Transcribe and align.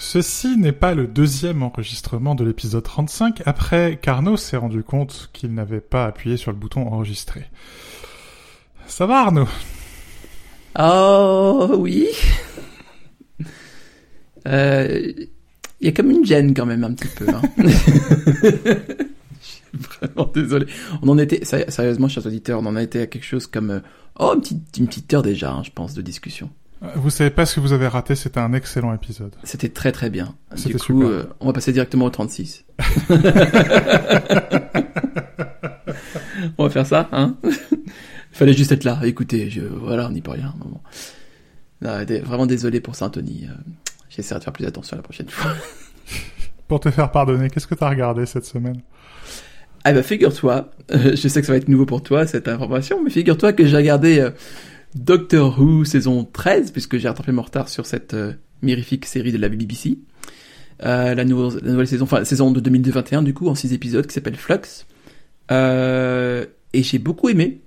Ceci 0.00 0.56
n'est 0.56 0.72
pas 0.72 0.94
le 0.94 1.08
deuxième 1.08 1.62
enregistrement 1.62 2.34
de 2.36 2.44
l'épisode 2.44 2.84
35 2.84 3.42
après 3.46 3.98
qu'Arnaud 4.00 4.36
s'est 4.36 4.56
rendu 4.56 4.84
compte 4.84 5.28
qu'il 5.32 5.52
n'avait 5.52 5.80
pas 5.80 6.06
appuyé 6.06 6.36
sur 6.36 6.52
le 6.52 6.56
bouton 6.56 6.86
enregistrer. 6.86 7.46
Ça 8.86 9.06
va 9.06 9.22
Arnaud? 9.22 9.48
Oh 10.78 11.74
oui. 11.78 12.06
Euh, 14.46 15.12
Il 15.80 15.86
y 15.86 15.88
a 15.88 15.92
comme 15.92 16.10
une 16.12 16.24
gêne 16.24 16.54
quand 16.54 16.66
même 16.66 16.84
un 16.84 16.92
petit 16.94 17.08
peu. 17.08 17.26
Hein. 17.28 17.42
Je 19.40 19.46
suis 19.46 19.62
vraiment 19.72 20.30
désolé. 20.32 20.66
On 21.02 21.08
en 21.08 21.18
était, 21.18 21.44
sé- 21.44 21.64
sérieusement, 21.70 22.08
chers 22.08 22.24
auditeurs, 22.26 22.60
on 22.60 22.66
en 22.66 22.76
a 22.76 22.82
été 22.82 23.00
à 23.02 23.06
quelque 23.08 23.24
chose 23.26 23.46
comme 23.48 23.70
euh, 23.70 23.80
oh 24.20 24.32
une 24.34 24.40
petite, 24.40 24.76
une 24.78 24.86
petite 24.86 25.12
heure 25.12 25.22
déjà, 25.22 25.50
hein, 25.52 25.62
je 25.64 25.70
pense, 25.70 25.94
de 25.94 26.02
discussion. 26.02 26.50
Euh, 26.82 26.86
Vous 26.96 27.10
savez 27.10 27.30
pas 27.30 27.44
ce 27.46 27.56
que 27.56 27.60
vous 27.60 27.72
avez 27.72 27.88
raté, 27.88 28.14
c'était 28.14 28.40
un 28.40 28.52
excellent 28.52 28.94
épisode. 28.94 29.34
C'était 29.44 29.68
très 29.68 29.92
très 29.92 30.10
bien. 30.10 30.34
Du 30.64 30.72
coup, 30.74 30.78
super. 30.78 31.08
euh, 31.08 31.24
on 31.40 31.46
va 31.46 31.52
passer 31.52 31.72
directement 31.72 32.04
au 32.06 32.10
36. 32.10 32.64
on 36.58 36.64
va 36.64 36.70
faire 36.70 36.86
ça, 36.86 37.08
hein 37.12 37.36
Fallait 38.32 38.52
juste 38.52 38.72
être 38.72 38.84
là. 38.84 39.00
Écoutez, 39.04 39.50
je, 39.50 39.60
voilà, 39.62 40.06
on 40.06 40.10
n'y 40.10 40.20
peut 40.20 40.30
rien. 40.32 40.54
Non, 41.80 42.04
vraiment 42.24 42.46
désolé 42.46 42.80
pour 42.80 42.94
ça, 42.94 43.06
Anthony. 43.06 43.46
Euh, 43.48 43.54
J'essaierai 44.10 44.38
de 44.40 44.44
faire 44.44 44.52
plus 44.52 44.66
attention 44.66 44.96
la 44.96 45.02
prochaine 45.02 45.28
fois. 45.28 45.52
Pour 46.68 46.80
te 46.80 46.90
faire 46.90 47.10
pardonner, 47.10 47.48
qu'est-ce 47.50 47.66
que 47.66 47.74
t'as 47.74 47.88
regardé 47.88 48.26
cette 48.26 48.44
semaine? 48.44 48.82
Ah 49.84 49.92
bah 49.92 50.02
figure-toi, 50.02 50.68
euh, 50.92 51.16
je 51.16 51.28
sais 51.28 51.40
que 51.40 51.46
ça 51.46 51.52
va 51.52 51.56
être 51.56 51.68
nouveau 51.68 51.86
pour 51.86 52.02
toi 52.02 52.26
cette 52.26 52.46
information, 52.48 53.02
mais 53.02 53.08
figure-toi 53.10 53.52
que 53.54 53.64
j'ai 53.64 53.76
regardé 53.76 54.18
euh, 54.18 54.30
Doctor 54.94 55.58
Who 55.60 55.84
saison 55.84 56.24
13, 56.32 56.70
puisque 56.70 56.96
j'ai 56.98 57.08
rattrapé 57.08 57.32
mon 57.32 57.42
retard 57.42 57.68
sur 57.68 57.86
cette 57.86 58.14
euh, 58.14 58.32
mirifique 58.62 59.04
série 59.06 59.32
de 59.32 59.38
la 59.38 59.48
BBC. 59.48 59.98
Euh, 60.84 61.14
la, 61.14 61.24
nou- 61.24 61.50
la 61.62 61.70
nouvelle 61.72 61.88
saison, 61.88 62.04
enfin 62.04 62.24
saison 62.24 62.50
de 62.50 62.60
2021 62.60 63.22
du 63.22 63.34
coup, 63.34 63.48
en 63.48 63.54
6 63.54 63.72
épisodes, 63.72 64.06
qui 64.06 64.14
s'appelle 64.14 64.36
Flux. 64.36 64.86
Euh, 65.50 66.46
et 66.72 66.82
j'ai 66.82 66.98
beaucoup 66.98 67.28
aimé. 67.28 67.60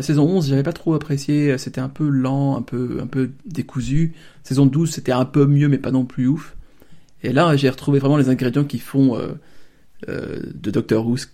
Saison 0.00 0.24
11, 0.24 0.48
j'avais 0.48 0.62
pas 0.62 0.72
trop 0.72 0.94
apprécié, 0.94 1.58
c'était 1.58 1.82
un 1.82 1.90
peu 1.90 2.08
lent, 2.08 2.56
un 2.56 2.62
peu, 2.62 3.00
un 3.02 3.06
peu 3.06 3.32
décousu. 3.44 4.14
Saison 4.42 4.64
12, 4.64 4.90
c'était 4.90 5.12
un 5.12 5.26
peu 5.26 5.44
mieux, 5.44 5.68
mais 5.68 5.76
pas 5.76 5.90
non 5.90 6.06
plus 6.06 6.26
ouf. 6.26 6.56
Et 7.22 7.34
là, 7.34 7.54
j'ai 7.56 7.68
retrouvé 7.68 7.98
vraiment 7.98 8.16
les 8.16 8.30
ingrédients 8.30 8.64
qui 8.64 8.78
font 8.78 9.14
euh, 10.08 10.40
de 10.54 10.70
Doctor 10.70 11.06
Who 11.06 11.16
ce 11.16 11.26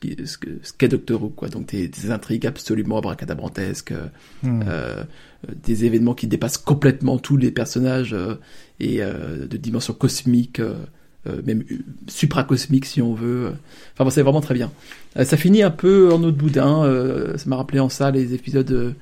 qu'est 0.78 0.88
Doctor 0.88 1.22
Who, 1.22 1.30
quoi. 1.30 1.48
Donc 1.48 1.66
des, 1.68 1.88
des 1.88 2.10
intrigues 2.10 2.46
absolument 2.46 2.98
abracadabrantesques, 2.98 3.92
euh, 3.92 4.06
Hmm. 4.42 4.62
euh, 4.66 5.04
des 5.62 5.84
événements 5.86 6.14
qui 6.14 6.26
dépassent 6.26 6.58
complètement 6.58 7.18
tous 7.18 7.36
les 7.36 7.50
personnages 7.50 8.12
euh, 8.14 8.34
et 8.78 8.98
de 9.00 9.56
dimension 9.56 9.92
cosmique, 9.94 10.60
euh, 10.60 10.74
euh, 11.26 11.42
même 11.44 11.64
euh, 11.70 11.76
supracosmique 12.08 12.84
si 12.86 13.02
on 13.02 13.14
veut. 13.14 13.52
Enfin 13.94 14.04
bon, 14.04 14.10
c'est 14.10 14.22
vraiment 14.22 14.40
très 14.40 14.54
bien. 14.54 14.70
Ça 15.22 15.36
finit 15.36 15.62
un 15.62 15.70
peu 15.70 16.12
en 16.12 16.22
eau 16.22 16.30
de 16.30 16.36
boudin. 16.36 16.84
ça 17.36 17.44
m'a 17.48 17.56
rappelé 17.56 17.80
en 17.80 17.88
ça 17.88 18.10
les 18.10 18.32
épisodes 18.34 18.94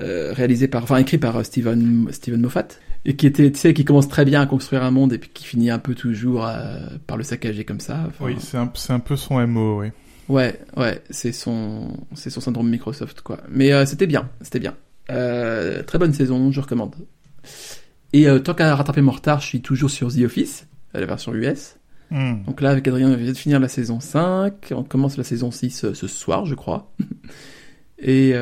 réalisés 0.00 0.68
par, 0.68 0.82
enfin 0.82 0.96
écrits 0.98 1.18
par 1.18 1.44
Steven 1.44 2.08
Steven 2.12 2.40
Moffat 2.40 2.68
et 3.04 3.16
qui 3.16 3.26
était, 3.26 3.50
tu 3.52 3.58
sais, 3.58 3.74
qui 3.74 3.84
commence 3.84 4.08
très 4.08 4.24
bien 4.24 4.40
à 4.40 4.46
construire 4.46 4.82
un 4.82 4.90
monde 4.90 5.12
et 5.12 5.18
puis 5.18 5.30
qui 5.32 5.44
finit 5.44 5.70
un 5.70 5.78
peu 5.78 5.94
toujours 5.94 6.46
euh, 6.46 6.78
par 7.06 7.16
le 7.16 7.22
saccager 7.22 7.64
comme 7.64 7.80
ça. 7.80 8.04
Enfin, 8.06 8.24
Oui, 8.24 8.36
c'est 8.38 8.56
un, 8.56 8.70
c'est 8.74 8.92
un 8.92 9.00
peu 9.00 9.16
son 9.16 9.46
MO, 9.46 9.80
oui. 9.80 9.88
Ouais, 10.28 10.58
ouais, 10.76 11.02
c'est 11.10 11.32
son, 11.32 11.92
c'est 12.14 12.30
son 12.30 12.40
syndrome 12.40 12.70
Microsoft, 12.70 13.20
quoi. 13.20 13.38
Mais 13.50 13.72
euh, 13.72 13.84
c'était 13.84 14.06
bien, 14.06 14.30
c'était 14.40 14.60
bien. 14.60 14.74
Euh, 15.10 15.82
très 15.82 15.98
bonne 15.98 16.14
saison, 16.14 16.50
je 16.50 16.60
recommande. 16.60 16.94
Et 18.14 18.26
tant 18.42 18.54
qu'à 18.54 18.74
rattraper 18.74 19.02
mon 19.02 19.10
retard, 19.10 19.40
je 19.40 19.46
suis 19.46 19.60
toujours 19.60 19.90
sur 19.90 20.12
The 20.12 20.20
Office, 20.20 20.66
la 20.94 21.04
version 21.04 21.34
US. 21.34 21.76
Hmm. 22.10 22.44
Donc 22.46 22.60
là, 22.60 22.70
avec 22.70 22.86
Adrien, 22.86 23.10
on 23.10 23.16
vient 23.16 23.32
de 23.32 23.36
finir 23.36 23.60
la 23.60 23.68
saison 23.68 24.00
5. 24.00 24.72
On 24.72 24.84
commence 24.84 25.16
la 25.16 25.24
saison 25.24 25.50
6 25.50 25.84
euh, 25.84 25.94
ce 25.94 26.06
soir, 26.06 26.46
je 26.46 26.54
crois. 26.54 26.94
Et 27.98 28.34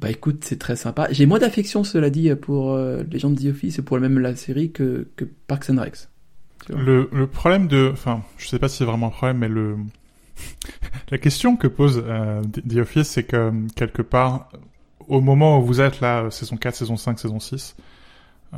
bah 0.00 0.10
écoute, 0.10 0.44
c'est 0.44 0.58
très 0.58 0.76
sympa. 0.76 1.08
J'ai 1.10 1.26
moins 1.26 1.40
d'affection, 1.40 1.82
cela 1.82 2.08
dit, 2.08 2.32
pour 2.36 2.72
euh, 2.72 3.02
les 3.10 3.18
gens 3.18 3.30
de 3.30 3.40
The 3.40 3.46
Office 3.46 3.78
et 3.78 3.82
pour 3.82 3.98
même 3.98 4.18
la 4.18 4.36
série 4.36 4.70
que, 4.70 5.08
que 5.16 5.24
Parks 5.24 5.70
and 5.70 5.80
Rec. 5.80 5.94
Tu 6.64 6.72
vois. 6.72 6.80
Le, 6.80 7.08
le 7.12 7.26
problème 7.26 7.66
de, 7.66 7.90
enfin, 7.92 8.22
je 8.36 8.46
sais 8.46 8.58
pas 8.58 8.68
si 8.68 8.78
c'est 8.78 8.84
vraiment 8.84 9.08
un 9.08 9.10
problème, 9.10 9.38
mais 9.38 9.48
le, 9.48 9.76
la 11.10 11.18
question 11.18 11.56
que 11.56 11.66
pose 11.66 12.02
euh, 12.06 12.42
The 12.42 12.76
Office, 12.76 13.08
c'est 13.08 13.24
que 13.24 13.52
quelque 13.74 14.02
part, 14.02 14.50
au 15.08 15.20
moment 15.20 15.58
où 15.58 15.64
vous 15.64 15.80
êtes 15.80 16.00
là, 16.00 16.30
saison 16.30 16.56
4, 16.56 16.76
saison 16.76 16.96
5, 16.96 17.18
saison 17.18 17.40
6, 17.40 17.74
euh, 18.54 18.56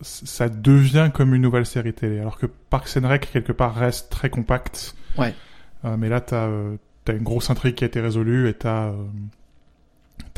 ça 0.00 0.48
devient 0.48 1.10
comme 1.12 1.34
une 1.34 1.42
nouvelle 1.42 1.66
série 1.66 1.92
télé. 1.92 2.20
Alors 2.20 2.38
que 2.38 2.46
Parks 2.46 2.96
and 2.96 3.08
Rec, 3.08 3.28
quelque 3.32 3.52
part, 3.52 3.74
reste 3.74 4.10
très 4.10 4.30
compact. 4.30 4.94
Ouais. 5.16 5.34
Euh, 5.84 5.96
mais 5.96 6.08
là, 6.08 6.20
t'as, 6.20 6.48
t'as 7.04 7.14
une 7.14 7.24
grosse 7.24 7.50
intrigue 7.50 7.74
qui 7.74 7.82
a 7.82 7.88
été 7.88 8.00
résolue 8.00 8.48
et 8.48 8.54
t'as, 8.54 8.92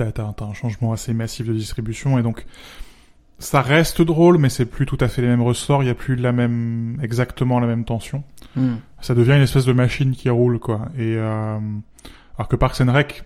t'as, 0.05 0.12
t'as, 0.12 0.33
t'as 0.33 0.44
un 0.44 0.55
changement 0.55 0.93
assez 0.93 1.12
massif 1.15 1.47
de 1.47 1.53
distribution 1.55 2.19
et 2.19 2.22
donc, 2.22 2.47
ça 3.38 3.62
reste 3.62 4.03
drôle, 4.03 4.37
mais 4.38 4.50
c'est 4.50 4.66
plus 4.66 4.84
tout 4.84 4.99
à 5.00 5.09
fait 5.09 5.22
les 5.22 5.28
mêmes 5.28 5.41
ressorts. 5.43 5.83
Il 5.83 5.87
y 5.87 5.91
a 5.91 5.94
plus 5.94 6.15
la 6.16 6.31
même, 6.33 6.99
exactement 7.03 7.59
la 7.61 7.66
même 7.66 7.84
tension 7.84 8.22
Hmm. 8.56 8.78
ça 9.00 9.15
devient 9.15 9.34
une 9.37 9.43
espèce 9.43 9.65
de 9.65 9.72
machine 9.72 10.10
qui 10.10 10.28
roule 10.28 10.59
quoi 10.59 10.89
et 10.99 11.15
euh, 11.16 11.56
alors 12.37 12.49
que 12.49 12.56
Parks 12.56 12.81
and 12.81 12.93
Rec 12.93 13.22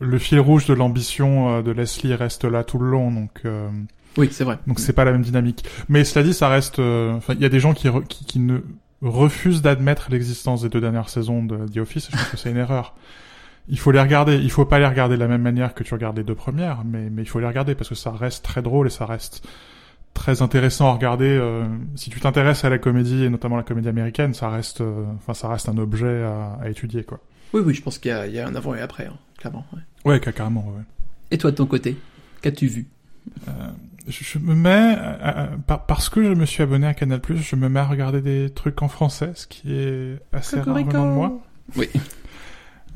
le 0.00 0.18
fil 0.18 0.40
rouge 0.40 0.66
de 0.66 0.74
l'ambition 0.74 1.50
euh, 1.58 1.62
de 1.62 1.70
Leslie 1.70 2.12
reste 2.16 2.44
là 2.44 2.64
tout 2.64 2.78
le 2.80 2.90
long 2.90 3.12
donc 3.12 3.30
euh, 3.44 3.68
Oui, 4.16 4.28
c'est 4.32 4.42
vrai. 4.42 4.58
donc 4.66 4.80
c'est 4.80 4.92
pas 4.92 5.04
la 5.04 5.12
même 5.12 5.22
dynamique 5.22 5.64
mais 5.88 6.02
cela 6.02 6.24
dit 6.24 6.34
ça 6.34 6.48
reste 6.48 6.80
euh, 6.80 7.14
enfin 7.14 7.34
il 7.34 7.40
y 7.40 7.44
a 7.44 7.48
des 7.48 7.60
gens 7.60 7.74
qui, 7.74 7.86
re- 7.86 8.04
qui 8.08 8.24
qui 8.24 8.40
ne 8.40 8.58
refusent 9.02 9.62
d'admettre 9.62 10.08
l'existence 10.10 10.62
des 10.62 10.68
deux 10.68 10.80
dernières 10.80 11.10
saisons 11.10 11.44
de 11.44 11.56
The 11.68 11.76
Office 11.76 12.08
je 12.10 12.16
trouve 12.16 12.30
que 12.32 12.36
c'est 12.36 12.50
une 12.50 12.56
erreur 12.66 12.96
il 13.68 13.78
faut 13.78 13.90
les 13.90 14.00
regarder 14.00 14.36
il 14.36 14.50
faut 14.50 14.64
pas 14.64 14.78
les 14.78 14.86
regarder 14.86 15.16
de 15.16 15.20
la 15.20 15.28
même 15.28 15.42
manière 15.42 15.74
que 15.74 15.82
tu 15.84 15.92
regardes 15.94 16.16
les 16.16 16.24
deux 16.24 16.34
premières 16.34 16.84
mais 16.84 17.10
mais 17.10 17.22
il 17.22 17.28
faut 17.28 17.38
les 17.40 17.46
regarder 17.46 17.74
parce 17.74 17.88
que 17.88 17.94
ça 17.94 18.10
reste 18.10 18.44
très 18.44 18.62
drôle 18.62 18.86
et 18.86 18.90
ça 18.90 19.06
reste 19.06 19.46
très 20.14 20.42
intéressant 20.42 20.88
à 20.88 20.92
regarder. 20.94 21.26
euh, 21.28 21.64
si 21.94 22.10
tu 22.10 22.18
t'intéresses 22.18 22.64
à 22.64 22.70
la 22.70 22.78
comédie 22.78 23.24
et 23.24 23.30
notamment 23.30 23.56
la 23.56 23.62
comédie 23.62 23.88
américaine, 23.88 24.34
ça 24.34 24.48
reste, 24.48 24.80
euh, 24.80 25.04
enfin, 25.16 25.32
ça 25.32 25.48
reste 25.48 25.68
un 25.68 25.78
objet 25.78 26.24
à, 26.24 26.58
à 26.60 26.68
étudier, 26.68 27.04
quoi. 27.04 27.20
Oui, 27.52 27.62
oui, 27.64 27.72
je 27.72 27.82
pense 27.82 27.98
qu'il 27.98 28.10
y, 28.10 28.14
a- 28.14 28.26
il 28.26 28.34
y 28.34 28.40
a 28.40 28.48
un 28.48 28.54
avant 28.56 28.74
et 28.74 28.80
après, 28.80 29.06
hein, 29.06 29.16
clairement. 29.38 29.64
ouais. 29.74 29.80
Ouais, 30.04 30.20
ca- 30.24 30.32
carrément. 30.32 30.62
Ouais. 30.76 30.82
Et 31.30 31.38
toi, 31.38 31.52
de 31.52 31.56
ton 31.56 31.66
côté, 31.66 31.96
qu'as-tu 32.42 32.66
vu? 32.66 32.86
Euh, 33.46 33.52
je, 34.08 34.24
je 34.24 34.38
me 34.40 34.54
mets, 34.56 34.96
à- 34.98 35.42
à- 35.42 35.46
par- 35.58 35.86
parce 35.86 36.08
que 36.08 36.24
je 36.24 36.32
me 36.34 36.46
suis 36.46 36.64
abonné 36.64 36.88
à 36.88 36.94
Canal+, 36.94 37.20
je 37.36 37.54
me 37.54 37.68
mets 37.68 37.78
à 37.80 37.84
regarder 37.86 38.20
des 38.20 38.50
trucs 38.50 38.82
en 38.82 38.88
français, 38.88 39.30
ce 39.36 39.46
qui 39.46 39.72
est 39.72 40.18
assez 40.32 40.58
rare 40.58 40.74
de 40.84 40.96
moi. 40.98 41.38
Oui. 41.76 41.88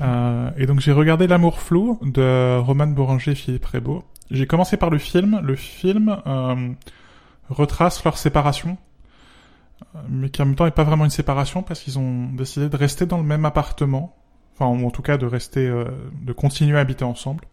Euh, 0.01 0.51
et 0.57 0.67
donc 0.67 0.81
j'ai 0.81 0.93
regardé 0.93 1.27
L'amour 1.27 1.61
flou 1.61 1.99
de 2.03 2.59
Roman 2.59 2.87
Boranger 2.87 3.33
et 3.33 3.35
Philippe 3.35 3.67
Rebaud. 3.67 4.05
J'ai 4.31 4.47
commencé 4.47 4.77
par 4.77 4.91
le 4.91 4.99
film. 4.99 5.41
Le 5.43 5.57
film 5.57 6.17
euh, 6.27 6.71
retrace 7.51 8.03
leur 8.05 8.17
séparation, 8.17 8.79
euh, 9.95 9.99
mais 10.09 10.31
qui 10.31 10.43
en 10.43 10.47
même 10.47 10.55
temps 10.55 10.65
n'est 10.65 10.71
pas 10.71 10.85
vraiment 10.85 11.05
une 11.05 11.11
séparation 11.11 11.63
parce 11.63 11.81
qu'ils 11.81 11.99
ont 11.99 12.31
décidé 12.33 12.69
de 12.69 12.77
rester 12.77 13.07
dans 13.07 13.19
le 13.19 13.25
même 13.25 13.45
appartement, 13.45 14.17
enfin 14.55 14.67
ou 14.67 14.87
en 14.87 14.91
tout 14.91 15.03
cas 15.03 15.19
de 15.19 15.27
rester, 15.27 15.69
de 15.69 16.33
continuer 16.33 16.79
à 16.79 16.81
habiter 16.81 17.05
ensemble. 17.05 17.45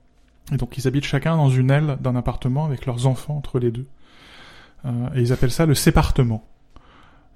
Et 0.51 0.57
donc 0.57 0.77
ils 0.77 0.87
habitent 0.87 1.05
chacun 1.05 1.35
dans 1.35 1.49
une 1.49 1.69
aile 1.69 1.97
d'un 1.99 2.15
appartement 2.15 2.65
avec 2.65 2.85
leurs 2.85 3.05
enfants 3.05 3.35
entre 3.35 3.59
les 3.59 3.71
deux. 3.71 3.87
Et 4.85 5.21
ils 5.21 5.33
appellent 5.33 5.51
ça 5.51 5.65
le 5.65 5.75
sépartement 5.75 6.45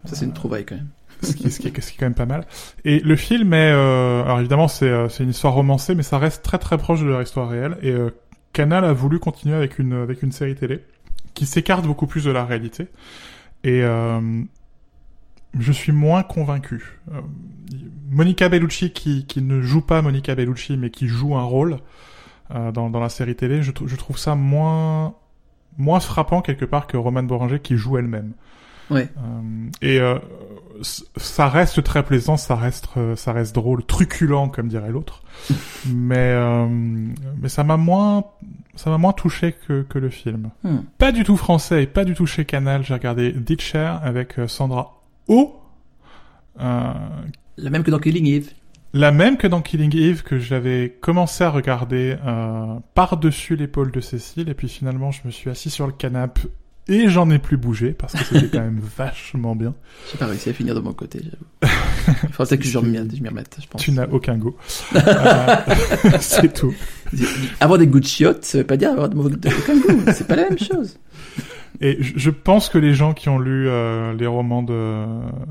Ça, 0.05 0.15
c'est 0.15 0.25
une 0.25 0.33
trouvaille 0.33 0.65
quand 0.65 0.75
même. 0.75 0.87
ce 1.21 1.33
qui, 1.33 1.51
ce 1.51 1.59
qui 1.59 1.67
est, 1.67 1.81
ce 1.81 1.91
qui 1.91 1.95
est 1.95 1.99
quand 1.99 2.05
même 2.05 2.15
pas 2.15 2.25
mal. 2.25 2.45
Et 2.85 2.99
le 2.99 3.15
film 3.15 3.53
est, 3.53 3.71
euh, 3.71 4.23
alors 4.23 4.39
évidemment 4.39 4.67
c'est 4.67 4.89
euh, 4.89 5.09
c'est 5.09 5.23
une 5.23 5.29
histoire 5.29 5.53
romancée, 5.53 5.95
mais 5.95 6.03
ça 6.03 6.17
reste 6.17 6.43
très 6.43 6.57
très 6.57 6.77
proche 6.77 7.01
de 7.01 7.05
leur 7.05 7.21
histoire 7.21 7.49
réelle. 7.49 7.77
Et 7.81 7.91
euh, 7.91 8.09
Canal 8.53 8.85
a 8.85 8.93
voulu 8.93 9.19
continuer 9.19 9.55
avec 9.55 9.79
une 9.79 9.93
avec 9.93 10.23
une 10.23 10.31
série 10.31 10.55
télé 10.55 10.81
qui 11.33 11.45
s'écarte 11.45 11.85
beaucoup 11.85 12.07
plus 12.07 12.23
de 12.23 12.31
la 12.31 12.45
réalité. 12.45 12.87
Et 13.63 13.81
euh, 13.83 14.41
je 15.57 15.71
suis 15.71 15.91
moins 15.91 16.23
convaincu. 16.23 16.99
Euh, 17.11 17.21
Monica 18.09 18.49
Bellucci 18.49 18.91
qui 18.91 19.25
qui 19.25 19.41
ne 19.41 19.61
joue 19.61 19.81
pas 19.81 20.01
Monica 20.01 20.35
Bellucci, 20.35 20.77
mais 20.77 20.89
qui 20.89 21.07
joue 21.07 21.35
un 21.35 21.43
rôle 21.43 21.77
euh, 22.51 22.71
dans 22.71 22.89
dans 22.89 22.99
la 22.99 23.09
série 23.09 23.35
télé, 23.35 23.63
je, 23.63 23.71
je 23.85 23.95
trouve 23.95 24.17
ça 24.17 24.35
moins 24.35 25.15
moins 25.77 25.99
frappant 25.99 26.41
quelque 26.41 26.65
part 26.65 26.87
que 26.87 26.97
Romane 26.97 27.27
Boranger 27.27 27.59
qui 27.59 27.77
joue 27.77 27.97
elle-même. 27.97 28.33
Ouais. 28.89 29.09
Euh, 29.17 29.69
et 29.81 29.99
euh, 29.99 30.19
ça 30.83 31.49
reste 31.49 31.83
très 31.83 32.03
plaisant, 32.03 32.37
ça 32.37 32.55
reste, 32.55 32.87
euh, 32.97 33.15
ça 33.15 33.33
reste 33.33 33.55
drôle, 33.55 33.83
truculent 33.85 34.49
comme 34.51 34.67
dirait 34.67 34.91
l'autre. 34.91 35.23
mais 35.93 36.15
euh, 36.17 36.67
mais 36.67 37.49
ça 37.49 37.63
m'a 37.63 37.77
moins, 37.77 38.25
ça 38.75 38.89
m'a 38.89 38.97
moins 38.97 39.13
touché 39.13 39.53
que 39.67 39.81
que 39.83 39.99
le 39.99 40.09
film. 40.09 40.51
Hmm. 40.63 40.79
Pas 40.97 41.11
du 41.11 41.23
tout 41.23 41.37
français 41.37 41.83
et 41.83 41.87
pas 41.87 42.05
du 42.05 42.13
tout 42.13 42.25
chez 42.25 42.45
Canal. 42.45 42.83
J'ai 42.83 42.93
regardé 42.93 43.31
Ditcher 43.31 43.95
avec 44.01 44.39
euh, 44.39 44.47
Sandra 44.47 45.01
Oh, 45.27 45.55
euh, 46.59 46.93
La 47.57 47.69
même 47.69 47.83
que 47.83 47.91
dans 47.91 47.99
Killing 47.99 48.27
Eve. 48.27 48.49
la 48.93 49.11
même 49.11 49.37
que 49.37 49.47
dans 49.47 49.61
Killing 49.61 49.95
Eve 49.95 50.23
que 50.23 50.37
j'avais 50.37 50.97
commencé 51.01 51.43
à 51.43 51.49
regarder 51.49 52.17
euh, 52.25 52.75
par-dessus 52.93 53.55
l'épaule 53.55 53.91
de 53.91 54.01
Cécile 54.01 54.49
et 54.49 54.53
puis 54.53 54.67
finalement 54.67 55.11
je 55.11 55.21
me 55.25 55.31
suis 55.31 55.49
assis 55.49 55.69
sur 55.69 55.87
le 55.87 55.93
canapé 55.93 56.41
et 56.87 57.07
j'en 57.09 57.29
ai 57.29 57.39
plus 57.39 57.57
bougé 57.57 57.91
parce 57.91 58.13
que 58.13 58.23
c'était 58.23 58.47
quand 58.49 58.63
même 58.63 58.79
vachement 58.97 59.55
bien. 59.55 59.73
J'ai 60.11 60.17
pas 60.17 60.27
réussi 60.27 60.49
à 60.49 60.53
finir 60.53 60.75
de 60.75 60.79
mon 60.79 60.93
côté, 60.93 61.21
j'avoue. 61.23 61.73
Il 62.23 62.33
faudrait 62.33 62.57
que 62.57 62.65
je 62.65 62.79
m'y 62.79 62.99
remette, 62.99 63.57
je 63.61 63.67
pense. 63.67 63.81
Tu 63.81 63.91
n'as 63.91 64.07
aucun 64.07 64.37
goût. 64.37 64.55
Euh, 64.95 66.17
c'est 66.19 66.53
tout. 66.53 66.73
Avoir 67.59 67.79
des 67.79 67.87
goûts 67.87 67.99
de 67.99 68.05
chiottes, 68.05 68.43
ça 68.43 68.57
veut 68.57 68.63
pas 68.63 68.77
dire 68.77 68.91
avoir 68.91 69.09
de 69.09 69.17
aucun 69.17 69.77
goût. 69.77 70.03
C'est 70.11 70.27
pas 70.27 70.35
la 70.35 70.49
même 70.49 70.59
chose. 70.59 70.97
Et 71.81 71.97
je 72.01 72.29
pense 72.29 72.69
que 72.69 72.77
les 72.77 72.93
gens 72.93 73.13
qui 73.13 73.29
ont 73.29 73.39
lu 73.39 73.67
euh, 73.67 74.13
les 74.13 74.27
romans 74.27 74.63
de, 74.63 75.05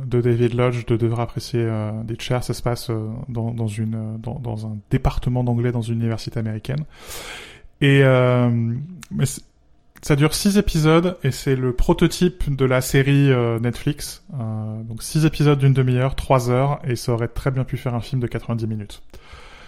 de 0.06 0.20
David 0.20 0.55
Lodge 0.55 0.87
de, 0.87 0.96
devraient 0.96 1.23
apprécier 1.23 1.61
euh, 1.62 1.90
des 2.05 2.17
chairs. 2.19 2.44
Ça 2.44 2.55
se 2.55 2.62
passe 2.62 2.90
euh, 2.90 3.08
dans, 3.29 3.50
dans, 3.50 3.67
une, 3.67 4.19
dans, 4.19 4.38
dans 4.38 4.67
un 4.67 4.79
département 4.90 5.44
d'anglais 5.44 5.73
dans 5.73 5.82
une 5.82 5.96
université 5.96 6.38
américaine. 6.38 6.84
Et 7.81 8.02
mais 9.11 9.25
ça 10.02 10.16
dure 10.16 10.34
six 10.34 10.58
épisodes 10.58 11.16
et 11.22 11.31
c'est 11.31 11.56
le 11.56 11.72
prototype 11.72 12.54
de 12.54 12.64
la 12.64 12.81
série 12.81 13.31
Netflix. 13.60 14.25
donc 14.32 15.02
six 15.02 15.25
épisodes 15.25 15.58
d'une 15.58 15.72
demi-heure, 15.72 16.16
trois 16.16 16.50
heures, 16.50 16.81
et 16.84 16.96
ça 16.96 17.12
aurait 17.12 17.28
très 17.28 17.50
bien 17.50 17.64
pu 17.64 17.76
faire 17.76 17.94
un 17.94 18.00
film 18.00 18.20
de 18.20 18.26
90 18.26 18.66
minutes. 18.66 19.02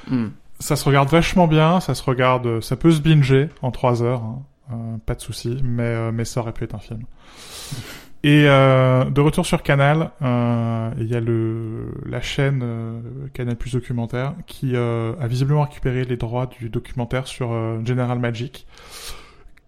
Hmm. 0.09 0.29
Ça 0.59 0.77
se 0.77 0.85
regarde 0.85 1.09
vachement 1.09 1.47
bien, 1.47 1.81
ça 1.81 1.95
se 1.95 2.03
regarde, 2.03 2.61
ça 2.61 2.77
peut 2.77 2.91
se 2.91 3.01
binger 3.01 3.49
en 3.63 3.71
trois 3.71 4.03
heures. 4.03 4.23
Hein. 4.23 4.43
Euh, 4.73 4.97
pas 5.05 5.15
de 5.15 5.21
souci, 5.21 5.59
mais 5.63 5.83
euh, 5.83 6.11
mais 6.13 6.25
ça 6.25 6.41
aurait 6.41 6.53
pu 6.53 6.65
être 6.65 6.75
un 6.75 6.79
film. 6.79 7.03
Et 8.23 8.47
euh, 8.49 9.05
de 9.05 9.21
retour 9.21 9.45
sur 9.45 9.63
Canal, 9.63 10.11
il 10.23 11.07
y 11.07 11.15
a 11.15 11.21
le 11.21 11.93
la 12.07 12.23
chaîne 12.23 12.65
Canal 13.35 13.55
Plus 13.57 13.73
documentaire 13.73 14.33
qui 14.47 14.75
a 14.77 15.27
visiblement 15.27 15.65
récupéré 15.65 16.05
les 16.05 16.17
droits 16.17 16.47
du 16.47 16.71
documentaire 16.71 17.27
sur 17.27 17.51
General 17.85 18.19
Magic 18.19 18.67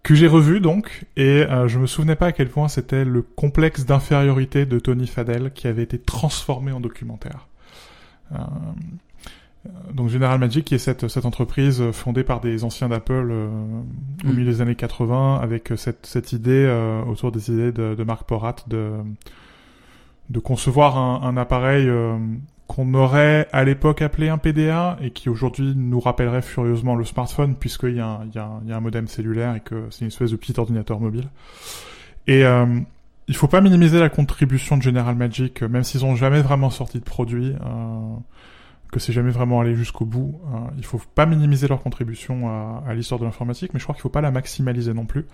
que 0.07 0.15
j'ai 0.15 0.27
revu 0.27 0.61
donc 0.61 1.03
et 1.17 1.43
je 1.67 1.79
me 1.79 1.85
souvenais 1.85 2.15
pas 2.15 2.27
à 2.27 2.31
quel 2.31 2.47
point 2.47 2.69
c'était 2.69 3.03
le 3.03 3.21
complexe 3.21 3.85
d'infériorité 3.85 4.65
de 4.65 4.79
Tony 4.79 5.05
Fadell 5.05 5.51
qui 5.51 5.67
avait 5.67 5.83
été 5.83 5.99
transformé 5.99 6.71
en 6.71 6.79
documentaire. 6.79 7.49
Euh, 8.31 8.37
donc 9.93 10.07
General 10.07 10.39
Magic 10.39 10.63
qui 10.63 10.75
est 10.75 10.79
cette, 10.79 11.09
cette 11.09 11.25
entreprise 11.25 11.91
fondée 11.91 12.23
par 12.23 12.39
des 12.39 12.63
anciens 12.63 12.87
d'Apple 12.87 13.27
euh, 13.31 13.49
au 14.23 14.27
mm. 14.27 14.31
milieu 14.31 14.45
des 14.45 14.61
années 14.61 14.75
80 14.75 15.41
avec 15.41 15.73
cette, 15.75 16.05
cette 16.05 16.31
idée 16.31 16.65
euh, 16.65 17.01
autour 17.03 17.33
des 17.33 17.51
idées 17.51 17.73
de, 17.73 17.93
de 17.93 18.03
Marc 18.05 18.23
Porat 18.23 18.55
de, 18.67 18.91
de 20.29 20.39
concevoir 20.39 20.97
un, 20.97 21.21
un 21.27 21.35
appareil 21.35 21.91
qu'on 22.67 22.93
aurait 22.93 23.47
à 23.53 23.63
l'époque 23.63 24.01
appelé 24.01 24.29
un 24.29 24.37
PDA 24.37 24.97
et 25.01 25.11
qui 25.11 25.29
aujourd'hui 25.29 25.73
nous 25.75 25.99
rappellerait 25.99 26.41
furieusement 26.41 26.95
le 26.95 27.05
smartphone 27.05 27.55
puisqu'il 27.55 27.95
y, 27.95 28.01
un, 28.01 28.27
y, 28.33 28.39
a 28.39 28.75
un 28.75 28.79
modem 28.81 29.07
cellulaire 29.07 29.55
et 29.55 29.61
que 29.61 29.87
c'est 29.89 30.01
une 30.01 30.07
espèce 30.07 30.31
de 30.31 30.35
petit 30.35 30.59
ordinateur 30.59 30.99
mobile. 30.99 31.29
Et 32.27 32.43
il 33.27 33.35
faut 33.35 33.47
pas 33.47 33.61
minimiser 33.61 33.99
la 33.99 34.09
contribution 34.09 34.77
de 34.77 34.81
General 34.81 35.15
Magic, 35.15 35.61
même 35.63 35.83
s'ils 35.83 36.05
ont 36.05 36.15
jamais 36.15 36.41
vraiment 36.41 36.69
sorti 36.69 36.99
de 36.99 37.03
produit. 37.03 37.53
Euh, 37.61 38.15
que 38.89 39.01
c'est 39.01 39.11
jamais 39.11 39.31
vraiment 39.31 39.59
allé 39.59 39.75
jusqu'au 39.75 40.05
bout. 40.05 40.39
Euh, 40.45 40.59
il 40.77 40.85
faut 40.85 41.01
pas 41.13 41.25
minimiser 41.25 41.67
leur 41.67 41.83
contribution 41.83 42.47
à, 42.47 42.83
à 42.87 42.93
l'histoire 42.93 43.19
de 43.19 43.25
l'informatique, 43.25 43.73
mais 43.73 43.79
je 43.79 43.83
crois 43.83 43.93
qu'il 43.93 44.01
faut 44.01 44.07
pas 44.07 44.21
la 44.21 44.31
maximaliser 44.31 44.93
non 44.93 45.05
plus. 45.05 45.25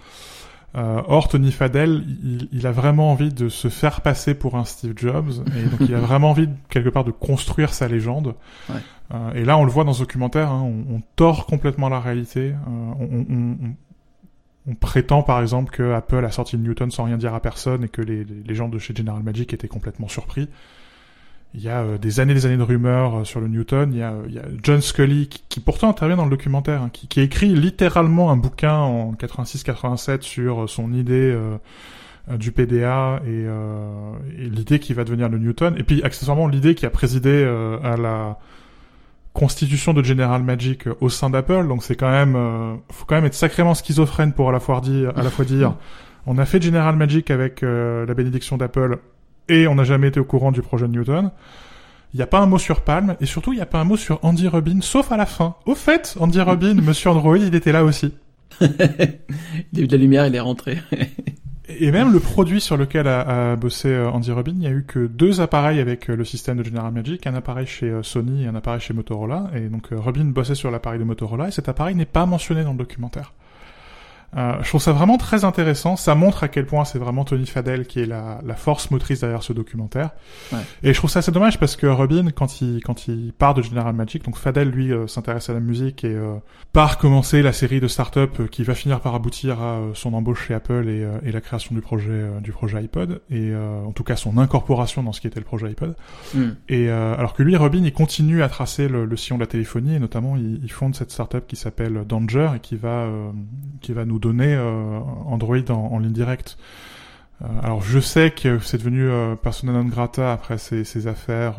Euh, 0.75 1.01
or, 1.07 1.27
Tony 1.27 1.51
Fadell, 1.51 2.03
il, 2.23 2.49
il, 2.51 2.65
a 2.65 2.71
vraiment 2.71 3.11
envie 3.11 3.31
de 3.31 3.47
se 3.47 3.67
faire 3.67 4.01
passer 4.01 4.33
pour 4.33 4.55
un 4.55 4.65
Steve 4.65 4.93
Jobs, 4.95 5.43
et 5.55 5.63
donc 5.69 5.81
il 5.81 5.93
a 5.93 5.99
vraiment 5.99 6.31
envie 6.31 6.49
quelque 6.69 6.89
part 6.89 7.03
de 7.03 7.11
construire 7.11 7.73
sa 7.73 7.87
légende. 7.87 8.33
Ouais. 8.69 8.79
Euh, 9.13 9.33
et 9.33 9.45
là, 9.45 9.57
on 9.57 9.65
le 9.65 9.71
voit 9.71 9.83
dans 9.83 9.93
ce 9.93 9.99
documentaire, 9.99 10.49
hein, 10.49 10.63
on, 10.63 10.95
on, 10.95 11.01
tord 11.15 11.45
complètement 11.45 11.89
la 11.89 11.99
réalité. 11.99 12.53
Euh, 12.53 12.93
on, 12.99 13.25
on, 13.29 13.57
on, 14.67 14.75
prétend 14.75 15.21
par 15.21 15.41
exemple 15.41 15.71
que 15.71 15.93
Apple 15.93 16.25
a 16.25 16.31
sorti 16.31 16.57
Newton 16.57 16.89
sans 16.89 17.03
rien 17.03 17.17
dire 17.17 17.35
à 17.35 17.39
personne 17.39 17.83
et 17.83 17.89
que 17.89 18.01
les, 18.01 18.23
les 18.23 18.55
gens 18.55 18.69
de 18.69 18.79
chez 18.79 18.95
General 18.95 19.21
Magic 19.21 19.53
étaient 19.53 19.67
complètement 19.67 20.07
surpris. 20.07 20.49
Il 21.55 21.61
y 21.61 21.69
a 21.69 21.81
euh, 21.81 21.97
des 21.97 22.19
années 22.19 22.33
des 22.33 22.45
années 22.45 22.57
de 22.57 22.63
rumeurs 22.63 23.19
euh, 23.19 23.23
sur 23.25 23.39
le 23.39 23.47
Newton. 23.47 23.91
Il 23.94 24.00
y 24.00 24.01
a, 24.01 24.11
euh, 24.11 24.23
il 24.27 24.33
y 24.33 24.39
a 24.39 24.44
John 24.63 24.81
Scully 24.81 25.27
qui, 25.27 25.44
qui, 25.50 25.59
pourtant 25.59 25.89
intervient 25.89 26.17
dans 26.17 26.23
le 26.23 26.31
documentaire, 26.31 26.81
hein, 26.81 26.89
qui, 26.91 27.07
qui 27.07 27.19
a 27.19 27.23
écrit 27.23 27.50
littéralement 27.50 28.31
un 28.31 28.38
bouquin 28.38 28.75
en 28.75 29.13
86-87 29.13 30.21
sur 30.21 30.67
son 30.67 30.94
idée 30.94 31.38
du 32.29 32.51
PDA 32.51 33.21
et, 33.27 33.45
et 34.38 34.50
l'idée 34.50 34.79
qui 34.79 34.94
va 34.94 35.03
devenir 35.03 35.29
le 35.29 35.38
Newton. 35.38 35.75
Et 35.77 35.83
puis 35.83 36.01
accessoirement 36.03 36.47
l'idée 36.47 36.73
qui 36.73 36.85
a 36.85 36.89
présidé 36.89 37.44
à 37.83 37.97
la 37.97 38.39
constitution 39.33 39.94
de 39.94 40.03
General 40.03 40.41
Magic 40.41 40.88
au 41.01 41.09
sein 41.09 41.29
d'Apple. 41.29 41.67
Donc 41.67 41.83
c'est 41.83 41.95
quand 41.95 42.09
même, 42.09 42.79
faut 42.91 43.05
quand 43.05 43.15
même 43.15 43.25
être 43.25 43.33
sacrément 43.33 43.73
schizophrène 43.73 44.33
pour 44.33 44.50
à 44.50 44.51
la 44.51 44.59
fois 44.59 44.79
dire, 44.81 45.11
à 45.17 45.21
la 45.21 45.29
fois 45.29 45.45
dire, 45.45 45.75
on 46.25 46.38
a 46.38 46.45
fait 46.45 46.61
General 46.61 46.95
Magic 46.95 47.29
avec 47.29 47.61
la 47.61 48.13
bénédiction 48.13 48.57
d'Apple 48.57 49.00
et 49.49 49.67
on 49.67 49.75
n'a 49.75 49.83
jamais 49.83 50.07
été 50.07 50.19
au 50.19 50.25
courant 50.25 50.51
du 50.51 50.61
projet 50.61 50.87
de 50.87 50.91
Newton. 50.91 51.31
Il 52.13 52.17
n'y 52.17 52.23
a 52.23 52.27
pas 52.27 52.39
un 52.39 52.45
mot 52.45 52.59
sur 52.59 52.81
Palm, 52.81 53.15
et 53.19 53.25
surtout, 53.25 53.53
il 53.53 53.55
n'y 53.55 53.61
a 53.61 53.65
pas 53.65 53.79
un 53.79 53.85
mot 53.85 53.97
sur 53.97 54.19
Andy 54.23 54.47
Rubin, 54.47 54.81
sauf 54.81 55.11
à 55.11 55.17
la 55.17 55.25
fin. 55.25 55.55
Au 55.65 55.73
fait, 55.73 56.15
Andy 56.19 56.41
Rubin, 56.41 56.75
Monsieur 56.81 57.09
Android, 57.09 57.37
il 57.37 57.55
était 57.55 57.71
là 57.71 57.83
aussi. 57.83 58.13
il 58.61 58.67
a 58.67 59.81
eu 59.81 59.87
de 59.87 59.91
la 59.91 59.97
lumière, 59.97 60.27
il 60.27 60.35
est 60.35 60.39
rentré. 60.39 60.77
et 61.67 61.91
même 61.91 62.13
le 62.13 62.19
produit 62.19 62.61
sur 62.61 62.77
lequel 62.77 63.07
a, 63.07 63.55
bossé 63.55 63.87
euh, 63.87 64.11
Andy 64.11 64.31
Rubin, 64.31 64.51
il 64.51 64.59
n'y 64.59 64.67
a 64.67 64.71
eu 64.71 64.83
que 64.83 65.07
deux 65.07 65.41
appareils 65.41 65.79
avec 65.79 66.07
euh, 66.09 66.15
le 66.15 66.23
système 66.23 66.57
de 66.57 66.63
General 66.63 66.91
Magic, 66.91 67.25
un 67.25 67.33
appareil 67.33 67.65
chez 67.65 67.89
euh, 67.89 68.03
Sony 68.03 68.43
et 68.43 68.47
un 68.47 68.53
appareil 68.53 68.79
chez 68.79 68.93
Motorola. 68.93 69.49
Et 69.55 69.67
donc 69.69 69.87
Rubin 69.89 70.25
bossait 70.25 70.53
sur 70.53 70.69
l'appareil 70.69 70.99
de 70.99 71.05
Motorola, 71.05 71.47
et 71.47 71.51
cet 71.51 71.67
appareil 71.67 71.95
n'est 71.95 72.05
pas 72.05 72.27
mentionné 72.27 72.63
dans 72.63 72.73
le 72.73 72.77
documentaire. 72.77 73.33
Euh, 74.38 74.57
je 74.62 74.68
trouve 74.69 74.81
ça 74.81 74.91
vraiment 74.91 75.18
très 75.18 75.45
intéressant. 75.45 75.95
Ça 75.95 76.15
montre 76.15 76.44
à 76.44 76.47
quel 76.47 76.65
point 76.65 76.85
c'est 76.85 77.00
vraiment 77.00 77.24
Tony 77.24 77.45
Fadell 77.45 77.85
qui 77.85 78.00
est 78.00 78.06
la, 78.06 78.39
la 78.45 78.56
force 78.56 78.91
motrice 78.91 79.21
derrière 79.21 79.44
ce 79.44 79.53
documentaire. 79.53 80.12
Ouais. 80.51 80.59
Et 80.83 80.94
je 80.94 80.97
trouve 80.97 81.09
ça 81.09 81.19
assez 81.19 81.31
dommage 81.31 81.59
parce 81.59 81.75
que 81.75 81.88
Robin, 81.88 82.30
quand 82.33 82.62
il 82.62 82.81
quand 82.83 83.07
il 83.07 83.33
part 83.33 83.53
de 83.53 83.62
General 83.62 83.94
Magic, 83.94 84.24
donc 84.24 84.38
Fadell 84.38 84.69
lui 84.69 84.91
euh, 84.91 85.07
s'intéresse 85.07 85.50
à 85.50 85.53
la 85.53 85.59
musique 85.59 86.03
et 86.03 86.15
euh, 86.15 86.35
part 86.71 86.97
commencer 86.97 87.41
la 87.41 87.53
série 87.53 87.80
de 87.80 87.88
start-up 87.88 88.39
euh, 88.39 88.47
qui 88.47 88.63
va 88.63 88.75
finir 88.75 89.00
par 89.00 89.15
aboutir 89.15 89.62
à 89.62 89.80
son 89.94 90.13
embauche 90.13 90.47
chez 90.47 90.53
Apple 90.53 90.88
et, 90.88 91.07
et 91.24 91.31
la 91.31 91.41
création 91.41 91.75
du 91.75 91.81
projet 91.81 92.29
du 92.41 92.51
projet 92.51 92.79
iPod 92.79 93.21
et 93.29 93.53
en 93.56 93.91
tout 93.91 94.03
cas 94.03 94.15
son 94.15 94.38
incorporation 94.38 95.03
dans 95.03 95.12
ce 95.12 95.21
qui 95.21 95.27
était 95.27 95.39
le 95.39 95.45
projet 95.45 95.68
iPod. 95.68 95.95
Mm. 96.33 96.50
Et 96.69 96.89
alors 96.89 97.33
que 97.33 97.44
lui, 97.44 97.56
Robin, 97.56 97.83
il 97.83 97.94
continue 97.94 98.44
à 98.44 98.50
tracer 98.50 98.88
le, 98.88 99.06
le 99.06 99.18
sillon 99.18 99.38
de 99.38 99.44
la 99.44 99.47
téléphonie 99.47 99.95
et 99.95 100.00
notamment 100.00 100.36
il, 100.36 100.59
il 100.63 100.71
fonde 100.71 100.95
cette 100.95 101.12
start-up 101.12 101.45
qui 101.47 101.56
s'appelle 101.56 102.03
Danger 102.07 102.51
et 102.56 102.59
qui 102.59 102.75
va 102.75 103.07
qui 103.81 103.94
va 103.94 104.06
nous 104.06 104.19
donner 104.23 104.55
euh, 104.55 104.99
Android 105.25 105.69
en, 105.69 105.99
ligne 105.99 106.13
directe. 106.13 106.57
Euh, 107.41 107.47
alors 107.61 107.81
je 107.81 107.99
sais 107.99 108.31
que 108.31 108.59
c'est 108.59 108.77
devenu 108.77 109.03
euh, 109.03 109.35
persona 109.35 109.74
non 109.74 109.86
grata 109.86 110.31
après 110.31 110.57
ces, 110.57 111.07
affaires. 111.07 111.57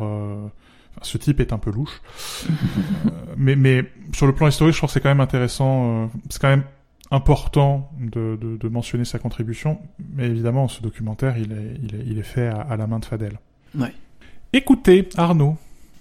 ce 1.01 1.17
type 1.17 1.39
est 1.39 1.53
un 1.53 1.57
peu 1.57 1.71
louche, 1.71 2.01
mais, 3.37 3.55
mais 3.55 3.85
sur 4.13 4.27
le 4.27 4.33
plan 4.33 4.47
historique, 4.47 4.73
je 4.73 4.79
trouve 4.79 4.89
que 4.89 4.93
c'est 4.93 5.01
quand 5.01 5.09
même 5.09 5.21
intéressant. 5.21 6.09
c'est 6.29 6.41
quand 6.41 6.49
même 6.49 6.63
important 7.11 7.91
de, 7.99 8.37
de, 8.41 8.67
mentionner 8.67 9.05
sa 9.05 9.19
contribution, 9.19 9.77
mais 10.15 10.25
évidemment, 10.25 10.67
ce 10.67 10.81
documentaire, 10.81 11.37
il 11.37 11.51
est, 11.51 11.79
il 11.83 11.95
est, 11.95 12.03
il 12.07 12.17
est 12.17 12.23
fait 12.23 12.47
à, 12.47 12.75
la 12.75 12.87
main 12.87 12.97
de 12.97 13.05
Fadel. 13.05 13.39
Ouais. 13.77 13.93
Écoutez, 14.53 15.07
Arnaud. 15.15 15.55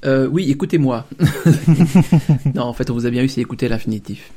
Euh, 0.05 0.29
oui, 0.29 0.51
écoutez-moi. 0.51 1.07
non, 2.55 2.63
en 2.63 2.73
fait, 2.73 2.91
on 2.91 2.95
vous 2.95 3.07
a 3.07 3.11
bien 3.11 3.23
eu, 3.23 3.29
c'est 3.29 3.41
écouter 3.41 3.69
l'infinitif. 3.69 4.33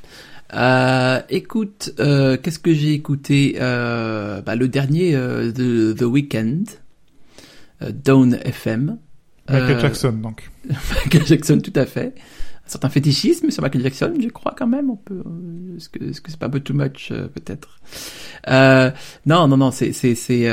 Euh, 0.53 1.21
écoute, 1.29 1.93
euh, 1.99 2.37
qu'est-ce 2.37 2.59
que 2.59 2.73
j'ai 2.73 2.93
écouté 2.93 3.57
euh, 3.59 4.41
bah, 4.41 4.55
Le 4.55 4.67
dernier 4.67 5.15
euh, 5.15 5.51
de 5.51 5.93
The 5.93 6.03
Weeknd, 6.03 6.63
euh, 7.81 7.91
Down 7.91 8.39
FM. 8.43 8.97
Michael 9.49 9.79
Jackson, 9.79 10.13
donc. 10.13 10.49
Michael 11.05 11.25
Jackson, 11.25 11.59
tout 11.59 11.73
à 11.75 11.85
fait. 11.85 12.13
Un 12.65 12.69
certain 12.69 12.89
fétichisme 12.89 13.49
sur 13.49 13.63
Michael 13.63 13.83
Jackson, 13.83 14.13
je 14.21 14.27
crois 14.27 14.53
quand 14.57 14.67
même. 14.67 14.89
On 14.89 14.97
peut. 14.97 15.23
Est-ce 15.77 15.89
que 15.89 16.03
est-ce 16.03 16.19
que 16.21 16.31
c'est 16.31 16.39
pas 16.39 16.47
un 16.47 16.49
peu 16.49 16.59
too 16.59 16.73
much, 16.73 17.13
peut-être? 17.33 17.79
Non, 19.25 19.47
non, 19.47 19.57
non. 19.57 19.71
C'est 19.71 19.93
c'est 19.93 20.15
c'est. 20.15 20.49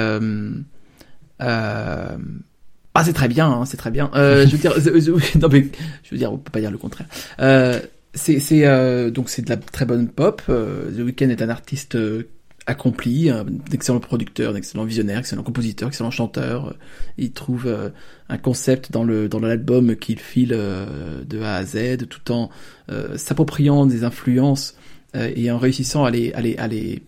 Ah, 2.97 3.03
c'est 3.03 3.13
très 3.13 3.27
bien, 3.27 3.51
hein, 3.51 3.65
c'est 3.65 3.77
très 3.77 3.91
bien. 3.91 4.09
je 4.15 4.49
veux 4.49 4.59
dire, 4.59 4.73
non 5.41 5.49
mais 5.51 5.67
je 6.05 6.11
veux 6.13 6.19
dire, 6.19 6.33
on 6.33 6.39
peut 6.39 6.53
pas 6.53 6.61
dire 6.61 6.71
le 6.71 6.79
contraire. 6.79 7.09
Euh, 7.41 7.81
c'est 8.15 8.39
c'est 8.39 8.67
euh, 8.67 9.11
donc 9.11 9.29
c'est 9.29 9.43
de 9.43 9.51
la 9.51 9.57
très 9.57 9.85
bonne 9.85 10.09
pop. 10.09 10.43
Euh, 10.49 10.91
The 10.91 11.01
Weeknd 11.01 11.31
est 11.31 11.43
un 11.43 11.49
artiste 11.49 11.97
euh, 11.97 12.29
accompli, 12.67 13.29
un 13.29 13.45
excellent 13.73 14.01
producteur, 14.01 14.53
un 14.53 14.57
excellent 14.57 14.85
visionnaire, 14.85 15.19
excellent 15.19 15.43
compositeur, 15.43 15.89
excellent 15.89 16.11
chanteur. 16.11 16.77
Il 17.19 17.33
trouve 17.33 17.71
un 18.31 18.39
concept 18.39 18.91
dans 18.91 19.05
le 19.05 19.29
dans 19.29 19.41
l'album 19.41 19.97
qu'il 19.97 20.19
file 20.19 20.49
de 20.49 21.43
A 21.43 21.57
à 21.57 21.65
Z, 21.65 22.09
tout 22.09 22.33
en 22.33 22.49
s'appropriant 23.17 23.85
des 23.85 24.03
influences 24.03 24.79
et 25.15 25.51
en 25.51 25.59
réussissant 25.59 26.07
à 26.07 26.11
les 26.11 26.33
à 26.33 26.41
les, 26.41 26.57
à 26.57 26.67
les 26.67 27.03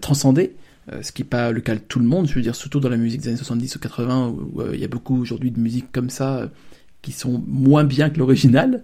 transcender. 0.00 0.56
Ce 1.02 1.12
qui 1.12 1.22
n'est 1.22 1.28
pas 1.28 1.52
le 1.52 1.60
cas 1.60 1.76
de 1.76 1.80
tout 1.80 2.00
le 2.00 2.06
monde, 2.06 2.26
je 2.26 2.34
veux 2.34 2.42
dire, 2.42 2.56
surtout 2.56 2.80
dans 2.80 2.88
la 2.88 2.96
musique 2.96 3.20
des 3.20 3.28
années 3.28 3.36
70 3.36 3.76
ou 3.76 3.78
80, 3.78 4.28
où 4.28 4.62
il 4.72 4.80
y 4.80 4.84
a 4.84 4.88
beaucoup 4.88 5.20
aujourd'hui 5.20 5.52
de 5.52 5.60
musique 5.60 5.92
comme 5.92 6.10
ça, 6.10 6.50
qui 7.02 7.12
sont 7.12 7.42
moins 7.46 7.84
bien 7.84 8.10
que 8.10 8.18
l'original. 8.18 8.82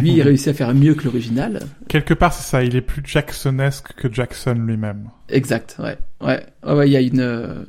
Lui, 0.00 0.14
il 0.14 0.22
réussit 0.22 0.48
à 0.48 0.54
faire 0.54 0.74
mieux 0.74 0.94
que 0.94 1.04
l'original. 1.04 1.60
Quelque 1.88 2.14
part, 2.14 2.32
c'est 2.32 2.48
ça. 2.48 2.64
Il 2.64 2.74
est 2.74 2.80
plus 2.80 3.02
Jacksonesque 3.04 3.92
que 3.94 4.12
Jackson 4.12 4.54
lui-même. 4.54 5.10
Exact. 5.28 5.76
Ouais. 5.78 5.98
Ouais. 6.20 6.44
Ouais. 6.66 6.88
Il 6.88 6.92
y 6.92 6.96
a 6.96 7.00
une, 7.00 7.20
euh, 7.20 7.64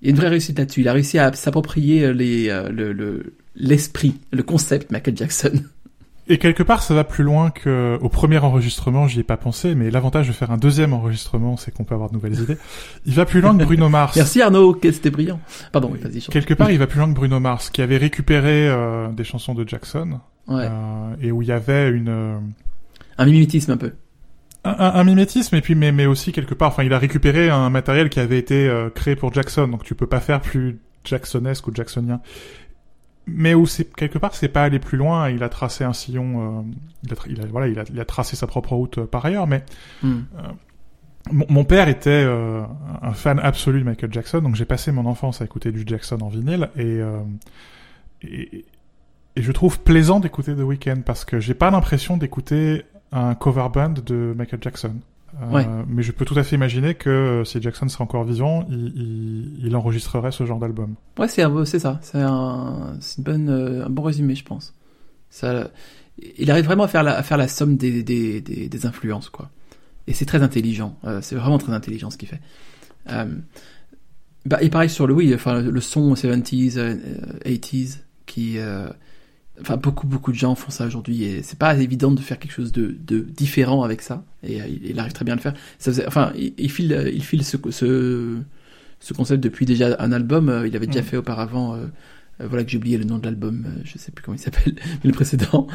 il 0.00 0.06
y 0.06 0.08
a 0.08 0.10
une 0.10 0.16
vraie 0.16 0.28
réussite 0.28 0.58
là-dessus. 0.58 0.80
Il 0.80 0.88
a 0.88 0.92
réussi 0.92 1.18
à 1.18 1.32
s'approprier 1.32 2.12
les, 2.14 2.48
euh, 2.48 2.70
le, 2.70 2.92
le, 2.92 3.34
l'esprit, 3.54 4.14
le 4.32 4.42
concept 4.42 4.90
Michael 4.90 5.16
Jackson. 5.16 5.52
Et 6.28 6.38
quelque 6.38 6.64
part, 6.64 6.82
ça 6.82 6.92
va 6.92 7.04
plus 7.04 7.22
loin 7.22 7.50
que 7.50 7.98
au 8.00 8.08
premier 8.08 8.38
enregistrement, 8.38 9.06
j'y 9.06 9.20
ai 9.20 9.22
pas 9.22 9.36
pensé, 9.36 9.76
mais 9.76 9.90
l'avantage 9.92 10.26
de 10.26 10.32
faire 10.32 10.50
un 10.50 10.56
deuxième 10.56 10.92
enregistrement, 10.92 11.56
c'est 11.56 11.72
qu'on 11.72 11.84
peut 11.84 11.94
avoir 11.94 12.08
de 12.10 12.14
nouvelles 12.14 12.40
idées. 12.40 12.56
Il 13.04 13.14
va 13.14 13.24
plus 13.26 13.40
loin 13.40 13.56
que 13.56 13.62
Bruno 13.62 13.88
Mars. 13.88 14.16
Merci 14.16 14.42
Arnaud, 14.42 14.76
c'était 14.82 15.10
brillant. 15.10 15.38
Pardon, 15.70 15.88
oui, 15.92 16.00
vas-y. 16.02 16.22
Quelque 16.22 16.54
part, 16.54 16.72
il 16.72 16.78
va 16.78 16.88
plus 16.88 16.98
loin 16.98 17.08
que 17.08 17.14
Bruno 17.14 17.38
Mars, 17.38 17.70
qui 17.70 17.80
avait 17.80 17.96
récupéré 17.96 18.68
euh, 18.68 19.08
des 19.12 19.22
chansons 19.24 19.54
de 19.54 19.66
Jackson, 19.68 20.18
Ouais. 20.48 20.66
euh, 20.68 21.14
et 21.20 21.30
où 21.30 21.42
il 21.42 21.48
y 21.48 21.52
avait 21.52 21.90
une 21.90 22.08
euh, 22.08 22.38
Un 23.18 23.26
mimétisme 23.26 23.70
un 23.72 23.76
peu. 23.76 23.92
un, 24.64 24.70
un- 24.78 24.94
un 24.94 25.04
mimétisme, 25.04 25.54
et 25.54 25.60
puis 25.60 25.76
mais, 25.76 25.92
mais 25.92 26.06
aussi 26.06 26.32
quelque 26.32 26.54
part, 26.54 26.68
enfin, 26.68 26.82
il 26.82 26.92
a 26.92 26.98
récupéré 26.98 27.50
un 27.50 27.70
matériel 27.70 28.08
qui 28.10 28.18
avait 28.18 28.38
été 28.38 28.68
euh, 28.68 28.90
créé 28.90 29.14
pour 29.14 29.32
Jackson, 29.32 29.68
donc 29.68 29.84
tu 29.84 29.94
peux 29.94 30.08
pas 30.08 30.18
faire 30.20 30.40
plus 30.40 30.78
Jacksonesque 31.04 31.68
ou 31.68 31.72
Jacksonien. 31.72 32.20
Mais 33.26 33.54
où 33.54 33.66
c'est 33.66 33.92
quelque 33.96 34.18
part, 34.18 34.34
c'est 34.34 34.48
pas 34.48 34.62
aller 34.62 34.78
plus 34.78 34.96
loin. 34.98 35.28
Il 35.30 35.42
a 35.42 35.48
tracé 35.48 35.82
un 35.84 35.92
sillon, 35.92 36.60
euh, 36.60 36.62
il, 37.02 37.12
a, 37.12 37.16
tra- 37.16 37.26
il 37.28 37.40
a- 37.40 37.46
voilà, 37.46 37.66
il 37.68 37.78
a, 37.78 37.84
il 37.92 37.98
a 37.98 38.04
tracé 38.04 38.36
sa 38.36 38.46
propre 38.46 38.74
route 38.76 38.98
euh, 38.98 39.06
par 39.06 39.24
ailleurs, 39.26 39.46
mais 39.46 39.64
Hmm. 40.02 40.20
Mon, 41.32 41.44
mon 41.48 41.64
père 41.64 41.88
était 41.88 42.10
euh, 42.24 42.62
un 43.02 43.12
fan 43.14 43.40
absolu 43.40 43.80
de 43.80 43.84
Michael 43.84 44.12
Jackson, 44.12 44.40
donc 44.42 44.54
j'ai 44.54 44.64
passé 44.64 44.92
mon 44.92 45.06
enfance 45.06 45.42
à 45.42 45.44
écouter 45.44 45.72
du 45.72 45.82
Jackson 45.84 46.18
en 46.20 46.28
vinyle 46.28 46.70
et 46.76 46.84
euh, 47.00 47.18
et, 48.22 48.64
et 49.34 49.42
je 49.42 49.50
trouve 49.50 49.80
plaisant 49.80 50.20
d'écouter 50.20 50.54
The 50.54 50.60
Weeknd 50.60 51.02
parce 51.04 51.24
que 51.24 51.40
j'ai 51.40 51.54
pas 51.54 51.72
l'impression 51.72 52.16
d'écouter 52.16 52.84
un 53.10 53.34
cover 53.34 53.66
band 53.74 53.94
de 54.06 54.34
Michael 54.36 54.60
Jackson. 54.62 54.94
Euh, 55.34 55.52
Ouais. 55.52 55.66
Mais 55.88 56.02
je 56.02 56.12
peux 56.12 56.24
tout 56.24 56.38
à 56.38 56.42
fait 56.44 56.56
imaginer 56.56 56.94
que 56.94 57.10
euh, 57.10 57.44
si 57.44 57.60
Jackson 57.60 57.88
serait 57.88 58.04
encore 58.04 58.24
vivant, 58.24 58.66
il, 58.70 58.92
il, 58.96 59.66
il 59.66 59.76
enregistrerait 59.76 60.32
ce 60.32 60.46
genre 60.46 60.58
d'album. 60.58 60.94
Ouais, 61.18 61.28
c'est 61.28 61.78
ça. 61.78 61.98
C'est 62.02 62.20
un, 62.22 62.96
c'est 63.00 63.18
une 63.18 63.24
bonne, 63.24 63.48
euh, 63.50 63.84
un 63.86 63.90
bon 63.90 64.02
résumé, 64.02 64.34
je 64.34 64.44
pense. 64.44 64.72
Ça, 65.28 65.70
il 66.38 66.50
arrive 66.50 66.64
vraiment 66.64 66.84
à 66.84 66.88
faire 66.88 67.02
la, 67.02 67.16
à 67.16 67.22
faire 67.22 67.36
la 67.36 67.48
somme 67.48 67.76
des, 67.76 68.02
des, 68.02 68.40
des, 68.40 68.68
des 68.68 68.86
influences, 68.86 69.28
quoi. 69.28 69.50
Et 70.06 70.14
c'est 70.14 70.24
très 70.24 70.42
intelligent. 70.42 70.96
Euh, 71.04 71.20
c'est 71.20 71.34
vraiment 71.34 71.58
très 71.58 71.72
intelligent 71.72 72.10
ce 72.10 72.16
qu'il 72.16 72.28
fait. 72.28 72.40
Euh, 73.10 73.26
bah, 74.46 74.62
et 74.62 74.70
pareil 74.70 74.88
sur 74.88 75.06
le 75.06 75.14
oui, 75.14 75.34
enfin 75.34 75.60
le, 75.60 75.80
son 75.80 76.14
70s, 76.14 76.78
euh, 76.78 76.96
80s, 77.44 77.98
qui, 78.26 78.58
euh, 78.58 78.88
enfin 79.60 79.76
beaucoup 79.76 80.06
beaucoup 80.06 80.32
de 80.32 80.36
gens 80.36 80.54
font 80.54 80.70
ça 80.70 80.86
aujourd'hui 80.86 81.24
et 81.24 81.42
c'est 81.42 81.58
pas 81.58 81.74
évident 81.76 82.10
de 82.12 82.20
faire 82.20 82.38
quelque 82.38 82.52
chose 82.52 82.72
de, 82.72 82.94
de 83.06 83.20
différent 83.20 83.82
avec 83.82 84.02
ça. 84.02 84.24
Et 84.42 84.60
euh, 84.60 84.66
il, 84.68 84.90
il 84.90 84.98
arrive 84.98 85.12
très 85.12 85.24
bien 85.24 85.34
à 85.34 85.36
le 85.36 85.42
faire. 85.42 85.54
Ça 85.78 85.90
faisait- 85.92 86.06
enfin, 86.06 86.32
il, 86.36 86.52
il 86.58 86.70
file, 86.70 87.10
il 87.14 87.22
file 87.24 87.44
ce, 87.44 87.56
ce, 87.70 88.36
ce 89.00 89.12
concept 89.14 89.42
depuis 89.42 89.66
déjà 89.66 89.96
un 89.98 90.12
album. 90.12 90.48
euh, 90.48 90.66
Il 90.66 90.76
avait 90.76 90.86
déjà 90.86 91.00
Mm. 91.00 91.04
fait 91.04 91.16
auparavant. 91.16 91.74
euh, 91.74 91.86
euh, 92.42 92.46
voilà 92.48 92.64
que 92.64 92.70
j'ai 92.70 92.76
oublié 92.76 92.98
le 92.98 93.04
nom 93.04 93.16
de 93.18 93.24
l'album. 93.24 93.64
euh, 93.66 93.80
je 93.84 93.96
sais 93.96 94.12
plus 94.12 94.22
comment 94.22 94.36
il 94.36 94.40
s'appelle, 94.40 94.74
mais 95.04 95.08
le 95.10 95.12
précédent. 95.12 95.66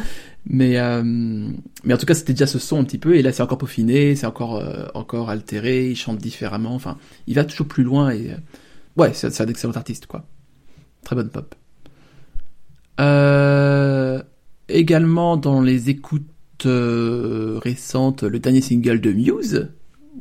Mais 0.46 0.78
euh, 0.80 1.02
mais 1.04 1.94
en 1.94 1.98
tout 1.98 2.06
cas, 2.06 2.14
c'était 2.14 2.34
déjà 2.34 2.46
ce 2.48 2.60
son 2.60 2.80
un 2.80 2.84
petit 2.84 3.00
peu. 3.00 3.16
Et 3.16 3.22
là, 3.24 3.32
c'est 3.32 3.42
encore 3.42 3.58
peaufiné, 3.58 4.16
c'est 4.16 4.28
encore 4.28 4.58
euh, 4.58 4.86
encore 4.94 5.30
altéré. 5.32 5.90
Il 5.90 5.96
chante 5.96 6.20
différemment. 6.20 6.76
Enfin, 6.76 6.98
il 7.28 7.34
va 7.36 7.46
toujours 7.46 7.68
plus 7.68 7.84
loin. 7.84 8.12
Et 8.12 8.32
euh, 8.32 8.36
ouais, 8.98 9.12
c'est 9.14 9.32
c'est 9.32 9.44
un 9.44 9.48
excellent 9.48 9.74
artiste, 9.74 10.06
quoi. 10.06 10.28
Très 11.04 11.16
bonne 11.16 11.30
pop. 11.30 11.56
Euh, 13.02 14.22
également 14.70 15.38
dans 15.38 15.62
les 15.62 15.90
écoutes 15.90 16.26
euh, 16.66 17.60
récentes, 17.62 18.24
le 18.24 18.40
dernier 18.40 18.62
single 18.62 19.02
de 19.02 19.12
Muse, 19.12 19.70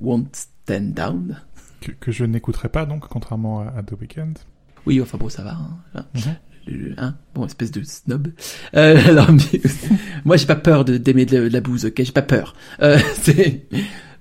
Won't 0.01 0.27
Stand 0.33 0.95
Down. 0.95 1.37
Que, 1.81 1.93
que 1.93 2.13
je 2.13 2.25
n'écouterai 2.25 2.69
pas 2.69 2.87
donc, 2.87 3.07
contrairement 3.09 3.61
à, 3.61 3.69
à 3.79 3.83
The 3.83 3.93
Weeknd. 4.01 4.33
Oui, 4.87 5.01
enfin 5.01 5.19
bon, 5.19 5.29
ça 5.29 5.43
va. 5.43 5.57
Hein. 5.95 6.05
Mhm. 6.15 6.21
Le- 6.67 6.95
hein, 6.99 7.17
bon, 7.35 7.47
espèce 7.47 7.71
de 7.71 7.83
snob. 7.83 8.29
Euh, 8.75 8.99
alors, 9.09 9.31
Muse. 9.33 9.45
moi, 10.25 10.37
j'ai 10.37 10.47
pas 10.47 10.57
peur 10.57 10.85
de 10.85 10.97
d'aimer 10.99 11.27
de, 11.27 11.39
la- 11.39 11.61
bouse, 11.61 11.85
ok 11.87 12.03
J'ai 12.03 12.13
pas 12.13 12.23
peur. 12.23 12.55
Euh, 12.83 12.99
c'est 13.23 13.67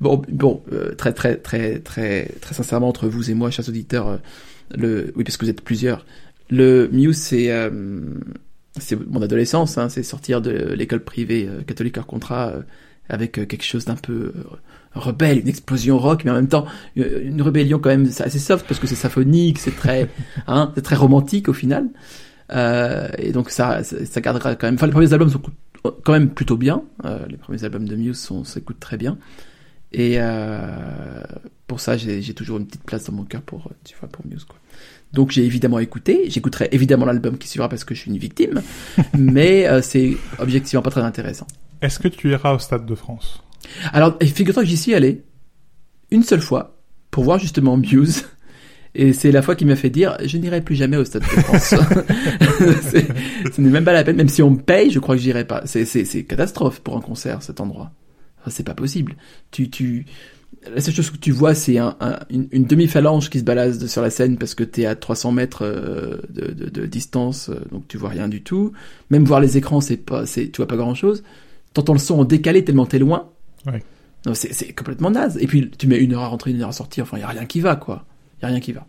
bon, 0.01 0.21
bon, 0.29 0.63
euh, 0.71 0.95
très, 0.95 1.13
très, 1.13 1.35
très, 1.37 1.79
très, 1.79 2.25
très 2.41 2.53
sincèrement 2.55 2.87
entre 2.89 3.07
vous 3.07 3.29
et 3.29 3.33
moi, 3.33 3.51
chers 3.51 3.67
auditeurs, 3.69 4.07
euh, 4.07 4.17
le, 4.75 5.13
oui, 5.15 5.23
parce 5.23 5.37
que 5.37 5.45
vous 5.45 5.51
êtes 5.51 5.61
plusieurs. 5.61 6.05
Le 6.49 6.89
Muse, 6.91 7.17
c'est, 7.17 7.51
euh, 7.51 7.69
c'est 8.79 8.95
mon 9.09 9.21
adolescence. 9.21 9.77
Hein, 9.77 9.89
c'est 9.89 10.03
sortir 10.03 10.41
de 10.41 10.51
l'école 10.73 11.03
privée 11.03 11.47
euh, 11.47 11.61
catholique 11.61 11.97
hors 11.97 12.05
contrat 12.05 12.49
euh, 12.49 12.61
avec 13.09 13.39
euh, 13.39 13.45
quelque 13.45 13.63
chose 13.63 13.85
d'un 13.85 13.95
peu 13.95 14.33
rebelle, 14.93 15.39
une 15.39 15.47
explosion 15.47 15.97
rock, 15.97 16.23
mais 16.25 16.31
en 16.31 16.35
même 16.35 16.47
temps 16.47 16.65
une 16.95 17.41
rébellion 17.41 17.79
quand 17.79 17.89
même 17.89 18.07
assez 18.19 18.39
soft 18.39 18.67
parce 18.67 18.79
que 18.79 18.87
c'est 18.87 18.95
symphonique, 18.95 19.59
c'est 19.59 19.75
très, 19.75 20.09
hein, 20.47 20.71
c'est 20.75 20.81
très 20.81 20.95
romantique 20.95 21.47
au 21.49 21.53
final. 21.53 21.89
Et 22.51 23.31
donc 23.31 23.51
ça, 23.51 23.83
ça, 23.83 24.21
gardera 24.21 24.55
quand 24.55 24.65
même. 24.65 24.75
Enfin, 24.75 24.87
les 24.87 24.91
premiers 24.91 25.13
albums 25.13 25.29
sont 25.29 25.41
quand 26.03 26.11
même 26.11 26.29
plutôt 26.31 26.57
bien. 26.57 26.81
Les 27.29 27.37
premiers 27.37 27.63
albums 27.63 27.87
de 27.87 27.95
Muse 27.95 28.17
sont, 28.17 28.43
s'écoutent 28.43 28.79
très 28.79 28.97
bien. 28.97 29.19
Et 29.91 30.17
pour 31.67 31.79
ça, 31.79 31.95
j'ai, 31.95 32.33
toujours 32.33 32.57
une 32.57 32.65
petite 32.65 32.83
place 32.83 33.03
dans 33.03 33.13
mon 33.13 33.23
cœur 33.23 33.43
pour, 33.43 33.71
tu 33.83 33.95
vois, 33.99 34.09
pour 34.09 34.25
Muse, 34.25 34.45
quoi. 34.45 34.57
Donc 35.13 35.31
j'ai 35.31 35.43
évidemment 35.43 35.79
écouté. 35.79 36.25
J'écouterai 36.29 36.69
évidemment 36.71 37.05
l'album 37.05 37.37
qui 37.37 37.47
suivra 37.47 37.69
parce 37.69 37.83
que 37.83 37.95
je 37.95 38.01
suis 38.01 38.11
une 38.11 38.17
victime. 38.17 38.61
mais 39.17 39.67
euh, 39.67 39.81
c'est 39.81 40.17
objectivement 40.39 40.81
pas 40.81 40.91
très 40.91 41.01
intéressant. 41.01 41.47
Est-ce 41.81 41.99
que 41.99 42.07
tu 42.07 42.31
iras 42.31 42.53
au 42.53 42.59
Stade 42.59 42.85
de 42.85 42.95
France? 42.95 43.43
Alors, 43.93 44.17
et 44.19 44.25
figure-toi 44.25 44.63
que 44.63 44.69
j'y 44.69 44.77
suis 44.77 44.93
allé 44.93 45.23
une 46.11 46.23
seule 46.23 46.41
fois 46.41 46.77
pour 47.11 47.23
voir 47.23 47.39
justement 47.39 47.77
Muse. 47.77 48.25
Et 48.95 49.13
c'est 49.13 49.31
la 49.31 49.43
fois 49.43 49.55
qui 49.55 49.65
m'a 49.65 49.75
fait 49.75 49.91
dire, 49.91 50.17
je 50.25 50.37
n'irai 50.37 50.61
plus 50.61 50.75
jamais 50.75 50.97
au 50.97 51.05
Stade 51.05 51.21
de 51.21 51.27
France. 51.27 51.75
Ce 53.53 53.61
n'est 53.61 53.69
même 53.69 53.85
pas 53.85 53.93
la 53.93 54.03
peine, 54.03 54.15
même 54.15 54.29
si 54.29 54.41
on 54.41 54.49
me 54.49 54.59
paye, 54.59 54.89
je 54.89 54.99
crois 54.99 55.15
que 55.15 55.21
j'irai 55.21 55.45
pas. 55.45 55.61
C'est, 55.65 55.85
c'est, 55.85 56.05
c'est 56.05 56.23
catastrophe 56.23 56.79
pour 56.79 56.97
un 56.97 57.01
concert, 57.01 57.43
cet 57.43 57.61
endroit. 57.61 57.91
Enfin, 58.41 58.49
c'est 58.49 58.63
pas 58.63 58.73
possible. 58.73 59.15
Tu, 59.51 59.69
tu, 59.69 60.05
la 60.73 60.81
seule 60.81 60.93
chose 60.93 61.09
que 61.09 61.17
tu 61.17 61.31
vois, 61.31 61.55
c'est 61.55 61.77
un, 61.77 61.95
un- 62.01 62.19
une, 62.29 62.47
une 62.51 62.65
demi-phalange 62.65 63.29
qui 63.29 63.39
se 63.39 63.43
balade 63.43 63.87
sur 63.87 64.01
la 64.01 64.09
scène 64.09 64.37
parce 64.37 64.55
que 64.55 64.63
t'es 64.63 64.85
à 64.85 64.95
300 64.95 65.31
mètres 65.31 65.63
euh, 65.63 66.17
de, 66.29 66.51
de, 66.51 66.69
de 66.69 66.85
distance, 66.85 67.49
euh, 67.49 67.55
donc 67.71 67.87
tu 67.87 67.97
vois 67.97 68.09
rien 68.09 68.27
du 68.27 68.41
tout. 68.43 68.73
Même 69.09 69.23
voir 69.25 69.39
les 69.39 69.57
écrans, 69.57 69.79
c'est 69.81 69.97
pas, 69.97 70.25
c'est, 70.25 70.49
tu 70.49 70.57
vois 70.57 70.67
pas 70.67 70.75
grand 70.77 70.95
chose. 70.95 71.23
T'entends 71.73 71.93
le 71.93 71.99
son 71.99 72.19
en 72.19 72.25
décalé 72.25 72.63
tellement 72.65 72.85
t'es 72.85 72.99
loin. 72.99 73.29
Ouais. 73.65 73.83
Non, 74.25 74.33
c'est, 74.33 74.51
c'est 74.53 74.73
complètement 74.73 75.11
naze. 75.11 75.37
Et 75.39 75.47
puis, 75.47 75.69
tu 75.71 75.87
mets 75.87 75.97
une 75.97 76.13
heure 76.13 76.23
à 76.23 76.27
rentrer, 76.27 76.51
une 76.51 76.61
heure 76.61 76.69
à 76.69 76.73
sortir. 76.73 77.03
Enfin, 77.03 77.17
y 77.19 77.23
a 77.23 77.27
rien 77.27 77.45
qui 77.45 77.61
va, 77.61 77.75
quoi. 77.77 78.05
Y 78.41 78.45
a 78.45 78.47
rien 78.49 78.59
qui 78.59 78.73
va. 78.73 78.85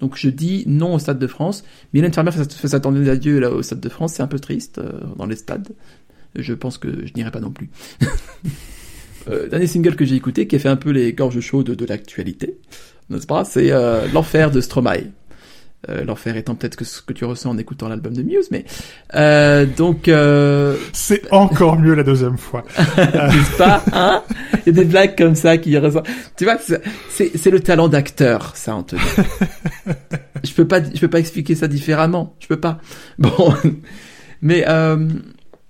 Donc, 0.00 0.16
je 0.16 0.28
dis 0.28 0.62
non 0.68 0.94
au 0.94 0.98
Stade 1.00 1.18
de 1.18 1.26
France. 1.26 1.64
Mylène 1.92 2.12
Farmer 2.12 2.30
fait, 2.30 2.48
sa 2.68 2.78
tournée 2.78 3.04
d'adieu, 3.04 3.40
là, 3.40 3.50
au 3.50 3.62
Stade 3.62 3.80
de 3.80 3.88
France. 3.88 4.12
C'est 4.12 4.22
un 4.22 4.28
peu 4.28 4.38
triste, 4.38 4.78
euh, 4.78 5.00
dans 5.16 5.26
les 5.26 5.34
stades. 5.34 5.70
Je 6.36 6.52
pense 6.54 6.78
que 6.78 7.04
je 7.06 7.12
n'irai 7.14 7.32
pas 7.32 7.40
non 7.40 7.50
plus. 7.50 7.70
euh, 9.28 9.48
dernier 9.48 9.66
single 9.66 9.96
que 9.96 10.04
j'ai 10.04 10.16
écouté, 10.16 10.46
qui 10.46 10.56
a 10.56 10.58
fait 10.58 10.68
un 10.68 10.76
peu 10.76 10.90
les 10.90 11.12
gorges 11.12 11.40
chaudes 11.40 11.70
de 11.70 11.84
l'actualité, 11.86 12.58
n'est-ce 13.10 13.26
pas 13.26 13.44
C'est 13.44 13.70
euh, 13.70 14.06
L'Enfer 14.12 14.50
de 14.50 14.60
Stromae. 14.60 15.10
Euh, 15.88 16.02
L'enfer 16.04 16.36
étant 16.36 16.56
peut-être 16.56 16.74
que 16.74 16.84
ce 16.84 17.00
que 17.00 17.12
tu 17.12 17.24
ressens 17.24 17.50
en 17.50 17.56
écoutant 17.58 17.88
l'album 17.88 18.12
de 18.12 18.22
Muse, 18.24 18.48
mais 18.50 18.64
euh, 19.14 19.64
donc 19.64 20.08
euh, 20.08 20.74
C'est 20.92 21.22
encore 21.32 21.78
mieux 21.78 21.94
la 21.94 22.02
deuxième 22.02 22.36
fois. 22.36 22.64
n'est-ce 22.96 23.56
pas 23.56 23.84
hein? 23.92 24.24
Il 24.66 24.74
y 24.74 24.80
a 24.80 24.82
des 24.82 24.84
blagues 24.84 25.16
comme 25.16 25.36
ça 25.36 25.56
qui 25.56 25.78
ressortent. 25.78 26.08
Tu 26.36 26.42
vois, 26.42 26.58
c'est- 26.58 26.82
c'est 27.38 27.50
le 27.52 27.60
talent 27.60 27.86
d'acteur, 27.88 28.56
ça, 28.56 28.74
Anthony. 28.74 29.00
je 30.44 30.52
peux 30.52 30.66
pas, 30.66 30.80
je 30.82 30.98
peux 31.00 31.08
pas 31.08 31.20
expliquer 31.20 31.54
ça 31.54 31.68
différemment. 31.68 32.34
Je 32.40 32.48
peux 32.48 32.58
pas. 32.60 32.80
Bon, 33.18 33.54
mais 34.42 34.64
euh, 34.68 34.96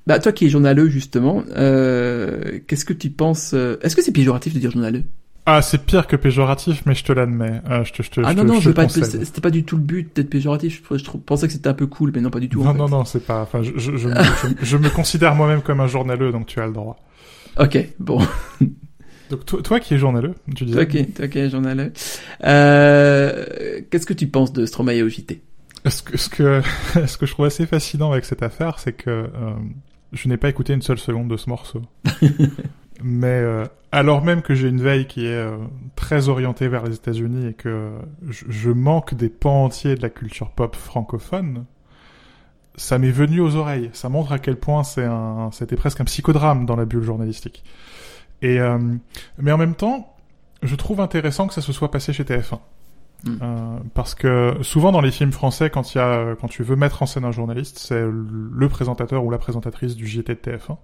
bah 0.09 0.19
toi 0.19 0.33
qui 0.33 0.47
es 0.47 0.49
journaleux 0.49 0.89
justement, 0.89 1.45
euh, 1.57 2.59
qu'est-ce 2.67 2.85
que 2.85 2.93
tu 2.95 3.11
penses 3.11 3.53
euh, 3.55 3.77
Est-ce 3.83 3.95
que 3.95 4.03
c'est 4.03 4.11
péjoratif 4.13 4.55
de 4.55 4.59
dire 4.59 4.71
journaleux? 4.73 5.05
Ah, 5.47 5.63
c'est 5.63 5.79
pire 5.85 6.07
que 6.07 6.17
péjoratif, 6.17 6.83
mais 6.85 6.95
je 6.95 7.05
te 7.05 7.13
l'admets. 7.13 7.63
Euh, 7.71 7.83
je 7.85 7.93
te, 7.93 8.03
je 8.03 8.11
te, 8.11 8.21
Ah 8.25 8.33
je 8.33 8.37
non 8.37 8.43
te- 8.43 8.49
non, 8.49 8.61
je 8.61 8.69
veux 8.69 8.75
pas. 8.75 8.89
C'était 8.89 9.41
pas 9.41 9.51
du 9.51 9.65
tout 9.65 9.77
le 9.77 9.83
but 9.83 10.15
d'être 10.15 10.29
péjoratif. 10.29 10.83
Je, 10.91 10.99
je 10.99 11.05
pensais 11.25 11.47
que 11.47 11.53
c'était 11.55 11.69
un 11.69 11.75
peu 11.75 11.87
cool, 11.87 12.11
mais 12.15 12.21
non, 12.21 12.29
pas 12.31 12.41
du 12.41 12.49
tout. 12.51 12.61
en 12.61 12.65
Non, 12.65 12.73
fait. 12.73 12.79
non, 12.79 12.89
non, 12.89 13.05
c'est 13.07 13.25
pas. 13.25 13.43
Enfin, 13.43 13.63
je, 13.63 13.73
je, 13.79 13.97
je, 13.97 14.77
me- 14.77 14.89
considère 14.91 15.35
moi-même 15.35 15.63
comme 15.63 15.81
un 15.81 15.87
journaleux, 15.87 16.33
donc 16.33 16.47
tu 16.47 16.61
as 16.61 16.67
le 16.67 16.73
droit. 16.73 16.97
Ok, 17.59 17.79
bon. 17.99 18.21
Donc 19.31 19.45
toi, 19.45 19.61
toi 19.63 19.81
qui 19.81 19.93
es 19.95 19.99
journaleux, 19.99 20.35
tu 20.55 20.65
disais. 20.65 20.83
Ok, 20.83 20.97
ok, 21.23 21.49
journaleux. 21.51 21.93
Euh, 22.45 23.81
Qu'est-ce 23.91 24.07
que 24.07 24.13
tu 24.15 24.27
penses 24.27 24.53
de 24.53 24.65
Stromae 24.67 25.03
au 25.03 25.09
JT 25.09 25.41
Ce 25.87 26.03
que, 26.03 26.17
ce 26.17 26.29
que, 26.29 26.63
ce 27.07 27.17
que 27.19 27.27
je 27.27 27.33
trouve 27.33 27.47
assez 27.47 27.67
fascinant 27.67 28.13
avec 28.13 28.25
cette 28.25 28.43
affaire, 28.43 28.79
c'est 28.79 28.93
que 28.93 29.11
euh, 29.11 29.29
je 30.13 30.29
n'ai 30.29 30.37
pas 30.37 30.49
écouté 30.49 30.73
une 30.73 30.83
seule 30.83 30.99
seconde 30.99 31.29
de 31.29 31.37
ce 31.37 31.49
morceau. 31.49 31.83
Mais 33.03 33.27
euh, 33.27 33.65
alors 33.93 34.25
même 34.25 34.43
que 34.43 34.55
j'ai 34.55 34.69
une 34.69 34.83
veille 34.83 35.07
qui 35.07 35.25
est 35.25 35.33
euh, 35.33 35.57
très 35.95 36.29
orientée 36.29 36.67
vers 36.67 36.85
les 36.85 36.97
États-Unis 36.97 37.47
et 37.47 37.55
que 37.55 37.93
je, 38.29 38.45
je 38.49 38.71
manque 38.71 39.15
des 39.15 39.29
pans 39.29 39.65
entiers 39.65 39.95
de 39.95 40.03
la 40.03 40.11
culture 40.11 40.51
pop 40.51 40.75
francophone, 40.75 41.65
ça 42.79 42.99
m'est 42.99 43.11
venu 43.11 43.41
aux 43.41 43.57
oreilles. 43.57 43.91
Ça 43.93 44.09
montre 44.09 44.33
à 44.33 44.39
quel 44.39 44.57
point 44.57 44.85
c'est 44.85 45.05
un, 45.05 45.51
c'était 45.53 45.77
presque 45.77 46.01
un 46.01 46.05
psychodrame 46.05 46.65
dans 46.67 46.77
la 46.77 46.85
bulle 46.85 47.03
journalistique. 47.03 47.65
Et 48.41 48.61
euh, 48.61 48.79
mais 49.39 49.53
en 49.53 49.59
même 49.59 49.75
temps, 49.75 50.17
je 50.63 50.75
trouve 50.77 51.01
intéressant 51.01 51.47
que 51.47 51.55
ça 51.55 51.61
se 51.61 51.73
soit 51.73 51.91
passé 51.91 52.13
chez 52.13 52.25
TF1. 52.25 52.59
Mm. 53.25 53.37
Euh, 53.43 53.79
parce 53.95 54.15
que 54.15 54.57
souvent 54.63 54.93
dans 54.93 55.01
les 55.01 55.11
films 55.11 55.33
français, 55.33 55.71
quand 55.71 55.95
y 55.95 55.99
a, 55.99 56.35
quand 56.41 56.49
tu 56.49 56.63
veux 56.63 56.77
mettre 56.77 57.03
en 57.03 57.07
scène 57.07 57.25
un 57.25 57.33
journaliste, 57.33 57.79
c'est 57.79 58.03
le 58.03 58.69
présentateur 58.69 59.25
ou 59.25 59.31
la 59.31 59.39
présentatrice 59.39 59.97
du 59.97 60.07
JT 60.07 60.35
de 60.35 60.41
TF1. 60.41 60.77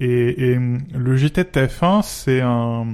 Et, 0.00 0.52
et 0.52 0.58
le 0.58 1.16
JT 1.16 1.44
de 1.44 1.48
TF1, 1.48 2.02
c'est 2.02 2.40
un 2.40 2.86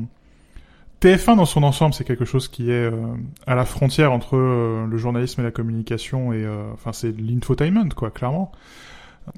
TF1 1.01 1.37
dans 1.37 1.45
son 1.45 1.63
ensemble, 1.63 1.95
c'est 1.95 2.05
quelque 2.05 2.25
chose 2.25 2.49
qui 2.49 2.71
est 2.71 2.91
euh, 2.91 3.15
à 3.47 3.55
la 3.55 3.65
frontière 3.65 4.13
entre 4.13 4.37
euh, 4.37 4.85
le 4.87 4.97
journalisme 4.97 5.41
et 5.41 5.45
la 5.45 5.53
communication 5.53 6.33
et 6.33 6.45
euh, 6.45 6.73
enfin 6.73 6.93
c'est 6.93 7.17
l'infotainment 7.17 7.89
quoi, 7.95 8.11
clairement. 8.11 8.51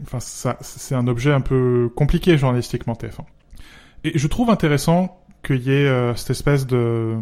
Enfin 0.02 0.20
ça 0.20 0.56
c'est 0.60 0.94
un 0.94 1.06
objet 1.06 1.32
un 1.32 1.42
peu 1.42 1.90
compliqué 1.94 2.38
journalistiquement 2.38 2.94
TF1. 2.94 3.24
Et 4.04 4.18
je 4.18 4.26
trouve 4.26 4.48
intéressant 4.48 5.20
qu'il 5.44 5.62
y 5.62 5.70
ait 5.70 6.14
cette 6.16 6.30
espèce 6.30 6.66
de 6.66 7.18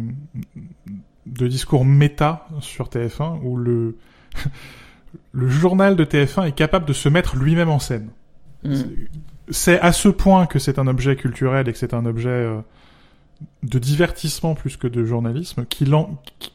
de 1.33 1.47
discours 1.47 1.85
méta 1.85 2.47
sur 2.59 2.89
TF1 2.89 3.39
où 3.43 3.57
le 3.57 3.97
le 5.31 5.47
journal 5.47 5.95
de 5.95 6.05
TF1 6.05 6.47
est 6.47 6.51
capable 6.51 6.85
de 6.85 6.93
se 6.93 7.09
mettre 7.09 7.35
lui-même 7.35 7.69
en 7.69 7.79
scène. 7.79 8.09
Mm. 8.63 8.81
C'est 9.49 9.79
à 9.79 9.91
ce 9.91 10.09
point 10.09 10.45
que 10.45 10.59
c'est 10.59 10.77
un 10.77 10.87
objet 10.87 11.15
culturel 11.15 11.67
et 11.67 11.73
que 11.73 11.79
c'est 11.79 11.95
un 11.95 12.05
objet 12.05 12.47
de 13.63 13.79
divertissement 13.79 14.55
plus 14.55 14.77
que 14.77 14.87
de 14.87 15.05
journalisme, 15.05 15.65
qu'il 15.65 15.95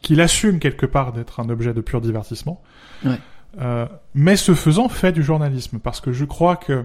qu'il 0.03 0.21
assume 0.21 0.59
quelque 0.59 0.87
part 0.87 1.13
d'être 1.13 1.41
un 1.41 1.49
objet 1.49 1.75
de 1.75 1.81
pur 1.81 2.01
divertissement, 2.01 2.63
ouais. 3.05 3.19
euh, 3.61 3.87
mais 4.15 4.37
ce 4.37 4.55
faisant 4.55 4.89
fait 4.89 5.13
du 5.13 5.23
journalisme, 5.23 5.79
parce 5.79 6.01
que 6.01 6.13
je 6.13 6.25
crois 6.25 6.57
que 6.57 6.85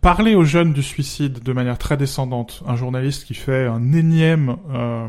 parler 0.00 0.34
aux 0.34 0.44
jeunes 0.44 0.72
du 0.72 0.82
suicide 0.82 1.42
de 1.42 1.52
manière 1.52 1.78
très 1.78 1.96
descendante, 1.96 2.62
un 2.66 2.76
journaliste 2.76 3.24
qui 3.24 3.34
fait 3.34 3.66
un 3.66 3.92
énième 3.92 4.56
euh, 4.70 5.08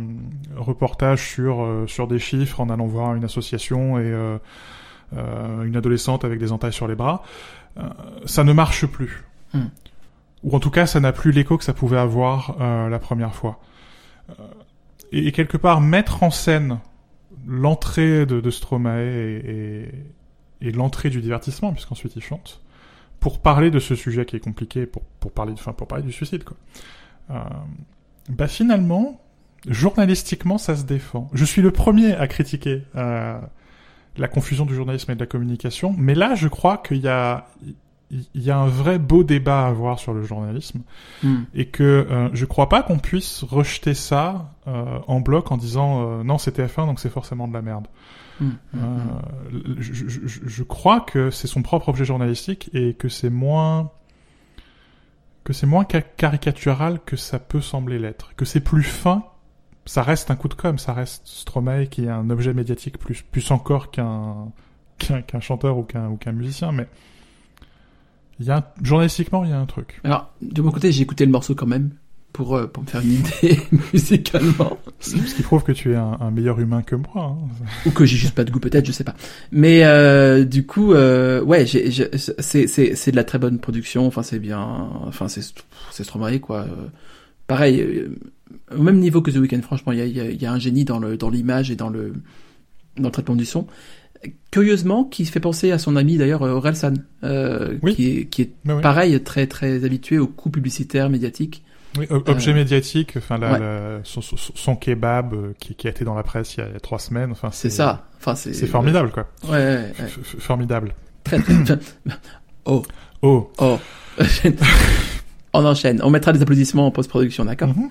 reportage 0.55 1.27
sur 1.27 1.61
euh, 1.61 1.85
sur 1.87 2.07
des 2.07 2.19
chiffres 2.19 2.59
en 2.59 2.69
allant 2.69 2.87
voir 2.87 3.15
une 3.15 3.23
association 3.23 3.99
et 3.99 4.03
euh, 4.03 4.37
euh, 5.15 5.63
une 5.63 5.75
adolescente 5.75 6.25
avec 6.25 6.39
des 6.39 6.51
entailles 6.51 6.73
sur 6.73 6.87
les 6.87 6.95
bras, 6.95 7.23
ça 8.25 8.43
ne 8.43 8.51
marche 8.51 8.85
plus. 8.85 9.23
Mm. 9.53 9.65
Ou 10.43 10.55
en 10.55 10.59
tout 10.59 10.71
cas, 10.71 10.85
ça 10.85 10.99
n'a 10.99 11.11
plus 11.11 11.31
l'écho 11.31 11.57
que 11.57 11.63
ça 11.63 11.73
pouvait 11.73 11.97
avoir 11.97 12.57
la 12.59 12.99
première 12.99 13.33
fois. 13.35 13.59
Et, 15.11 15.31
quelque 15.31 15.57
part 15.57 15.81
mettre 15.81 16.23
en 16.23 16.31
scène 16.31 16.79
l'entrée 17.45 18.25
de, 18.25 18.39
de 18.39 18.49
Stromae 18.49 19.01
et, 19.01 19.89
et, 20.61 20.71
l'entrée 20.71 21.09
du 21.09 21.21
divertissement, 21.21 21.73
puisqu'ensuite 21.73 22.15
il 22.15 22.21
chante, 22.21 22.61
pour 23.19 23.39
parler 23.39 23.71
de 23.71 23.79
ce 23.79 23.95
sujet 23.95 24.25
qui 24.25 24.35
est 24.35 24.39
compliqué, 24.39 24.85
pour, 24.85 25.03
pour 25.19 25.31
parler, 25.31 25.53
enfin, 25.53 25.73
pour 25.73 25.87
parler 25.87 26.03
du 26.03 26.11
suicide, 26.11 26.43
quoi. 26.43 26.57
Euh, 27.31 27.39
bah 28.29 28.47
finalement, 28.47 29.19
journalistiquement, 29.67 30.57
ça 30.57 30.75
se 30.75 30.83
défend. 30.83 31.29
Je 31.33 31.45
suis 31.45 31.61
le 31.61 31.71
premier 31.71 32.13
à 32.15 32.27
critiquer 32.27 32.83
euh, 32.95 33.39
la 34.17 34.27
confusion 34.27 34.65
du 34.65 34.73
journalisme 34.73 35.11
et 35.11 35.15
de 35.15 35.19
la 35.19 35.27
communication, 35.27 35.95
mais 35.97 36.15
là, 36.15 36.35
je 36.35 36.47
crois 36.47 36.77
qu'il 36.77 36.97
y 36.97 37.07
a, 37.07 37.47
il 38.11 38.41
y 38.41 38.49
a 38.49 38.57
un 38.57 38.67
vrai 38.67 38.99
beau 38.99 39.23
débat 39.23 39.65
à 39.65 39.67
avoir 39.67 39.99
sur 39.99 40.13
le 40.13 40.23
journalisme 40.23 40.81
Mm. 41.23 41.35
et 41.53 41.65
que 41.65 41.83
euh, 41.83 42.29
je 42.33 42.45
crois 42.45 42.69
pas 42.69 42.81
qu'on 42.81 42.97
puisse 42.99 43.43
rejeter 43.43 43.93
ça 43.93 44.53
euh, 44.67 44.99
en 45.07 45.19
bloc 45.19 45.51
en 45.51 45.57
disant 45.57 46.01
euh, 46.01 46.23
non 46.23 46.37
c'est 46.37 46.57
TF1 46.57 46.85
donc 46.85 46.99
c'est 46.99 47.09
forcément 47.09 47.47
de 47.47 47.53
la 47.53 47.61
merde. 47.61 47.87
Mm. 48.39 48.45
Mm. 48.45 48.57
Euh, 48.75 49.75
je, 49.79 50.07
je, 50.07 50.19
je, 50.25 50.63
crois 50.63 51.01
que 51.01 51.29
c'est 51.29 51.47
son 51.47 51.61
propre 51.61 51.89
objet 51.89 52.05
journalistique 52.05 52.69
et 52.73 52.93
que 52.93 53.09
c'est 53.09 53.29
moins 53.29 53.91
que 55.43 55.53
c'est 55.53 55.67
moins 55.67 55.85
caricatural 55.85 56.99
que 57.05 57.15
ça 57.15 57.39
peut 57.39 57.61
sembler 57.61 57.97
l'être, 57.97 58.35
que 58.35 58.45
c'est 58.45 58.59
plus 58.59 58.83
fin. 58.83 59.23
Ça 59.85 60.03
reste 60.03 60.29
un 60.29 60.35
coup 60.35 60.47
de 60.47 60.53
com, 60.53 60.77
ça 60.77 60.93
reste 60.93 61.25
Stromae 61.25 61.87
qui 61.87 62.05
est 62.05 62.09
un 62.09 62.29
objet 62.29 62.53
médiatique 62.53 62.99
plus 62.99 63.23
plus 63.23 63.49
encore 63.51 63.89
qu'un 63.89 64.51
qu'un 64.99 65.39
chanteur 65.39 65.77
ou 65.77 65.83
qu'un 65.83 66.31
musicien, 66.31 66.71
mais 66.71 66.87
il 68.39 68.45
y 68.45 68.51
a 68.51 68.57
un... 68.57 68.63
journalistiquement, 68.83 69.43
il 69.43 69.49
y 69.49 69.53
a 69.53 69.59
un 69.59 69.65
truc. 69.65 69.99
Alors, 70.03 70.31
de 70.41 70.61
mon 70.61 70.71
côté, 70.71 70.91
j'ai 70.91 71.03
écouté 71.03 71.25
le 71.25 71.31
morceau 71.31 71.55
quand 71.55 71.67
même 71.67 71.91
pour 72.33 72.55
euh, 72.55 72.67
pour 72.67 72.83
me 72.83 72.87
faire 72.87 73.01
une 73.01 73.13
idée 73.13 73.59
musicalement. 73.93 74.77
Ce 74.99 75.15
qui 75.35 75.41
prouve 75.41 75.63
que 75.63 75.71
tu 75.71 75.93
es 75.93 75.95
un, 75.95 76.17
un 76.19 76.31
meilleur 76.31 76.59
humain 76.59 76.81
que 76.81 76.95
moi. 76.95 77.37
Hein. 77.37 77.65
Ou 77.85 77.91
que 77.91 78.05
j'ai 78.05 78.17
juste 78.17 78.35
pas 78.35 78.43
de 78.43 78.51
goût, 78.51 78.59
peut-être, 78.59 78.85
je 78.85 78.91
sais 78.91 79.03
pas. 79.03 79.15
Mais 79.51 79.83
euh, 79.83 80.45
du 80.45 80.65
coup, 80.65 80.93
euh, 80.93 81.41
ouais, 81.41 81.65
j'ai, 81.65 81.91
j'ai, 81.91 82.09
c'est 82.17 82.67
c'est 82.67 82.95
c'est 82.95 83.11
de 83.11 83.15
la 83.15 83.23
très 83.23 83.39
bonne 83.39 83.59
production. 83.59 84.05
Enfin, 84.07 84.23
c'est 84.23 84.39
bien. 84.39 84.59
Enfin, 85.05 85.27
c'est 85.27 85.41
c'est 85.91 86.03
Stromae 86.03 86.39
quoi. 86.39 86.61
Euh, 86.61 86.87
pareil, 87.47 88.05
au 88.75 88.81
même 88.81 88.99
niveau 88.99 89.21
que 89.21 89.31
The 89.31 89.37
Weeknd. 89.37 89.61
Franchement, 89.61 89.91
il 89.91 89.99
y 89.99 90.01
a 90.01 90.05
y 90.05 90.19
a, 90.19 90.31
y 90.31 90.45
a 90.45 90.51
un 90.51 90.59
génie 90.59 90.85
dans 90.85 90.99
le 90.99 91.17
dans 91.17 91.29
l'image 91.29 91.71
et 91.71 91.75
dans 91.75 91.89
le 91.89 92.13
dans 92.97 93.07
le 93.07 93.11
traitement 93.11 93.35
du 93.35 93.45
son 93.45 93.67
curieusement, 94.51 95.03
qui 95.03 95.25
fait 95.25 95.39
penser 95.39 95.71
à 95.71 95.77
son 95.77 95.95
ami 95.95 96.17
d'ailleurs 96.17 96.41
Orelsan, 96.41 96.93
euh, 97.23 97.77
oui. 97.81 97.95
qui 97.95 98.07
est, 98.07 98.25
qui 98.25 98.41
est 98.43 98.51
oui. 98.65 98.81
pareil, 98.81 99.19
très 99.23 99.47
très 99.47 99.85
habitué 99.85 100.17
aux 100.17 100.27
coups 100.27 100.53
publicitaires 100.53 101.09
médiatiques. 101.09 101.63
Oui, 101.97 102.05
objet 102.09 102.51
Euh, 102.51 102.55
médiatique, 102.55 103.13
enfin 103.17 103.37
la, 103.39 103.51
ouais. 103.53 103.59
la- 103.59 103.99
son, 104.03 104.21
son- 104.21 104.37
son 104.37 104.75
kebab 104.75 105.33
euh, 105.33 105.53
qui, 105.59 105.73
qui 105.75 105.87
a 105.87 105.89
été 105.89 106.05
dans 106.05 106.13
la 106.13 106.21
presse 106.23 106.55
il 106.55 106.59
y 106.59 106.63
a, 106.63 106.79
trois 106.79 106.99
semaines. 106.99 107.31
Enfin, 107.31 107.49
C'est 107.51 107.69
ça. 107.71 108.07
Enfin, 108.19 108.35
c'est 108.35 108.53
formidable, 108.67 109.11
quoi. 109.11 109.27
Ouais, 109.45 109.49
ouais, 109.51 109.57
ouais. 109.57 109.93
F- 110.05 110.35
f- 110.35 110.39
formidable. 110.39 110.93
Très, 111.23 111.39
très, 111.41 111.63
très- 111.63 111.79
Oh, 112.65 112.83
Oh. 113.23 113.51
oh. 113.57 113.79
On 115.53 115.65
enchaîne. 115.65 115.99
On 116.03 116.09
mettra 116.11 116.31
des 116.31 116.41
applaudissements 116.41 116.85
en 116.85 116.91
post-production, 116.91 117.45
d'accord 117.45 117.69
Mhm. 117.69 117.89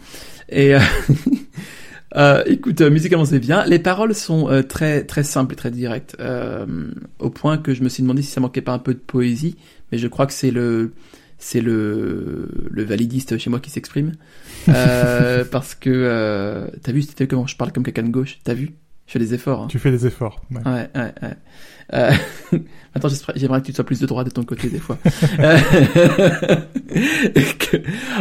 Et 0.50 0.74
euh, 0.76 0.80
euh, 2.16 2.42
écoute, 2.46 2.80
musicalement 2.82 3.24
c'est 3.24 3.40
bien. 3.40 3.64
Les 3.66 3.78
paroles 3.80 4.14
sont 4.14 4.48
euh, 4.48 4.62
très 4.62 5.04
très 5.04 5.24
simples 5.24 5.54
et 5.54 5.56
très 5.56 5.70
directes, 5.70 6.16
au 7.18 7.30
point 7.30 7.58
que 7.58 7.74
je 7.74 7.82
me 7.82 7.88
suis 7.88 8.02
demandé 8.02 8.22
si 8.22 8.30
ça 8.30 8.40
manquait 8.40 8.62
pas 8.62 8.72
un 8.72 8.78
peu 8.78 8.94
de 8.94 8.98
poésie. 9.00 9.56
Mais 9.90 9.98
je 9.98 10.06
crois 10.06 10.26
que 10.26 10.32
c'est 10.32 10.50
le 10.50 10.92
c'est 11.38 11.60
le 11.60 12.48
le 12.70 12.84
validiste 12.84 13.38
chez 13.38 13.50
moi 13.50 13.60
qui 13.60 13.70
s'exprime 13.70 14.12
euh, 14.68 15.44
parce 15.50 15.74
que 15.74 15.90
euh, 15.90 16.68
t'as 16.82 16.92
vu 16.92 17.02
c'était 17.02 17.26
comment? 17.26 17.46
Je 17.46 17.56
parle 17.56 17.72
comme 17.72 17.84
quelqu'un 17.84 18.02
de 18.02 18.10
gauche. 18.10 18.38
T'as 18.44 18.54
vu? 18.54 18.74
Je 19.06 19.12
fais 19.12 19.18
des 19.18 19.32
efforts. 19.32 19.62
Hein. 19.62 19.66
Tu 19.68 19.78
fais 19.78 19.90
des 19.90 20.06
efforts. 20.06 20.42
ouais. 20.50 20.60
Ouais, 20.66 20.90
ouais, 20.94 21.14
ouais. 21.22 21.36
Euh, 21.94 22.12
j'aimerais 23.36 23.62
que 23.62 23.66
tu 23.66 23.72
sois 23.72 23.84
plus 23.84 24.00
de 24.00 24.06
droite 24.06 24.26
de 24.26 24.32
ton 24.32 24.44
côté 24.44 24.68
des 24.68 24.78
fois. 24.78 24.98
Euh, 25.30 25.58
que, 27.58 27.76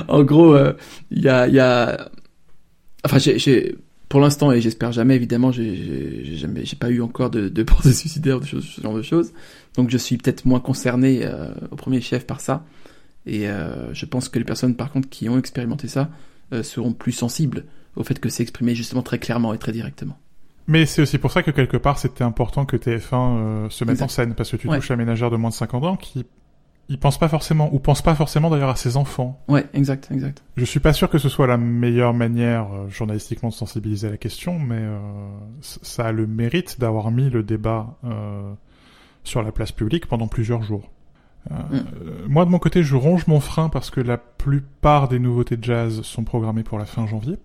en 0.08 0.24
gros, 0.24 0.54
euh, 0.54 0.74
il 1.10 1.24
y 1.24 1.30
a, 1.30 1.48
y 1.48 1.60
a, 1.60 2.10
enfin, 3.06 3.18
j'ai, 3.18 3.40
j'ai, 3.40 3.76
pour 4.10 4.20
l'instant 4.20 4.52
et 4.52 4.62
j'espère 4.62 4.92
jamais, 4.92 5.16
évidemment, 5.16 5.52
j'ai, 5.52 5.76
j'ai, 5.76 6.22
j'ai 6.26 6.36
jamais, 6.36 6.66
j'ai 6.66 6.76
pas 6.76 6.90
eu 6.90 7.02
encore 7.02 7.30
de, 7.30 7.50
de 7.50 7.64
pensée 7.64 7.94
suicidaire, 7.94 8.40
de 8.40 8.46
choses, 8.46 8.66
ce 8.66 8.82
genre 8.82 8.96
de 8.96 9.02
choses. 9.02 9.32
Donc, 9.76 9.90
je 9.90 9.98
suis 9.98 10.18
peut-être 10.18 10.46
moins 10.46 10.60
concerné 10.60 11.22
euh, 11.24 11.48
au 11.72 11.76
premier 11.76 12.02
chef 12.02 12.26
par 12.26 12.42
ça. 12.42 12.66
Et 13.28 13.48
euh, 13.50 13.94
je 13.94 14.06
pense 14.06 14.30
que 14.30 14.40
les 14.40 14.46
personnes, 14.46 14.76
par 14.76 14.92
contre, 14.92 15.10
qui 15.10 15.30
ont 15.30 15.38
expérimenté 15.38 15.88
ça, 15.88 16.10
euh, 16.54 16.63
seront 16.63 16.94
plus 16.94 17.12
sensibles 17.12 17.66
au 17.96 18.04
fait 18.04 18.20
que 18.20 18.30
c'est 18.30 18.42
exprimé 18.42 18.74
justement 18.74 19.04
très 19.04 19.20
clairement 19.20 19.54
et 19.54 19.58
très 19.58 19.72
directement. 19.74 20.18
Mais 20.68 20.86
c'est 20.86 21.02
aussi 21.02 21.18
pour 21.18 21.32
ça 21.32 21.44
que 21.44 21.52
quelque 21.52 21.78
part 21.78 21.98
c'était 22.00 22.24
important 22.24 22.66
que 22.66 22.76
TF1 22.78 23.13
euh, 23.13 23.70
se 23.70 23.84
mette 23.86 23.94
Exact. 23.96 24.06
en 24.06 24.10
scène 24.10 24.34
parce 24.36 24.52
que 24.52 24.58
tu 24.58 24.68
Ouais. 24.68 24.78
touches 24.78 24.92
un 24.92 24.96
ménagère 24.98 25.30
de 25.30 25.38
moins 25.38 25.50
de 25.50 25.56
50 25.56 25.84
ans 25.86 25.96
qui 25.96 26.26
il 26.90 27.00
pense 27.00 27.18
pas 27.20 27.28
forcément 27.28 27.74
ou 27.74 27.80
pense 27.80 28.02
pas 28.02 28.16
forcément 28.16 28.50
d'ailleurs 28.50 28.70
à 28.70 28.76
ses 28.78 28.96
enfants. 28.96 29.44
Ouais, 29.50 29.66
exact, 29.74 30.08
exact. 30.10 30.42
Je 30.56 30.63
suis 30.63 30.80
pas 30.80 30.94
sûr 30.94 31.10
que 31.10 31.18
ce 31.18 31.28
soit 31.28 31.46
la 31.48 31.58
meilleure 31.58 32.13
manière 32.13 32.68
euh, 32.74 32.90
journalistiquement 32.90 33.50
de 33.50 33.54
sensibiliser 33.54 34.08
à 34.08 34.12
la 34.12 34.18
question, 34.18 34.58
mais 34.58 34.80
euh, 34.80 34.98
ça 35.62 36.06
a 36.06 36.12
le 36.13 36.28
mérite 36.28 36.80
d'avoir 36.80 37.12
mis 37.12 37.30
le 37.30 37.44
débat 37.44 37.98
euh, 38.06 38.54
sur 39.26 39.44
la 39.44 39.52
place 39.52 39.74
publique 39.74 40.06
pendant 40.06 40.28
plusieurs 40.30 40.63
jours. 40.63 40.90
Mm. 41.50 41.76
euh, 41.76 41.82
moi 42.28 42.46
de 42.46 42.50
mon 42.50 42.60
côté, 42.60 42.84
je 42.84 42.96
ronge 42.96 43.28
mon 43.28 43.40
frein 43.40 43.70
parce 43.70 43.90
que 43.90 44.02
la 44.02 44.18
plupart 44.18 45.08
des 45.08 45.20
nouveautés 45.20 45.58
de 45.58 45.64
jazz 45.64 46.02
sont 46.02 46.24
programmées 46.24 46.64
pour 46.64 46.78
la 46.78 46.86
fin 46.86 47.06
janvier. 47.08 47.38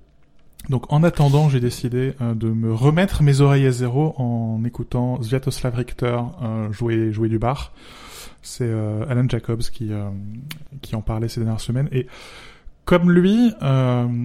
Donc 0.69 0.93
en 0.93 1.03
attendant, 1.03 1.49
j'ai 1.49 1.61
décidé 1.61 2.15
euh, 2.21 2.35
de 2.35 2.49
me 2.49 2.73
remettre 2.73 3.23
mes 3.23 3.41
oreilles 3.41 3.67
à 3.67 3.73
zéro 3.73 4.15
en 4.17 4.63
écoutant 4.65 5.21
Sviatoslav 5.21 5.75
Richter 5.75 6.19
euh, 6.43 6.73
jouer 6.73 7.13
jouer 7.13 7.29
du 7.29 7.39
bar. 7.39 7.73
C'est 8.45 8.73
Alan 9.09 9.29
Jacobs 9.29 9.63
qui 9.63 9.93
qui 10.81 10.97
en 10.97 11.01
parlait 11.01 11.29
ces 11.29 11.39
dernières 11.39 11.61
semaines 11.61 11.89
et 11.93 12.09
comme 12.85 13.13
lui, 13.13 13.55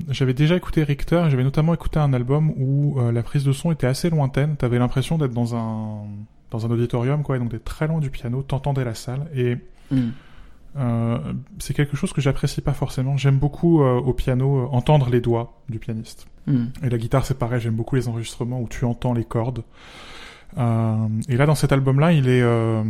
j'avais 0.10 0.34
déjà 0.34 0.56
écouté 0.56 0.84
Richter, 0.84 1.26
j'avais 1.30 1.44
notamment 1.44 1.76
écouté 1.76 2.00
un 2.00 2.12
album 2.13 2.50
où 2.58 3.00
la 3.00 3.22
prise 3.22 3.44
de 3.44 3.52
son 3.52 3.72
était 3.72 3.86
assez 3.86 4.10
lointaine. 4.10 4.56
T'avais 4.58 4.80
l'impression 4.80 5.20
d'être 5.20 5.34
dans 5.34 5.56
un 5.56 6.02
dans 6.52 6.66
un 6.66 6.72
auditorium, 6.72 7.24
quoi, 7.24 7.36
et 7.36 7.40
donc 7.40 7.64
très 7.64 7.88
loin 7.88 8.00
du 8.00 8.10
piano, 8.10 8.42
t'entendais 8.44 8.84
la 8.86 8.96
salle, 8.96 9.28
et 9.36 9.58
Mm. 9.90 10.10
euh, 10.78 11.18
c'est 11.60 11.74
quelque 11.74 11.96
chose 11.96 12.12
que 12.12 12.20
j'apprécie 12.20 12.60
pas 12.60 12.74
forcément. 12.74 13.16
J'aime 13.16 13.38
beaucoup 13.38 13.82
euh, 13.82 14.00
au 14.00 14.14
piano 14.14 14.64
euh, 14.64 14.68
entendre 14.72 15.10
les 15.10 15.22
doigts 15.22 15.62
du 15.70 15.80
pianiste. 15.80 16.28
Mm. 16.46 16.66
Et 16.84 16.90
la 16.90 16.98
guitare, 16.98 17.26
c'est 17.26 17.40
pareil, 17.40 17.62
j'aime 17.62 17.76
beaucoup 17.76 17.96
les 17.96 18.10
enregistrements 18.10 18.60
où 18.60 18.68
tu 18.68 18.84
entends 18.84 19.14
les 19.14 19.24
cordes. 19.24 19.64
Euh, 20.58 21.08
et 21.30 21.38
là, 21.38 21.46
dans 21.46 21.56
cet 21.56 21.72
album-là, 21.72 22.12
il 22.12 22.28
est... 22.28 22.42
euh, 22.42 22.84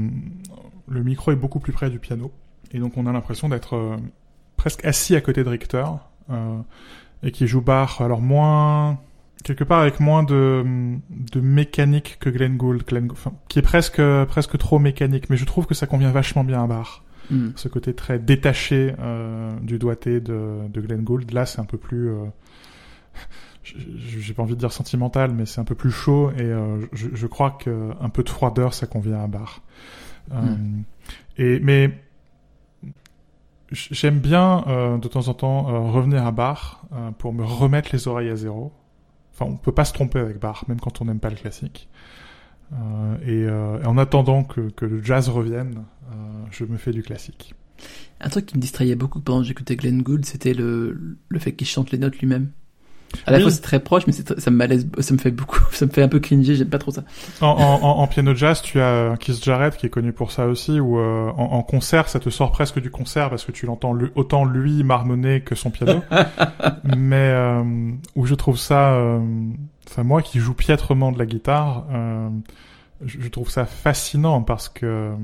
le 0.88 1.04
micro 1.04 1.32
est 1.32 1.36
beaucoup 1.36 1.60
plus 1.60 1.74
près 1.74 1.90
du 1.90 2.00
piano. 2.00 2.32
Et 2.72 2.80
donc 2.80 2.98
on 2.98 3.06
a 3.06 3.12
l'impression 3.12 3.48
d'être 3.48 3.76
euh, 3.76 3.98
presque 4.56 4.84
assis 4.84 5.16
à 5.16 5.22
côté 5.22 5.44
de 5.44 5.50
Richter. 5.50 5.86
Euh, 6.32 6.58
et 7.24 7.32
qui 7.32 7.48
joue 7.48 7.62
Bach, 7.62 8.02
alors 8.02 8.22
moins... 8.22 9.00
Quelque 9.44 9.64
part 9.64 9.80
avec 9.80 10.00
moins 10.00 10.24
de, 10.24 10.66
de 11.10 11.40
mécanique 11.40 12.18
que 12.20 12.30
Glenn 12.30 12.58
Gould, 12.58 12.84
Glenn, 12.86 13.10
enfin, 13.12 13.34
qui 13.48 13.60
est 13.60 13.64
presque 13.64 14.02
presque 14.26 14.58
trop 14.58 14.80
mécanique, 14.80 15.30
mais 15.30 15.38
je 15.38 15.46
trouve 15.46 15.68
que 15.68 15.76
ça 15.76 15.88
convient 15.88 16.12
vachement 16.12 16.44
bien 16.44 16.64
à 16.64 16.68
Bach. 16.68 17.04
Hmm. 17.30 17.50
Ce 17.56 17.68
côté 17.68 17.94
très 17.94 18.20
détaché 18.20 18.94
euh, 19.00 19.54
du 19.60 19.78
doigté 19.80 20.22
de, 20.22 20.68
de 20.70 20.82
Glenn 20.82 21.04
Gould, 21.04 21.32
là 21.32 21.46
c'est 21.46 21.60
un 21.60 21.66
peu 21.66 21.78
plus... 21.78 22.10
Euh, 22.10 22.26
j'ai 23.64 24.34
pas 24.34 24.44
envie 24.44 24.56
de 24.56 24.60
dire 24.60 24.72
sentimental, 24.72 25.32
mais 25.34 25.46
c'est 25.46 25.60
un 25.60 25.66
peu 25.66 25.76
plus 25.76 25.92
chaud 25.92 26.32
et 26.32 26.42
euh, 26.42 26.80
je, 26.94 27.10
je, 27.14 27.28
crois 27.28 27.52
que 27.52 27.92
un 28.00 28.10
peu 28.10 28.24
de 28.24 28.30
froideur 28.30 28.74
ça 28.74 28.88
convient 28.88 29.22
à 29.22 29.28
Bach. 29.28 29.62
Euh, 30.32 30.36
Hmm. 30.36 30.84
et 31.38 31.60
mais 31.62 31.92
j'aime 33.72 34.20
bien 34.20 34.64
euh, 34.68 34.98
de 34.98 35.08
temps 35.08 35.28
en 35.28 35.34
temps 35.34 35.70
euh, 35.70 35.80
revenir 35.92 36.26
à 36.26 36.30
euh, 36.30 37.12
pour 37.18 37.34
me 37.34 37.44
remettre 37.44 37.90
les 37.94 38.08
oreilles 38.08 38.30
à 38.30 38.36
zéro. 38.36 38.72
Enfin, 39.40 39.52
on 39.52 39.58
peut 39.58 39.72
pas 39.72 39.86
se 39.86 39.94
tromper 39.94 40.20
avec 40.20 40.40
Bach, 40.40 40.64
même 40.68 40.80
quand 40.80 41.00
on 41.02 41.06
n'aime 41.06 41.20
pas 41.20 41.30
le 41.30 41.36
classique. 41.36 41.88
Euh, 42.74 43.18
et, 43.22 43.46
euh, 43.46 43.82
et 43.82 43.86
en 43.86 43.98
attendant 43.98 44.44
que, 44.44 44.70
que 44.72 44.86
le 44.86 45.04
jazz 45.04 45.30
revienne, 45.30 45.84
euh, 46.12 46.16
je 46.50 46.66
me 46.66 46.78
fais 46.78 46.92
du 46.92 47.04
classique. 47.04 47.54
Un 48.20 48.30
truc 48.30 48.48
qui 48.48 48.56
me 48.56 48.62
distrayait 48.62 48.96
beaucoup 48.96 49.22
pendant 49.22 49.42
que 49.42 49.48
j'écoutais 49.48 49.76
Glenn 49.76 50.02
Gould, 50.02 50.26
c'était 50.26 50.56
le, 50.56 51.18
le 51.30 51.40
fait 51.40 51.54
qu'il 51.54 51.68
chante 51.68 51.92
les 51.92 52.00
notes 52.00 52.18
lui-même. 52.18 52.50
À 53.26 53.32
la 53.32 53.38
Oui. 53.38 53.44
fois 53.44 53.52
c'est 53.52 53.62
très 53.62 53.80
proche, 53.80 54.04
mais 54.06 54.14
ça 54.14 54.52
me 54.52 54.58
malaise, 54.58 54.88
ça 55.00 55.14
me 55.14 55.20
fait 55.20 55.32
beaucoup, 55.32 55.60
ça 55.72 55.86
me 55.86 55.92
fait 55.92 56.02
un 56.02 56.08
peu 56.08 56.20
cringer, 56.20 56.56
j'aime 56.56 56.70
pas 56.70 56.78
trop 56.78 56.92
ça. 56.92 57.04
En, 57.42 57.48
en, 57.48 57.82
en, 58.00 58.08
piano 58.08 58.36
jazz, 58.36 58.62
tu 58.62 58.80
as 58.82 59.16
Keith 59.20 59.44
Jarrett 59.44 59.78
qui 59.78 59.86
est 59.86 59.90
connu 59.90 60.12
pour 60.12 60.32
ça 60.32 60.46
aussi, 60.48 60.80
où 60.80 61.00
euh, 61.00 61.30
en, 61.38 61.44
en 61.54 61.64
concert, 61.64 62.10
ça 62.10 62.20
te 62.20 62.30
sort 62.30 62.52
presque 62.52 62.80
du 62.82 62.90
concert 62.92 63.30
parce 63.30 63.46
que 63.46 63.52
tu 63.52 63.66
l'entends 63.66 63.94
lui- 63.94 64.12
autant 64.16 64.44
lui 64.46 64.84
marmonner 64.84 65.42
que 65.42 65.56
son 65.56 65.70
piano. 65.72 66.02
Mais 66.98 67.32
euh, 67.34 67.64
où 68.16 68.26
je 68.26 68.36
trouve 68.36 68.58
ça, 68.58 68.94
euh, 68.94 69.20
enfin 69.90 70.04
moi 70.04 70.22
qui 70.22 70.40
joue 70.40 70.54
piètrement 70.54 71.12
de 71.12 71.20
la 71.20 71.26
guitare, 71.26 71.86
euh, 71.94 72.30
je, 73.06 73.20
je 73.22 73.28
trouve 73.30 73.50
ça 73.50 73.66
fascinant 73.66 74.42
parce 74.42 74.70
que 74.70 74.86
euh, 74.86 75.16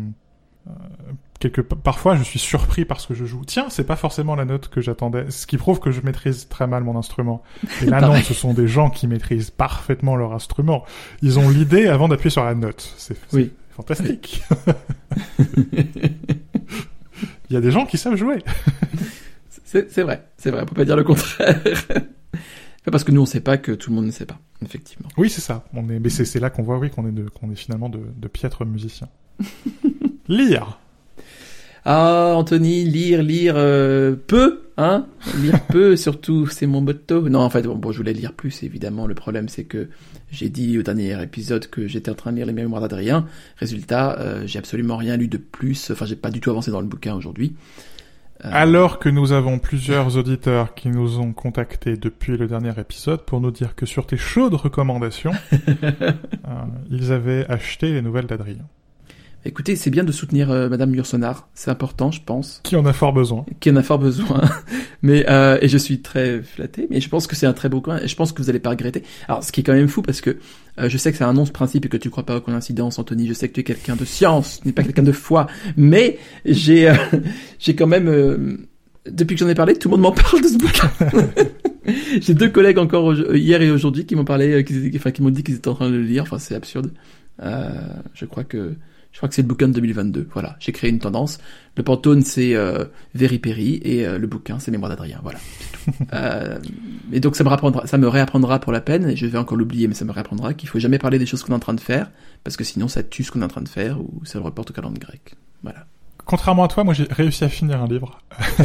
quelque 1.39 1.60
parfois 1.62 2.15
je 2.15 2.23
suis 2.23 2.39
surpris 2.39 2.86
par 2.86 3.02
ce 3.02 3.08
que 3.10 3.13
je 3.13 3.26
joue. 3.26 3.43
Tiens, 3.45 3.65
c'est 3.69 3.84
pas 3.84 3.95
forcément 3.97 4.36
la 4.36 4.45
note 4.45 4.69
que 4.69 4.80
j'attendais, 4.82 5.30
ce 5.30 5.45
qui 5.45 5.58
prouve 5.58 5.80
que 5.80 5.91
je 5.91 5.99
maîtrise 6.02 6.47
très 6.47 6.67
mal 6.67 6.84
mon 6.84 6.97
instrument. 6.97 7.43
Et 7.82 7.86
là 7.86 7.99
non, 8.08 8.15
ce 8.15 8.34
sont 8.34 8.54
des 8.54 8.67
gens 8.67 8.89
qui 8.89 9.08
maîtrisent 9.08 9.52
parfaitement 9.52 10.15
leur 10.15 10.34
instrument. 10.34 10.86
Ils 11.21 11.39
ont 11.39 11.49
l'idée 11.49 11.88
avant 11.88 12.08
d'appuyer 12.08 12.30
sur 12.30 12.43
la 12.45 12.56
note. 12.56 12.93
C'est 12.97 13.17
Oui. 13.34 13.52
fantastique. 13.71 14.43
Il 17.49 17.54
y 17.54 17.58
a 17.58 17.62
des 17.62 17.71
gens 17.71 17.86
qui 17.86 17.97
savent 17.97 18.15
jouer. 18.15 18.39
C'est 19.65 20.04
vrai, 20.04 20.28
c'est 20.38 20.52
vrai, 20.52 20.62
on 20.62 20.65
peut 20.65 20.76
pas 20.76 20.86
dire 20.86 20.95
le 20.95 21.04
contraire. 21.04 21.60
Parce 22.91 23.04
que 23.04 23.12
nous 23.12 23.21
on 23.21 23.26
sait 23.26 23.39
pas 23.39 23.58
que 23.58 23.71
tout 23.71 23.89
le 23.89 23.95
monde 23.95 24.06
ne 24.06 24.12
sait 24.12 24.28
pas, 24.28 24.38
effectivement. 24.63 25.08
Oui, 25.17 25.32
c'est 25.32 25.41
ça. 25.41 25.65
On 25.73 25.89
est, 25.89 25.99
mais 25.99 26.10
c'est 26.10 26.26
c'est 26.26 26.39
là 26.39 26.52
qu'on 26.52 26.62
voit, 26.62 26.78
oui, 26.78 26.91
qu'on 26.91 27.08
est 27.08 27.12
de, 27.12 27.28
qu'on 27.28 27.49
est 27.52 27.56
finalement 27.56 27.89
de, 27.89 27.99
de 28.15 28.28
piètres 28.28 28.65
musiciens. 28.65 29.10
Lire. 30.27 30.79
Ah, 31.86 32.33
Anthony, 32.36 32.86
lire, 32.86 33.21
lire 33.21 33.55
euh, 33.57 34.15
peu, 34.15 34.62
hein 34.77 35.05
Lire 35.41 35.59
peu, 35.69 35.97
surtout, 35.97 36.47
c'est 36.47 36.65
mon 36.65 36.79
motto. 36.79 37.27
Non, 37.27 37.39
en 37.39 37.49
fait, 37.49 37.63
bon, 37.63 37.75
bon, 37.75 37.91
je 37.91 37.97
voulais 37.97 38.13
lire 38.13 38.31
plus, 38.31 38.63
évidemment. 38.63 39.05
Le 39.05 39.15
problème, 39.15 39.49
c'est 39.49 39.65
que 39.65 39.89
j'ai 40.31 40.47
dit 40.47 40.77
au 40.79 40.81
dernier 40.81 41.21
épisode 41.21 41.67
que 41.67 41.88
j'étais 41.88 42.09
en 42.09 42.15
train 42.15 42.31
de 42.31 42.38
lire 42.38 42.45
les 42.45 42.53
mémoires 42.53 42.81
d'Adrien. 42.81 43.27
Résultat, 43.57 44.17
euh, 44.19 44.43
j'ai 44.45 44.59
absolument 44.59 44.95
rien 44.95 45.17
lu 45.17 45.27
de 45.27 45.38
plus. 45.38 45.91
Enfin, 45.91 46.05
j'ai 46.05 46.15
pas 46.15 46.31
du 46.31 46.39
tout 46.39 46.51
avancé 46.51 46.71
dans 46.71 46.79
le 46.79 46.88
bouquin 46.88 47.15
aujourd'hui. 47.15 47.57
Euh, 48.45 48.49
Alors 48.51 48.99
que 48.99 49.09
nous 49.09 49.33
avons 49.33 49.59
plusieurs 49.59 50.15
auditeurs 50.15 50.75
qui 50.75 50.88
nous 50.88 51.19
ont 51.19 51.33
contactés 51.33 51.97
depuis 51.97 52.38
le 52.38 52.47
dernier 52.47 52.71
épisode 52.79 53.25
pour 53.25 53.41
nous 53.41 53.51
dire 53.51 53.75
que 53.75 53.86
sur 53.86 54.07
tes 54.07 54.17
chaudes 54.17 54.53
recommandations, 54.53 55.33
ils 56.89 57.12
avaient 57.12 57.45
acheté 57.49 57.91
les 57.91 58.01
nouvelles 58.01 58.27
d'Adrien. 58.27 58.65
Écoutez, 59.45 59.75
c'est 59.75 59.89
bien 59.89 60.03
de 60.03 60.12
soutenir 60.12 60.51
euh, 60.51 60.69
Madame 60.69 60.91
Mursonar. 60.91 61.49
C'est 61.53 61.69
important, 61.69 62.12
je 62.12 62.21
pense. 62.25 62.62
Qui 62.63 62.75
en 62.75 62.86
a 62.86 62.93
fort 62.93 63.13
besoin. 63.13 63.45
qui 63.60 63.71
en 63.71 63.75
a 63.75 63.84
fort 63.84 63.99
besoin. 63.99 64.41
mais 65.01 65.25
euh, 65.29 65.58
et 65.62 65.67
je 65.67 65.77
suis 65.77 66.01
très 66.01 66.41
flatté. 66.41 66.88
Mais 66.89 67.01
je 67.01 67.10
pense 67.10 67.27
que 67.27 67.36
c'est 67.36 67.45
un 67.45 67.53
très 67.53 67.69
beau 67.69 67.82
coin 67.82 67.99
et 67.99 68.08
je 68.08 68.15
pense 68.15 68.32
que 68.32 68.41
vous 68.41 68.49
allez 68.49 68.60
pas 68.60 68.69
regretter. 68.69 69.03
Alors, 69.27 69.43
ce 69.43 69.51
qui 69.51 69.62
est 69.62 69.63
quand 69.63 69.73
même 69.73 69.88
fou 69.88 70.01
parce 70.01 70.21
que 70.21 70.38
euh, 70.79 70.89
je 70.89 70.97
sais 70.97 71.12
que 71.12 71.17
c'est 71.17 71.23
un 71.23 71.34
non-principe 71.34 71.86
et 71.86 71.89
que 71.89 71.97
tu 71.97 72.10
crois 72.10 72.25
pas 72.25 72.38
aux 72.38 72.41
coïncidences, 72.41 72.99
Anthony. 72.99 73.27
Je 73.27 73.34
sais 73.34 73.49
que 73.49 73.53
tu 73.53 73.60
es 73.60 73.63
quelqu'un 73.63 73.95
de 73.95 74.06
science, 74.06 74.60
tu 74.62 74.67
n'es 74.67 74.73
pas 74.73 74.84
quelqu'un 74.84 75.03
de 75.03 75.12
foi. 75.12 75.47
Mais 75.77 76.19
j'ai 76.45 76.89
euh, 76.89 76.95
j'ai 77.60 77.75
quand 77.75 77.88
même 77.88 78.08
euh, 78.08 78.58
depuis 79.10 79.36
que 79.36 79.39
j'en 79.39 79.49
ai 79.49 79.56
parlé, 79.56 79.75
tout 79.75 79.89
le 79.89 79.97
monde 79.97 80.01
m'en 80.01 80.12
parle 80.12 80.41
de 80.41 80.47
ce 80.47 80.58
bouquin. 80.58 80.89
j'ai 82.21 82.34
deux 82.34 82.49
collègues 82.49 82.77
encore 82.77 83.13
hier 83.36 83.62
et 83.62 83.71
aujourd'hui 83.71 84.06
qui 84.06 84.15
m'ont 84.15 84.25
parlé, 84.25 84.53
euh, 84.53 84.62
qui, 84.63 84.91
enfin 84.95 85.12
qui 85.12 85.21
m'ont 85.21 85.29
dit 85.29 85.43
qu'ils 85.43 85.56
étaient 85.56 85.67
en 85.67 85.75
train 85.75 85.89
de 85.89 85.95
le 85.95 86.03
lire. 86.03 86.23
Enfin, 86.23 86.39
c'est 86.39 86.56
absurde. 86.56 86.91
Euh, 87.41 87.69
je 88.13 88.25
crois 88.25 88.43
que 88.43 88.75
je 89.13 89.19
crois 89.19 89.30
que 89.30 89.36
c'est 89.36 89.43
le 89.43 89.47
bouquin 89.47 89.67
de 89.67 89.73
2022. 89.73 90.28
Voilà, 90.34 90.56
j'ai 90.60 90.71
créé 90.71 90.89
une 90.89 90.97
tendance. 90.97 91.38
Le 91.78 91.84
Pantone, 91.84 92.23
c'est 92.23 92.56
euh, 92.56 92.86
Very 93.13 93.38
Perry 93.38 93.80
et 93.84 94.08
euh, 94.08 94.17
le 94.17 94.26
bouquin, 94.26 94.58
c'est 94.58 94.71
Mémoire 94.71 94.89
d'Adrien. 94.89 95.19
Voilà. 95.21 95.38
euh, 96.13 96.58
et 97.12 97.19
donc 97.19 97.36
ça 97.36 97.43
me, 97.43 97.49
rapprendra, 97.49 97.86
ça 97.86 97.99
me 97.99 98.08
réapprendra 98.08 98.60
pour 98.60 98.71
la 98.71 98.82
peine, 98.82 99.08
et 99.08 99.15
je 99.15 99.28
vais 99.28 99.38
encore 99.38 99.56
l'oublier, 99.56 99.88
mais 99.88 99.93
ça 99.93 100.04
me 100.04 100.12
réapprendra 100.12 100.56
qu'il 100.56 100.67
faut 100.67 100.80
jamais 100.80 100.97
parler 100.97 101.19
des 101.19 101.28
choses 101.28 101.43
qu'on 101.43 101.54
est 101.54 101.56
en 101.56 101.60
train 101.60 101.76
de 101.76 101.80
faire, 101.80 102.10
parce 102.43 102.58
que 102.58 102.63
sinon 102.63 102.88
ça 102.88 103.04
tue 103.04 103.23
ce 103.23 103.32
qu'on 103.32 103.41
est 103.41 103.45
en 103.45 103.49
train 103.49 103.62
de 103.62 103.69
faire 103.69 104.02
ou 104.02 104.26
ça 104.26 104.39
le 104.39 104.45
reporte 104.45 104.71
au 104.71 104.73
calendrier 104.73 105.06
grec. 105.06 105.36
Voilà. 105.62 105.86
Contrairement 106.25 106.63
à 106.63 106.67
toi, 106.69 106.83
moi 106.86 106.93
j'ai 106.93 107.03
réussi 107.09 107.43
à 107.43 107.49
finir 107.49 107.81
un 107.81 107.88
livre 107.88 108.19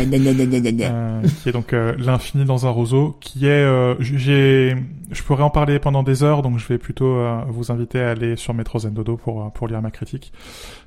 euh, 0.90 1.22
qui 1.42 1.48
est 1.48 1.52
donc 1.52 1.72
euh, 1.72 1.94
l'infini 1.98 2.44
dans 2.44 2.66
un 2.66 2.70
roseau, 2.70 3.16
qui 3.20 3.46
est, 3.46 3.50
euh, 3.50 3.96
j'ai, 4.00 4.76
je 5.10 5.22
pourrais 5.24 5.42
en 5.42 5.50
parler 5.50 5.78
pendant 5.80 6.02
des 6.04 6.22
heures, 6.22 6.42
donc 6.42 6.58
je 6.58 6.66
vais 6.68 6.78
plutôt 6.78 7.16
euh, 7.16 7.40
vous 7.48 7.72
inviter 7.72 8.00
à 8.00 8.10
aller 8.10 8.36
sur 8.36 8.54
Metro 8.54 8.78
Zendodo 8.78 9.16
pour 9.16 9.42
euh, 9.42 9.48
pour 9.48 9.66
lire 9.66 9.82
ma 9.82 9.90
critique. 9.90 10.32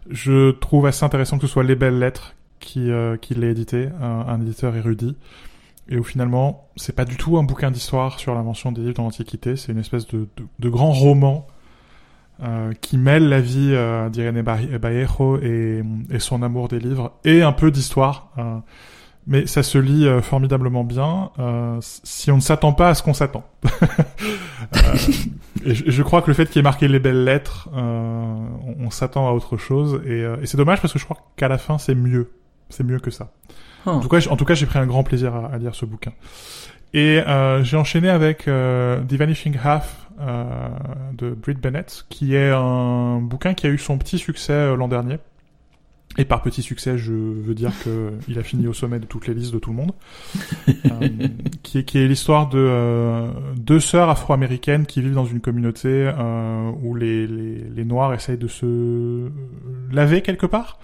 Je 0.10 0.52
trouve 0.52 0.86
assez 0.86 1.04
intéressant 1.04 1.38
que 1.38 1.46
ce 1.46 1.52
soit 1.52 1.64
Les 1.64 1.76
Belles 1.76 2.00
Lettres 2.00 2.36
qui 2.60 2.90
euh, 2.90 3.18
qui 3.18 3.34
l'ait 3.36 3.52
édité, 3.52 3.90
un, 4.02 4.26
un 4.28 4.42
éditeur 4.42 4.74
érudit, 4.76 5.18
et 5.90 5.98
où 5.98 6.04
finalement 6.04 6.70
c'est 6.78 6.96
pas 6.96 7.06
du 7.06 7.18
tout 7.18 7.38
un 7.38 7.44
bouquin 7.44 7.70
d'histoire 7.72 8.18
sur 8.18 8.34
l'invention 8.34 8.72
des 8.72 8.82
livres 8.82 8.94
dans 8.94 9.04
l'Antiquité, 9.04 9.58
c'est 9.58 9.74
une 9.74 9.80
espèce 9.80 10.08
de 10.08 10.28
de, 10.38 10.46
de 10.60 10.70
grand 10.70 10.92
roman. 10.92 11.46
Euh, 12.44 12.72
qui 12.82 12.98
mêle 12.98 13.30
la 13.30 13.40
vie 13.42 13.70
euh, 13.74 14.10
d'Irene 14.10 14.42
Vallejo 14.42 15.38
et, 15.42 15.84
et 16.10 16.20
son 16.20 16.42
amour 16.44 16.68
des 16.68 16.80
livres 16.80 17.14
et 17.24 17.42
un 17.44 17.52
peu 17.52 17.72
d'histoire. 17.72 18.32
euh, 18.38 18.58
mais 19.28 19.46
ça 19.46 19.62
se 19.62 19.78
lit 19.78 20.08
euh, 20.08 20.20
formidablement 20.20 20.84
bien 20.84 21.30
euh, 21.38 21.78
si 21.82 22.32
on 22.32 22.38
ne 22.38 22.42
s'attend 22.42 22.74
pas 22.74 22.90
à 22.90 22.94
ce 22.96 23.04
qu'on 23.04 23.14
s'attend. 23.14 23.44
Et 25.66 25.76
je, 25.76 25.84
je 25.92 26.04
crois 26.04 26.22
que 26.22 26.28
le 26.28 26.34
fait 26.34 26.50
qu'il 26.50 26.60
ait 26.60 26.64
marqué 26.64 26.88
les 26.88 27.00
belles 27.00 27.24
lettres, 27.24 27.70
euh, 27.76 27.80
on, 27.80 28.86
on 28.86 28.90
s'attend 28.90 29.28
à 29.28 29.32
autre 29.32 29.58
chose 29.58 30.02
et, 30.06 30.10
euh, 30.24 30.38
et 30.42 30.48
c'est 30.48 30.58
dommage 30.58 30.82
parce 30.82 30.92
que 30.94 30.98
je 31.00 31.06
crois 31.06 31.18
qu'à 31.36 31.48
la 31.48 31.58
fin 31.58 31.78
c'est 31.78 31.94
mieux, 31.96 32.32
c'est 32.70 32.84
mieux 32.84 33.00
que 33.00 33.12
ça. 33.12 33.32
En 33.86 34.00
tout 34.00 34.10
cas, 34.10 34.20
j- 34.20 34.30
en 34.30 34.36
tout 34.38 34.46
cas, 34.46 34.54
j'ai 34.54 34.66
pris 34.66 34.80
un 34.80 34.86
grand 34.86 35.04
plaisir 35.04 35.36
à, 35.36 35.48
à 35.54 35.58
lire 35.58 35.76
ce 35.76 35.86
bouquin. 35.86 36.14
Et 36.94 37.20
euh, 37.28 37.64
j'ai 37.64 37.78
enchaîné 37.78 38.10
avec 38.10 38.48
euh, 38.48 39.02
The 39.08 39.14
Vanishing 39.14 39.56
Half 39.64 40.10
de 40.20 41.32
Britt 41.32 41.60
Bennett, 41.60 42.06
qui 42.10 42.36
est 42.36 42.52
un 42.52 43.20
bouquin 43.20 43.54
qui 43.54 43.68
a 43.68 43.70
eu 43.70 43.78
son 43.78 43.98
petit 43.98 44.18
succès 44.18 44.54
euh, 44.54 44.76
l'an 44.76 44.88
dernier. 44.88 45.18
Et 46.18 46.26
par 46.26 46.42
petit 46.42 46.62
succès, 46.62 46.98
je 46.98 47.14
veux 47.14 47.56
dire 47.56 47.72
que 47.86 48.12
il 48.28 48.38
a 48.38 48.44
fini 48.44 48.68
au 48.68 48.74
sommet 48.74 49.00
de 49.00 49.06
toutes 49.06 49.28
les 49.28 49.34
listes 49.34 49.54
de 49.54 49.60
tout 49.60 49.70
le 49.70 49.78
monde. 49.78 49.94
Euh, 50.86 51.08
qui 51.64 51.80
est, 51.80 51.84
qui 51.84 52.00
est 52.00 52.08
l'histoire 52.08 52.50
de 52.50 52.58
euh, 52.58 53.32
deux 53.56 53.80
sœurs 53.80 54.10
afro-américaines 54.10 54.86
qui 54.86 55.02
vivent 55.02 55.14
dans 55.14 55.26
une 55.26 55.40
communauté 55.40 55.90
euh, 55.90 56.72
où 56.82 56.96
les, 56.96 57.28
les, 57.28 57.56
les 57.56 57.86
noirs 57.86 58.14
essayent 58.14 58.38
de 58.38 58.48
se 58.48 59.30
laver 59.92 60.22
quelque 60.22 60.46
part. 60.46 60.80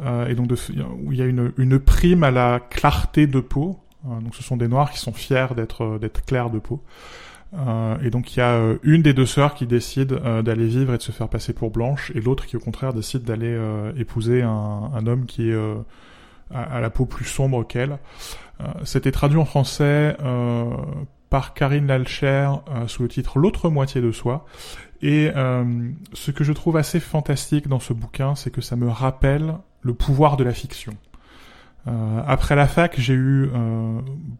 Euh, 0.00 0.26
et 0.26 0.34
donc 0.34 0.46
de, 0.48 0.56
où 1.02 1.12
il 1.12 1.18
y 1.18 1.22
a 1.22 1.24
une, 1.24 1.52
une 1.56 1.78
prime 1.78 2.22
à 2.22 2.30
la 2.30 2.60
clarté 2.60 3.26
de 3.26 3.40
peau. 3.40 3.78
Euh, 4.06 4.20
donc 4.20 4.34
ce 4.34 4.42
sont 4.42 4.56
des 4.56 4.68
noirs 4.68 4.90
qui 4.90 4.98
sont 4.98 5.12
fiers 5.12 5.46
d'être 5.54 5.82
euh, 5.82 5.98
d'être 5.98 6.24
clairs 6.24 6.50
de 6.50 6.58
peau. 6.58 6.82
Euh, 7.54 7.96
et 8.02 8.10
donc 8.10 8.34
il 8.34 8.40
y 8.40 8.42
a 8.42 8.54
euh, 8.54 8.78
une 8.82 9.02
des 9.02 9.14
deux 9.14 9.26
sœurs 9.26 9.54
qui 9.54 9.66
décide 9.66 10.12
euh, 10.12 10.42
d'aller 10.42 10.66
vivre 10.66 10.94
et 10.94 10.98
de 10.98 11.02
se 11.02 11.12
faire 11.12 11.28
passer 11.28 11.52
pour 11.52 11.70
blanche, 11.70 12.10
et 12.14 12.20
l'autre 12.20 12.46
qui 12.46 12.56
au 12.56 12.60
contraire 12.60 12.92
décide 12.92 13.22
d'aller 13.22 13.56
épouser 13.96 14.42
un, 14.42 15.06
homme 15.06 15.26
qui 15.26 15.50
est 15.50 15.56
à, 16.52 16.80
la 16.80 16.90
peau 16.90 17.06
plus 17.06 17.24
sombre 17.24 17.66
qu'elle. 17.66 17.98
C'était 18.84 19.12
traduit 19.12 19.38
en 19.38 19.44
français 19.44 20.16
par 21.30 21.54
Karine 21.54 21.86
Lalcher 21.86 22.50
sous 22.86 23.02
le 23.02 23.08
titre 23.08 23.38
L'autre 23.38 23.68
moitié 23.68 24.00
de 24.00 24.12
soi. 24.12 24.46
Et 25.02 25.30
ce 26.12 26.30
que 26.30 26.44
je 26.44 26.52
trouve 26.52 26.76
assez 26.76 27.00
fantastique 27.00 27.68
dans 27.68 27.80
ce 27.80 27.92
bouquin, 27.92 28.34
c'est 28.34 28.50
que 28.50 28.60
ça 28.60 28.76
me 28.76 28.88
rappelle 28.88 29.56
le 29.82 29.94
pouvoir 29.94 30.36
de 30.36 30.44
la 30.44 30.52
fiction. 30.52 30.94
Après 32.26 32.56
la 32.56 32.66
fac, 32.66 32.98
j'ai 32.98 33.14
eu 33.14 33.50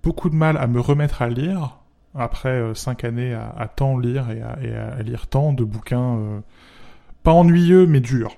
beaucoup 0.03 0.31
de 0.31 0.37
mal 0.37 0.57
à 0.57 0.66
me 0.66 0.81
remettre 0.81 1.23
à 1.23 1.29
lire, 1.29 1.79
après 2.18 2.48
euh, 2.50 2.74
cinq 2.74 3.05
années 3.05 3.35
à, 3.35 3.55
à 3.57 3.68
tant 3.68 3.98
lire 3.98 4.31
et 4.31 4.42
à, 4.42 4.59
et 4.62 4.74
à 4.74 5.02
lire 5.02 5.26
tant 5.26 5.52
de 5.52 5.64
bouquins, 5.64 6.16
euh, 6.16 6.40
pas 7.22 7.33
ennuyeux 7.33 7.87
mais 7.87 8.00
durs. 8.00 8.37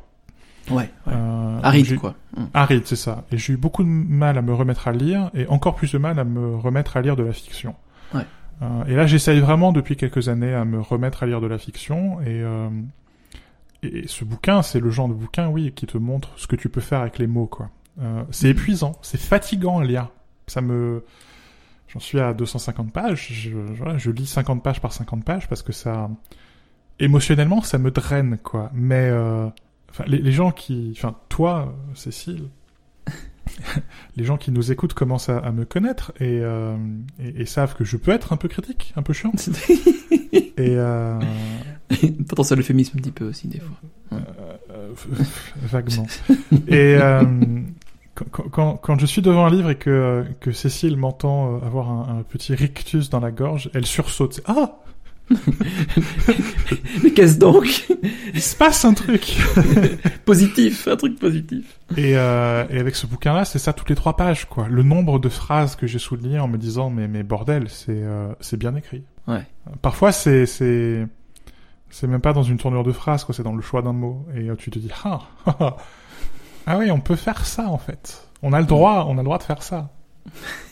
Ouais, 0.70 0.76
ouais. 0.76 1.12
Euh, 1.14 1.60
Aride, 1.62 1.86
j'ai- 1.86 1.96
quoi. 1.96 2.14
Mm. 2.36 2.44
Aride, 2.52 2.82
c'est 2.86 2.96
ça. 2.96 3.24
Et 3.32 3.38
j'ai 3.38 3.54
eu 3.54 3.56
beaucoup 3.56 3.82
de 3.82 3.88
mal 3.88 4.36
à 4.36 4.42
me 4.42 4.52
remettre 4.52 4.86
à 4.88 4.92
lire, 4.92 5.30
et 5.34 5.46
encore 5.46 5.74
plus 5.76 5.92
de 5.92 5.98
mal 5.98 6.18
à 6.18 6.24
me 6.24 6.56
remettre 6.56 6.96
à 6.98 7.00
lire 7.00 7.16
de 7.16 7.22
la 7.22 7.32
fiction. 7.32 7.74
Ouais. 8.14 8.26
Euh, 8.60 8.84
et 8.86 8.94
là, 8.94 9.06
j'essaye 9.06 9.40
vraiment 9.40 9.72
depuis 9.72 9.96
quelques 9.96 10.28
années 10.28 10.52
à 10.52 10.64
me 10.66 10.80
remettre 10.80 11.22
à 11.22 11.26
lire 11.26 11.40
de 11.40 11.46
la 11.46 11.56
fiction, 11.56 12.20
et, 12.20 12.42
euh, 12.42 12.68
et 13.82 14.06
ce 14.08 14.24
bouquin, 14.26 14.60
c'est 14.60 14.80
le 14.80 14.90
genre 14.90 15.08
de 15.08 15.14
bouquin, 15.14 15.48
oui, 15.48 15.72
qui 15.74 15.86
te 15.86 15.96
montre 15.96 16.30
ce 16.36 16.46
que 16.46 16.56
tu 16.56 16.68
peux 16.68 16.80
faire 16.82 17.00
avec 17.00 17.18
les 17.18 17.26
mots, 17.26 17.46
quoi. 17.46 17.70
Euh, 18.02 18.22
c'est 18.30 18.48
épuisant, 18.50 18.92
c'est 19.00 19.20
fatigant 19.20 19.78
à 19.78 19.84
lire. 19.84 20.08
Ça 20.48 20.60
me... 20.60 21.02
J'en 21.88 22.01
suis 22.01 22.20
à 22.20 22.35
250 22.35 22.92
pages, 22.92 23.29
je, 23.33 23.51
voilà, 23.51 23.96
je 23.98 24.11
lis 24.11 24.27
50 24.27 24.62
pages 24.62 24.81
par 24.81 24.92
50 24.92 25.24
pages 25.24 25.48
parce 25.48 25.62
que 25.62 25.72
ça... 25.72 26.11
Émotionnellement, 27.01 27.62
ça 27.62 27.79
me 27.79 27.90
draine, 27.90 28.38
quoi. 28.42 28.70
Mais... 28.74 29.09
Euh... 29.11 29.48
Enfin, 29.90 30.05
les, 30.07 30.18
les 30.18 30.33
gens 30.33 30.51
qui... 30.51 30.92
Enfin, 30.96 31.16
toi, 31.29 31.72
euh, 31.72 31.94
Cécile... 31.94 32.48
les 34.16 34.24
gens 34.24 34.37
qui 34.37 34.51
nous 34.53 34.70
écoutent 34.70 34.92
commencent 34.92 35.31
à, 35.31 35.38
à 35.38 35.51
me 35.53 35.64
connaître 35.64 36.12
et, 36.20 36.40
euh, 36.42 36.77
et, 37.18 37.42
et 37.42 37.46
savent 37.46 37.74
que 37.74 37.85
je 37.85 37.96
peux 37.96 38.11
être 38.11 38.35
un 38.35 38.37
peu 38.37 38.48
critique, 38.48 38.92
un 38.96 39.03
peu 39.03 39.12
chiant. 39.12 39.33
Et... 40.33 40.74
Euh... 40.77 41.18
Potentiel 42.29 42.61
euphémisme 42.61 42.98
un 42.98 43.01
petit 43.01 43.12
peu 43.12 43.27
aussi, 43.27 43.48
des 43.48 43.61
fois. 43.61 43.77
Euh, 44.12 44.92
vaguement. 45.62 46.07
Et 46.68 46.96
euh, 46.96 47.22
quand, 48.31 48.48
quand, 48.50 48.76
quand 48.76 48.98
je 48.98 49.07
suis 49.07 49.22
devant 49.22 49.46
un 49.46 49.50
livre 49.50 49.70
et 49.70 49.76
que, 49.76 50.24
que 50.40 50.52
Cécile 50.52 50.96
m'entend 50.96 51.57
euh, 51.57 51.66
avoir 51.66 51.90
un, 51.90 52.18
un, 52.18 52.22
petit 52.22 52.54
rictus 52.54 53.11
dans 53.11 53.20
la 53.20 53.31
gorge, 53.31 53.70
elle 53.74 53.87
sursaute. 53.87 54.40
Ah 54.46 54.78
Mais 57.02 57.11
qu'est-ce 57.11 57.38
donc? 57.38 57.87
Il 58.35 58.40
se 58.40 58.57
passe 58.57 58.85
un 58.85 58.94
truc 58.94 59.37
Positif, 60.24 60.88
un 60.88 60.96
truc 60.96 61.18
positif. 61.18 61.78
Et, 61.96 62.16
euh, 62.16 62.64
et 62.70 62.78
avec 62.78 62.94
ce 62.96 63.07
bouquin-là, 63.07 63.44
c'est 63.44 63.59
ça 63.59 63.72
toutes 63.72 63.90
les 63.90 63.94
trois 63.94 64.16
pages, 64.16 64.46
quoi. 64.46 64.68
Le 64.68 64.83
nombre 64.83 65.18
de 65.18 65.28
phrases 65.28 65.76
que 65.76 65.87
j'ai 65.87 65.98
soulignées 65.98 66.38
en 66.38 66.48
me 66.48 66.57
disant, 66.57 66.90
mais, 66.90 67.09
mais 67.09 67.22
bordel, 67.22 67.66
c'est 67.68 68.02
euh, 68.02 68.33
c'est 68.40 68.57
bien 68.57 68.74
écrit. 68.74 69.04
Ouais. 69.26 69.46
Parfois, 69.83 70.12
c'est 70.12 70.46
c'est 70.46 71.07
c'est 71.90 72.07
même 72.07 72.20
pas 72.20 72.33
dans 72.33 72.42
une 72.42 72.59
tournure 72.59 72.85
de 72.85 72.92
phrase, 72.92 73.24
quoi. 73.24 73.35
C'est 73.35 73.42
dans 73.42 73.54
le 73.54 73.62
choix 73.62 73.83
d'un 73.83 73.92
mot. 73.92 74.26
Et 74.35 74.48
euh, 74.48 74.57
tu 74.57 74.70
te 74.70 74.78
dis, 74.78 74.90
ah, 75.04 75.20
ah, 76.68 76.78
oui, 76.78 76.90
on 76.90 77.00
peut 77.00 77.16
faire 77.16 77.46
ça 77.46 77.68
en 77.68 77.78
fait. 77.78 78.28
On 78.42 78.52
a 78.52 78.61
le 78.61 78.66
droit, 78.66 79.07
on 79.09 79.14
a 79.14 79.22
le 79.22 79.24
droit 79.24 79.38
de 79.38 79.42
faire 79.42 79.62
ça. 79.62 79.90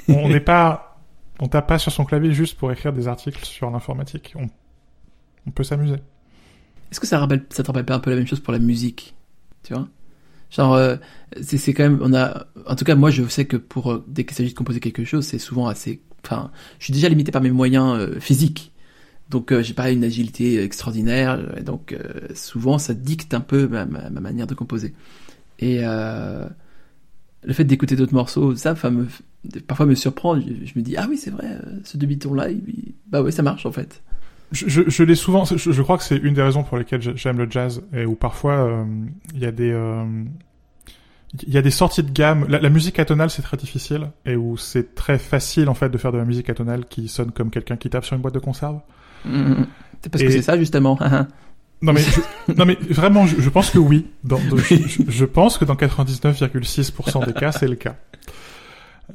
On 0.08 0.28
n'est 0.28 0.40
pas, 0.40 0.98
on 1.40 1.48
tape 1.48 1.66
pas 1.66 1.78
sur 1.78 1.90
son 1.90 2.04
clavier 2.04 2.32
juste 2.32 2.58
pour 2.58 2.70
écrire 2.70 2.92
des 2.92 3.08
articles 3.08 3.44
sur 3.44 3.70
l'informatique. 3.70 4.34
On, 4.36 4.48
on 5.46 5.50
peut 5.50 5.64
s'amuser. 5.64 5.96
Est-ce 6.90 7.00
que 7.00 7.06
ça, 7.06 7.18
rappelle, 7.18 7.46
ça 7.48 7.62
te 7.62 7.68
rappelle 7.68 7.86
pas 7.86 7.94
un 7.94 7.98
peu 7.98 8.10
la 8.10 8.16
même 8.16 8.26
chose 8.26 8.40
pour 8.40 8.52
la 8.52 8.58
musique 8.58 9.14
Tu 9.62 9.72
vois? 9.72 9.88
Genre, 10.50 10.74
euh, 10.74 10.96
c'est, 11.40 11.56
c'est 11.56 11.72
quand 11.72 11.84
même, 11.84 11.98
on 12.02 12.14
a, 12.14 12.44
en 12.66 12.76
tout 12.76 12.84
cas, 12.84 12.94
moi, 12.94 13.10
je 13.10 13.26
sais 13.26 13.46
que 13.46 13.56
pour 13.56 13.90
euh, 13.90 14.04
dès 14.06 14.24
qu'il 14.24 14.36
s'agit 14.36 14.50
de 14.50 14.54
composer 14.54 14.80
quelque 14.80 15.04
chose, 15.04 15.26
c'est 15.26 15.38
souvent 15.38 15.66
assez, 15.66 16.02
enfin, 16.24 16.50
je 16.78 16.84
suis 16.84 16.92
déjà 16.92 17.08
limité 17.08 17.32
par 17.32 17.42
mes 17.42 17.50
moyens 17.50 17.98
euh, 17.98 18.20
physiques, 18.20 18.72
donc 19.28 19.52
j'ai 19.60 19.74
pas 19.74 19.90
une 19.90 20.04
agilité 20.04 20.62
extraordinaire, 20.62 21.60
donc 21.64 21.98
souvent 22.36 22.78
ça 22.78 22.94
dicte 22.94 23.34
un 23.34 23.40
peu 23.40 23.66
ma 23.66 23.84
manière 23.84 24.46
de 24.46 24.54
composer. 24.54 24.94
Et 25.58 25.80
euh, 25.82 26.46
le 27.44 27.52
fait 27.52 27.64
d'écouter 27.64 27.96
d'autres 27.96 28.14
morceaux, 28.14 28.54
ça, 28.56 28.72
enfin, 28.72 28.90
me, 28.90 29.06
parfois 29.66 29.86
me 29.86 29.94
surprend. 29.94 30.38
Je, 30.38 30.46
je, 30.64 30.72
me 30.76 30.82
dis, 30.82 30.96
ah 30.96 31.06
oui, 31.08 31.16
c'est 31.16 31.30
vrai, 31.30 31.46
euh, 31.46 31.80
ce 31.84 31.96
demi-ton 31.96 32.34
là, 32.34 32.50
il, 32.50 32.62
bah 33.08 33.22
oui, 33.22 33.32
ça 33.32 33.42
marche 33.42 33.66
en 33.66 33.72
fait. 33.72 34.02
Je, 34.52 34.68
je, 34.68 34.82
je 34.86 35.02
l'ai 35.02 35.16
souvent. 35.16 35.44
Je, 35.44 35.56
je, 35.56 35.82
crois 35.82 35.98
que 35.98 36.04
c'est 36.04 36.16
une 36.18 36.34
des 36.34 36.42
raisons 36.42 36.62
pour 36.62 36.76
lesquelles 36.76 37.16
j'aime 37.16 37.38
le 37.38 37.50
jazz 37.50 37.82
et 37.92 38.06
où 38.06 38.14
parfois 38.14 38.86
il 39.34 39.40
y 39.40 39.46
a 39.46 39.50
des 39.50 39.74
il 41.46 41.52
y 41.52 41.58
a 41.58 41.62
des 41.62 41.70
sorties 41.70 42.02
de 42.02 42.10
gamme. 42.10 42.46
La, 42.48 42.60
la 42.60 42.68
musique 42.68 42.98
atonale, 42.98 43.30
c'est 43.30 43.42
très 43.42 43.56
difficile 43.56 44.10
et 44.24 44.36
où 44.36 44.56
c'est 44.56 44.94
très 44.94 45.18
facile 45.18 45.68
en 45.68 45.74
fait 45.74 45.88
de 45.88 45.98
faire 45.98 46.12
de 46.12 46.18
la 46.18 46.24
musique 46.24 46.48
atonale 46.48 46.84
qui 46.86 47.08
sonne 47.08 47.32
comme 47.32 47.50
quelqu'un 47.50 47.76
qui 47.76 47.90
tape 47.90 48.04
sur 48.04 48.16
une 48.16 48.22
boîte 48.22 48.34
de 48.34 48.38
conserve. 48.38 48.80
Mmh. 49.24 49.64
C'est 50.02 50.10
parce 50.10 50.22
et... 50.22 50.26
que 50.26 50.32
c'est 50.32 50.42
ça 50.42 50.56
justement. 50.58 50.98
non 51.82 51.92
mais 51.92 52.00
je, 52.00 52.20
non 52.54 52.64
mais 52.64 52.76
vraiment, 52.88 53.26
je, 53.26 53.40
je 53.40 53.50
pense 53.50 53.70
que 53.70 53.78
oui. 53.78 54.06
Dans, 54.24 54.38
dans, 54.50 54.56
je, 54.56 54.76
je, 55.08 55.24
pense 55.24 55.58
que 55.58 55.64
dans 55.64 55.74
99,6% 55.74 57.26
des 57.26 57.32
cas, 57.32 57.52
c'est 57.52 57.68
le 57.68 57.76
cas. 57.76 57.96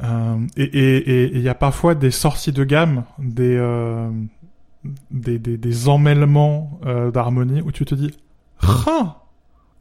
Euh, 0.03 0.37
et 0.55 1.35
il 1.35 1.41
y 1.41 1.49
a 1.49 1.55
parfois 1.55 1.95
des 1.95 2.11
sorties 2.11 2.53
de 2.53 2.63
gamme, 2.63 3.03
des 3.19 3.57
euh, 3.57 4.09
des, 5.11 5.39
des, 5.39 5.57
des 5.57 5.89
emmêlements 5.89 6.79
euh, 6.85 7.11
d'harmonie 7.11 7.61
où 7.61 7.71
tu 7.71 7.85
te 7.85 7.95
dis, 7.95 8.11
ah, 8.61 9.23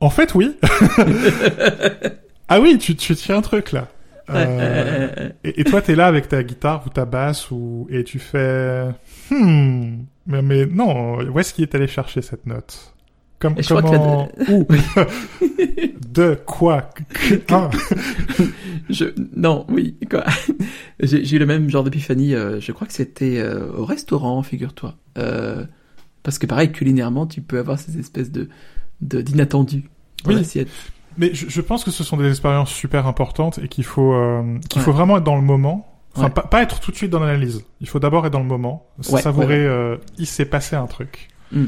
en 0.00 0.10
fait 0.10 0.34
oui. 0.34 0.56
ah 2.48 2.60
oui, 2.60 2.78
tu, 2.78 2.96
tu 2.96 3.14
tiens 3.14 3.38
un 3.38 3.42
truc 3.42 3.72
là. 3.72 3.88
Euh, 4.30 5.30
et, 5.44 5.60
et, 5.60 5.64
toi, 5.64 5.82
t'es 5.82 5.94
là 5.94 6.06
avec 6.06 6.28
ta 6.28 6.42
guitare 6.42 6.84
ou 6.86 6.90
ta 6.90 7.04
basse 7.04 7.50
ou 7.50 7.86
et 7.90 8.04
tu 8.04 8.18
fais, 8.18 8.88
hmm, 9.30 10.02
mais, 10.26 10.42
mais 10.42 10.66
non, 10.66 11.18
où 11.22 11.38
est-ce 11.38 11.54
qu'il 11.54 11.62
est 11.62 11.74
allé 11.74 11.87
chercher 11.87 12.22
cette 12.22 12.46
note? 12.46 12.94
Comme, 13.40 13.54
et 13.56 13.62
comment 13.62 14.28
de... 14.46 14.52
Où? 14.52 14.66
De 16.09 16.38
quoi? 16.46 16.90
Ah. 17.50 17.70
je... 18.90 19.06
Non, 19.35 19.64
oui, 19.70 19.96
quoi. 20.11 20.24
J'ai 21.00 21.37
eu 21.37 21.38
le 21.38 21.46
même 21.46 21.70
genre 21.70 21.83
d'épiphanie, 21.83 22.35
euh, 22.35 22.61
je 22.61 22.72
crois 22.72 22.87
que 22.87 22.92
c'était 22.92 23.38
euh, 23.38 23.72
au 23.74 23.87
restaurant, 23.87 24.42
figure-toi. 24.42 24.94
Euh, 25.16 25.64
parce 26.22 26.38
que 26.38 26.46
pareil, 26.46 26.70
culinairement, 26.70 27.26
tu 27.26 27.40
peux 27.40 27.59
avoir 27.59 27.78
ces 27.78 27.98
espèces 27.98 28.30
de 28.30 28.48
d'inattendus 29.00 29.88
dans 30.24 30.33
oui. 30.33 30.37
l'assiette. 30.37 30.68
Mais 31.16 31.33
je, 31.33 31.48
je, 31.48 31.61
pense 31.62 31.85
que 31.85 31.90
ce 31.90 32.04
sont 32.04 32.18
des 32.18 32.28
expériences 32.28 32.70
super 32.70 33.06
importantes 33.06 33.59
et 33.62 33.68
qu'il 33.68 33.85
faut 33.85 34.12
qu'il 34.68 34.80
ouais. 34.80 34.85
faut 34.85 34.92
vraiment 34.92 35.16
être 35.16 35.24
dans 35.24 35.37
le 35.37 35.42
moment. 35.42 35.89
Enfin, 36.14 36.24
Ouais. 36.26 36.30
pas, 36.30 36.42
pas 36.42 36.62
être 36.62 36.80
tout 36.80 36.90
de 36.90 36.96
suite 36.96 37.10
dans 37.10 37.20
l'analyse. 37.20 37.64
Il 37.80 37.88
faut 37.88 38.00
d'abord 38.00 38.26
être 38.26 38.32
dans 38.32 38.40
le 38.40 38.44
moment, 38.46 38.86
Ouais, 39.10 39.20
savourer. 39.22 39.46
ouais, 39.46 39.66
euh, 39.66 39.96
il 40.18 40.26
s'est 40.26 40.44
passé 40.44 40.74
un 40.76 40.86
truc. 40.86 41.28
Mm. 41.52 41.64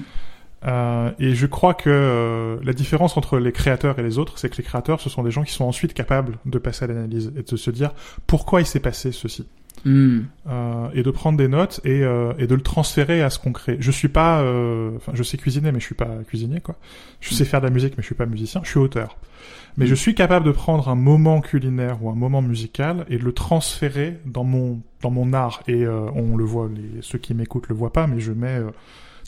Euh, 0.65 1.11
et 1.19 1.35
je 1.35 1.47
crois 1.47 1.75
que 1.75 1.91
euh, 1.91 2.57
la 2.63 2.73
différence 2.73 3.17
entre 3.17 3.39
les 3.39 3.51
créateurs 3.53 3.99
et 3.99 4.03
les 4.03 4.19
autres, 4.19 4.39
c'est 4.39 4.49
que 4.49 4.57
les 4.57 4.63
créateurs, 4.63 5.01
ce 5.01 5.11
sont 5.11 5.23
des 5.25 5.31
gens 5.33 5.43
qui 5.43 5.53
sont 5.53 5.65
ensuite 5.65 5.93
capables 5.93 6.39
de 6.47 6.59
passer 6.59 6.85
à 6.85 6.89
l'analyse 6.89 7.33
et 7.37 7.43
de 7.43 7.57
se 7.57 7.71
dire 7.71 7.93
pourquoi 8.29 8.61
il 8.61 8.67
s'est 8.67 8.79
passé 8.81 9.11
ceci. 9.13 9.47
Mm. 9.85 10.21
Euh, 10.49 10.89
et 10.95 11.03
de 11.03 11.11
prendre 11.11 11.37
des 11.39 11.49
notes 11.49 11.81
et, 11.85 12.03
euh, 12.05 12.33
et 12.39 12.47
de 12.47 12.55
le 12.55 12.61
transférer 12.61 13.23
à 13.23 13.31
ce 13.31 13.41
qu'on 13.41 13.51
crée. 13.53 13.77
Je 13.81 13.91
suis 13.91 14.09
pas, 14.09 14.41
euh, 14.43 14.93
enfin, 14.97 15.13
je 15.15 15.23
sais 15.25 15.37
cuisiner, 15.37 15.73
mais 15.73 15.81
je 15.81 15.85
suis 15.87 15.95
pas 15.97 16.11
cuisinier, 16.29 16.61
quoi. 16.61 16.77
Je 17.21 17.35
sais 17.35 17.45
faire 17.45 17.61
de 17.61 17.67
la 17.67 17.73
musique, 17.73 17.95
mais 17.97 18.03
je 18.03 18.07
suis 18.07 18.15
pas 18.15 18.27
musicien. 18.27 18.61
Je 18.63 18.69
suis 18.71 18.79
auteur. 18.79 19.17
Mais 19.77 19.87
je 19.87 19.95
suis 19.95 20.15
capable 20.15 20.45
de 20.45 20.53
prendre 20.53 20.89
un 20.89 20.95
moment 20.95 21.41
culinaire 21.41 22.03
ou 22.03 22.11
un 22.11 22.15
moment 22.15 22.43
musical 22.43 23.07
et 23.09 23.17
de 23.17 23.25
le 23.25 23.33
transférer 23.33 24.19
dans 24.27 24.45
mon 24.45 24.81
dans 25.01 25.11
mon 25.11 25.33
art. 25.33 25.63
Et 25.67 25.85
euh, 25.85 26.11
on 26.15 26.37
le 26.37 26.45
voit, 26.45 26.69
les, 26.69 27.01
ceux 27.01 27.19
qui 27.19 27.35
m'écoutent 27.35 27.69
le 27.69 27.75
voient 27.75 27.93
pas, 27.93 28.07
mais 28.07 28.21
je 28.21 28.33
mets 28.33 28.59
euh, 28.59 28.71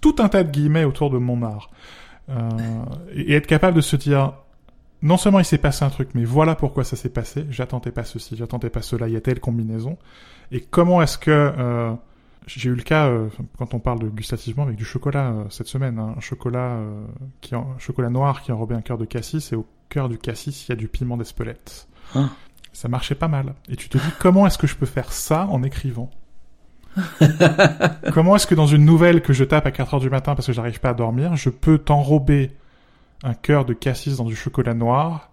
tout 0.02 0.16
un 0.18 0.28
tas 0.28 0.44
de 0.44 0.50
guillemets 0.50 0.84
autour 0.84 1.10
de 1.10 1.18
mon 1.18 1.42
art. 1.42 1.70
Euh, 2.28 2.48
et, 3.14 3.34
être 3.34 3.46
capable 3.46 3.76
de 3.76 3.80
se 3.80 3.96
dire, 3.96 4.34
non 5.02 5.16
seulement 5.16 5.40
il 5.40 5.44
s'est 5.44 5.58
passé 5.58 5.84
un 5.84 5.90
truc, 5.90 6.10
mais 6.14 6.24
voilà 6.24 6.54
pourquoi 6.54 6.84
ça 6.84 6.96
s'est 6.96 7.08
passé. 7.08 7.46
J'attendais 7.50 7.90
pas 7.90 8.04
ceci, 8.04 8.36
j'attendais 8.36 8.70
pas 8.70 8.82
cela. 8.82 9.08
Il 9.08 9.14
y 9.14 9.16
a 9.16 9.20
telle 9.20 9.40
combinaison. 9.40 9.96
Et 10.52 10.60
comment 10.60 11.02
est-ce 11.02 11.18
que 11.18 11.30
euh, 11.30 11.94
j'ai 12.46 12.68
eu 12.68 12.74
le 12.74 12.82
cas 12.82 13.06
euh, 13.08 13.28
quand 13.58 13.74
on 13.74 13.78
parle 13.78 14.00
de 14.00 14.08
gustativement 14.08 14.64
avec 14.64 14.76
du 14.76 14.84
chocolat 14.84 15.30
euh, 15.30 15.44
cette 15.50 15.66
semaine, 15.66 15.98
hein, 15.98 16.14
un 16.16 16.20
chocolat 16.20 16.72
euh, 16.72 17.04
qui 17.40 17.54
en, 17.54 17.78
chocolat 17.78 18.10
noir 18.10 18.42
qui 18.42 18.52
enrobait 18.52 18.74
un 18.74 18.82
cœur 18.82 18.98
de 18.98 19.04
cassis 19.04 19.52
et 19.52 19.56
au 19.56 19.66
cœur 19.94 20.08
du 20.08 20.18
cassis 20.18 20.66
il 20.66 20.70
y 20.70 20.72
a 20.72 20.76
du 20.76 20.88
piment 20.88 21.16
d'Espelette. 21.16 21.86
Ah. 22.16 22.28
Ça 22.72 22.88
marchait 22.88 23.14
pas 23.14 23.28
mal. 23.28 23.54
Et 23.68 23.76
tu 23.76 23.88
te 23.88 23.96
dis 23.96 24.10
comment 24.18 24.44
est-ce 24.44 24.58
que 24.58 24.66
je 24.66 24.74
peux 24.74 24.86
faire 24.86 25.12
ça 25.12 25.46
en 25.52 25.62
écrivant 25.62 26.10
Comment 28.12 28.34
est-ce 28.34 28.48
que 28.48 28.56
dans 28.56 28.66
une 28.66 28.84
nouvelle 28.84 29.22
que 29.22 29.32
je 29.32 29.44
tape 29.44 29.66
à 29.66 29.70
4 29.70 29.94
heures 29.94 30.00
du 30.00 30.10
matin 30.10 30.34
parce 30.34 30.48
que 30.48 30.52
j'arrive 30.52 30.80
pas 30.80 30.90
à 30.90 30.94
dormir, 30.94 31.36
je 31.36 31.48
peux 31.48 31.78
t'enrober 31.78 32.50
un 33.22 33.34
cœur 33.34 33.64
de 33.64 33.72
cassis 33.72 34.16
dans 34.16 34.24
du 34.24 34.34
chocolat 34.34 34.74
noir 34.74 35.30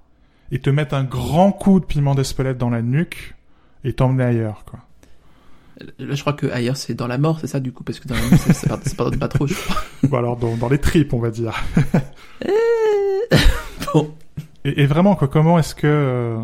et 0.51 0.59
te 0.59 0.69
mettre 0.69 0.93
un 0.93 1.03
grand 1.03 1.51
coup 1.51 1.79
de 1.79 1.85
piment 1.85 2.13
d'Espelette 2.13 2.59
dans 2.59 2.69
la 2.69 2.83
nuque 2.83 3.35
et 3.83 3.93
t'emmener 3.93 4.25
ailleurs, 4.25 4.63
quoi. 4.65 4.79
Là, 5.97 6.13
je 6.13 6.21
crois 6.21 6.33
que 6.33 6.45
ailleurs 6.51 6.77
c'est 6.77 6.93
dans 6.93 7.07
la 7.07 7.17
mort, 7.17 7.39
c'est 7.39 7.47
ça 7.47 7.59
du 7.59 7.71
coup, 7.71 7.83
parce 7.83 7.99
que 7.99 8.07
dans 8.07 8.13
la 8.13 8.21
mort 8.21 8.37
ça, 8.37 8.53
ça, 8.53 8.79
ça 8.83 8.95
pardonne 8.95 9.17
pas 9.17 9.27
trop. 9.27 9.47
Je 9.47 9.55
crois. 9.55 9.81
Ou 10.07 10.15
alors 10.15 10.37
dans, 10.37 10.55
dans 10.55 10.69
les 10.69 10.77
tripes, 10.77 11.13
on 11.13 11.19
va 11.19 11.31
dire. 11.31 11.59
bon. 13.93 14.13
Et, 14.63 14.81
et, 14.81 14.85
vraiment, 14.85 15.15
quoi, 15.15 15.27
comment 15.27 15.57
est-ce 15.57 15.75
que 15.75 15.87
euh, 15.87 16.39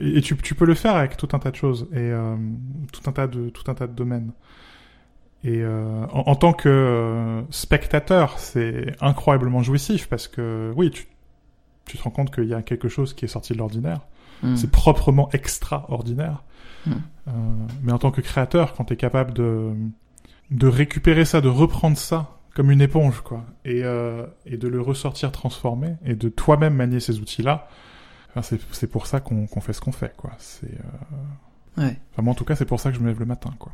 et, 0.00 0.18
et 0.18 0.20
tu, 0.20 0.36
tu, 0.36 0.54
peux 0.54 0.64
le 0.64 0.74
faire 0.74 0.96
avec 0.96 1.16
tout 1.16 1.28
un 1.32 1.38
tas 1.38 1.50
de 1.50 1.56
choses 1.56 1.88
et 1.92 1.98
euh, 1.98 2.36
tout 2.92 3.08
un 3.08 3.12
tas 3.12 3.26
de 3.26 3.48
tout 3.50 3.70
un 3.70 3.74
tas 3.74 3.86
de 3.86 3.92
domaines. 3.92 4.32
Et 5.44 5.62
euh, 5.62 6.06
en, 6.10 6.30
en, 6.30 6.34
tant 6.36 6.54
que 6.54 6.68
euh, 6.68 7.42
spectateur, 7.50 8.38
c'est 8.38 8.96
incroyablement 9.02 9.62
jouissif 9.62 10.08
parce 10.08 10.26
que 10.26 10.72
oui, 10.74 10.90
tu, 10.90 11.06
tu 11.84 11.98
te 11.98 12.02
rends 12.02 12.10
compte 12.10 12.34
qu'il 12.34 12.48
y 12.48 12.54
a 12.54 12.62
quelque 12.62 12.88
chose 12.88 13.12
qui 13.12 13.26
est 13.26 13.28
sorti 13.28 13.52
de 13.52 13.58
l'ordinaire. 13.58 14.00
Mm. 14.42 14.56
C'est 14.56 14.70
proprement 14.70 15.28
extraordinaire. 15.32 16.42
Mm. 16.86 16.92
Euh, 17.28 17.30
mais 17.82 17.92
en 17.92 17.98
tant 17.98 18.10
que 18.10 18.22
créateur, 18.22 18.72
quand 18.72 18.86
tu 18.86 18.94
es 18.94 18.96
capable 18.96 19.34
de, 19.34 19.72
de 20.50 20.66
récupérer 20.66 21.26
ça, 21.26 21.42
de 21.42 21.48
reprendre 21.48 21.98
ça 21.98 22.38
comme 22.54 22.70
une 22.70 22.80
éponge, 22.80 23.20
quoi, 23.20 23.44
et, 23.64 23.82
euh, 23.84 24.26
et 24.46 24.56
de 24.56 24.68
le 24.68 24.80
ressortir 24.80 25.32
transformé, 25.32 25.96
et 26.04 26.14
de 26.14 26.28
toi-même 26.28 26.74
manier 26.74 27.00
ces 27.00 27.18
outils-là, 27.20 27.68
Enfin, 28.36 28.56
c'est 28.72 28.88
pour 28.88 29.06
ça 29.06 29.20
qu'on 29.20 29.46
fait 29.46 29.72
ce 29.72 29.80
qu'on 29.80 29.92
fait, 29.92 30.12
quoi. 30.16 30.32
C'est 30.38 30.66
euh... 30.66 31.82
Ouais. 31.82 31.96
enfin, 32.12 32.22
moi, 32.22 32.32
en 32.32 32.34
tout 32.34 32.44
cas, 32.44 32.56
c'est 32.56 32.64
pour 32.64 32.80
ça 32.80 32.90
que 32.90 32.96
je 32.96 33.00
me 33.00 33.06
lève 33.06 33.20
le 33.20 33.26
matin, 33.26 33.54
quoi. 33.60 33.70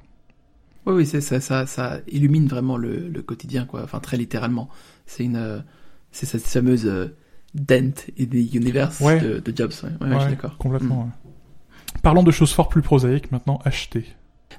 Oui, 0.85 0.93
oui, 0.97 1.07
c'est 1.07 1.23
ça, 1.23 1.41
ça, 1.41 1.65
ça 1.67 2.01
illumine 2.09 2.47
vraiment 2.47 2.77
le, 2.77 3.09
le 3.09 3.23
quotidien, 3.23 3.65
quoi. 3.65 3.83
Enfin, 3.83 4.01
très 4.01 4.19
littéralement. 4.19 4.69
C'est 5.07 5.25
une, 5.25 5.37
euh, 5.37 5.61
c'est 6.13 6.27
cette 6.27 6.43
fameuse 6.43 6.85
euh, 6.87 7.17
dent 7.55 7.91
the 8.19 8.55
universe 8.55 9.01
Ouais. 9.01 9.19
de, 9.19 9.39
de 9.39 9.57
Jobs. 9.57 9.73
Ouais, 9.83 10.07
ouais, 10.09 10.29
d'accord. 10.29 10.59
Complètement. 10.59 11.05
ouais. 11.05 11.31
Parlons 12.03 12.23
de 12.23 12.31
choses 12.31 12.53
fort 12.53 12.69
plus 12.69 12.83
prosaïques 12.83 13.33
maintenant. 13.33 13.61
Acheter. 13.65 14.05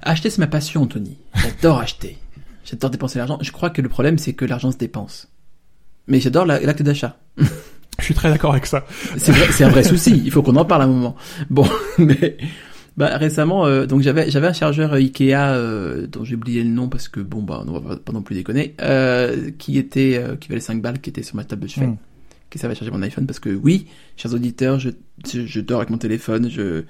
Acheter, 0.02 0.30
c'est 0.30 0.40
ma 0.40 0.48
passion, 0.48 0.82
Anthony. 0.82 1.16
J'adore 1.36 1.78
acheter. 1.78 2.18
J'adore 2.64 2.90
dépenser 2.90 3.18
l'argent. 3.18 3.38
Je 3.40 3.50
crois 3.52 3.70
que 3.70 3.82
le 3.82 3.88
problème, 3.88 4.18
c'est 4.18 4.32
que 4.34 4.44
l'argent 4.44 4.70
se 4.70 4.76
dépense. 4.78 5.28
Mais 6.06 6.20
j'adore 6.20 6.46
la- 6.46 6.60
l'acte 6.60 6.82
d'achat. 6.82 7.16
Je 7.98 8.04
suis 8.06 8.14
très 8.14 8.30
d'accord 8.30 8.52
avec 8.52 8.66
ça. 8.66 8.86
C'est 9.18 9.64
un 9.64 9.68
vrai 9.68 9.82
souci. 9.84 10.20
Il 10.24 10.30
faut 10.30 10.42
qu'on 10.42 10.56
en 10.56 10.64
parle 10.64 10.82
à 10.82 10.84
un 10.86 10.88
moment. 10.88 11.14
Bon, 11.50 11.66
mais 11.98 12.36
bah 12.96 13.16
récemment, 13.18 13.66
euh, 13.66 13.86
donc 13.86 14.00
j'avais 14.02 14.30
j'avais 14.30 14.46
un 14.48 14.52
chargeur 14.52 14.92
Ikea 14.94 15.34
euh, 15.34 16.06
dont 16.06 16.24
j'ai 16.24 16.34
oublié 16.34 16.62
le 16.62 16.70
nom 16.70 16.88
parce 16.88 17.08
que 17.08 17.20
bon 17.20 17.42
bah 17.42 17.62
on 17.66 17.78
va 17.80 17.96
pas, 17.96 18.12
non 18.12 18.22
plus 18.22 18.34
déconner, 18.34 18.74
euh, 18.80 19.50
qui 19.58 19.78
était 19.78 20.22
qui 20.40 20.48
valait 20.48 20.60
5 20.60 20.80
balles, 20.82 21.00
qui 21.00 21.10
était 21.10 21.22
sur 21.22 21.36
ma 21.36 21.44
table 21.44 21.62
de 21.62 21.68
chevet, 21.68 21.86
Mm. 21.86 21.96
qui 22.50 22.58
servait 22.58 22.72
à 22.74 22.78
charger 22.78 22.90
mon 22.90 23.02
iPhone 23.02 23.26
parce 23.26 23.38
que 23.40 23.50
oui, 23.50 23.86
chers 24.16 24.32
auditeurs, 24.34 24.78
je 24.78 24.90
je, 25.30 25.46
je 25.46 25.60
dors 25.60 25.78
avec 25.80 25.90
mon 25.90 25.98
téléphone, 25.98 26.50
je 26.50 26.84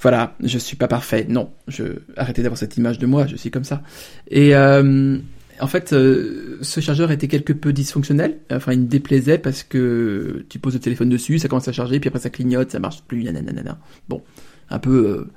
voilà, 0.00 0.34
je 0.42 0.58
suis 0.58 0.76
pas 0.76 0.88
parfait. 0.88 1.26
Non, 1.28 1.50
je 1.68 1.84
arrêtez 2.16 2.42
d'avoir 2.42 2.58
cette 2.58 2.76
image 2.76 2.98
de 2.98 3.06
moi, 3.06 3.26
je 3.26 3.36
suis 3.36 3.50
comme 3.50 3.64
ça. 3.64 3.82
Et 4.28 4.54
euh, 4.54 5.18
en 5.60 5.66
fait, 5.66 5.92
euh, 5.92 6.58
ce 6.62 6.80
chargeur 6.80 7.10
était 7.10 7.28
quelque 7.28 7.52
peu 7.52 7.72
dysfonctionnel. 7.72 8.38
Enfin, 8.50 8.72
il 8.72 8.80
me 8.80 8.86
déplaisait 8.86 9.38
parce 9.38 9.62
que 9.62 10.44
tu 10.48 10.58
poses 10.58 10.74
le 10.74 10.80
téléphone 10.80 11.08
dessus, 11.08 11.38
ça 11.38 11.48
commence 11.48 11.68
à 11.68 11.72
charger, 11.72 12.00
puis 12.00 12.08
après 12.08 12.20
ça 12.20 12.30
clignote, 12.30 12.70
ça 12.70 12.80
marche 12.80 13.02
plus, 13.02 13.22
nanana. 13.24 13.78
Bon, 14.08 14.22
un 14.70 14.78
peu, 14.78 14.90
euh, 14.90 15.30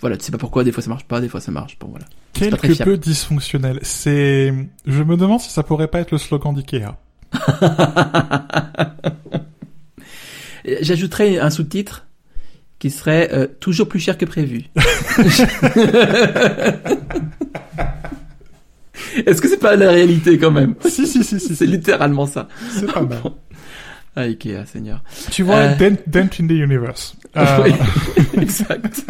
voilà, 0.00 0.16
tu 0.16 0.24
sais 0.24 0.32
pas 0.32 0.38
pourquoi. 0.38 0.64
Des 0.64 0.72
fois 0.72 0.82
ça 0.82 0.90
marche 0.90 1.04
pas, 1.04 1.20
des 1.20 1.28
fois 1.28 1.40
ça 1.40 1.52
marche. 1.52 1.78
Bon, 1.78 1.88
voilà. 1.88 2.06
Quelque 2.34 2.84
peu 2.84 2.98
dysfonctionnel. 2.98 3.78
C'est, 3.82 4.52
je 4.86 5.02
me 5.02 5.16
demande 5.16 5.40
si 5.40 5.50
ça 5.50 5.62
pourrait 5.62 5.88
pas 5.88 6.00
être 6.00 6.12
le 6.12 6.18
slogan 6.18 6.54
d'Ikea. 6.54 6.96
J'ajouterais 10.82 11.38
un 11.38 11.50
sous-titre 11.50 12.07
qui 12.78 12.90
serait 12.90 13.28
euh, 13.32 13.46
toujours 13.60 13.88
plus 13.88 14.00
cher 14.00 14.16
que 14.18 14.24
prévu. 14.24 14.64
Est-ce 19.26 19.40
que 19.40 19.48
c'est 19.48 19.58
pas 19.58 19.76
la 19.76 19.90
réalité 19.90 20.38
quand 20.38 20.50
même? 20.50 20.74
Si, 20.88 21.06
si, 21.06 21.24
si, 21.24 21.40
si, 21.40 21.54
C'est 21.56 21.66
littéralement 21.66 22.26
ça. 22.26 22.48
C'est 22.70 22.90
pas 22.92 23.02
mal. 23.02 23.18
Ah, 24.16 24.22
Ikea, 24.22 24.64
Seigneur. 24.66 25.04
Tu 25.30 25.44
vois, 25.44 25.56
Euh. 25.58 25.76
dent, 25.76 25.96
dent 26.08 26.28
in 26.40 26.46
the 26.48 26.52
universe. 26.52 27.14
Euh, 27.36 27.62
Oui, 27.62 27.72
exact. 28.42 29.04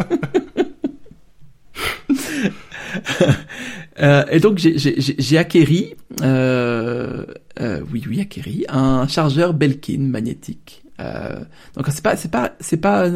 Euh, 3.99 4.23
et 4.29 4.39
donc 4.39 4.59
j'ai- 4.59 5.37
acquéri, 5.37 5.95
euh, 6.21 7.25
euh, 7.59 7.81
oui 7.91 8.03
oui 8.07 8.21
acquéri, 8.21 8.65
un 8.69 9.07
chargeur 9.07 9.53
Belkin 9.55 9.99
magnétique. 9.99 10.83
Euh, 10.99 11.39
donc 11.75 11.87
c'est 11.89 12.03
pas 12.03 12.15
c'est 12.15 12.29
pas 12.31 12.53
c'est 12.59 12.77
pas 12.77 13.09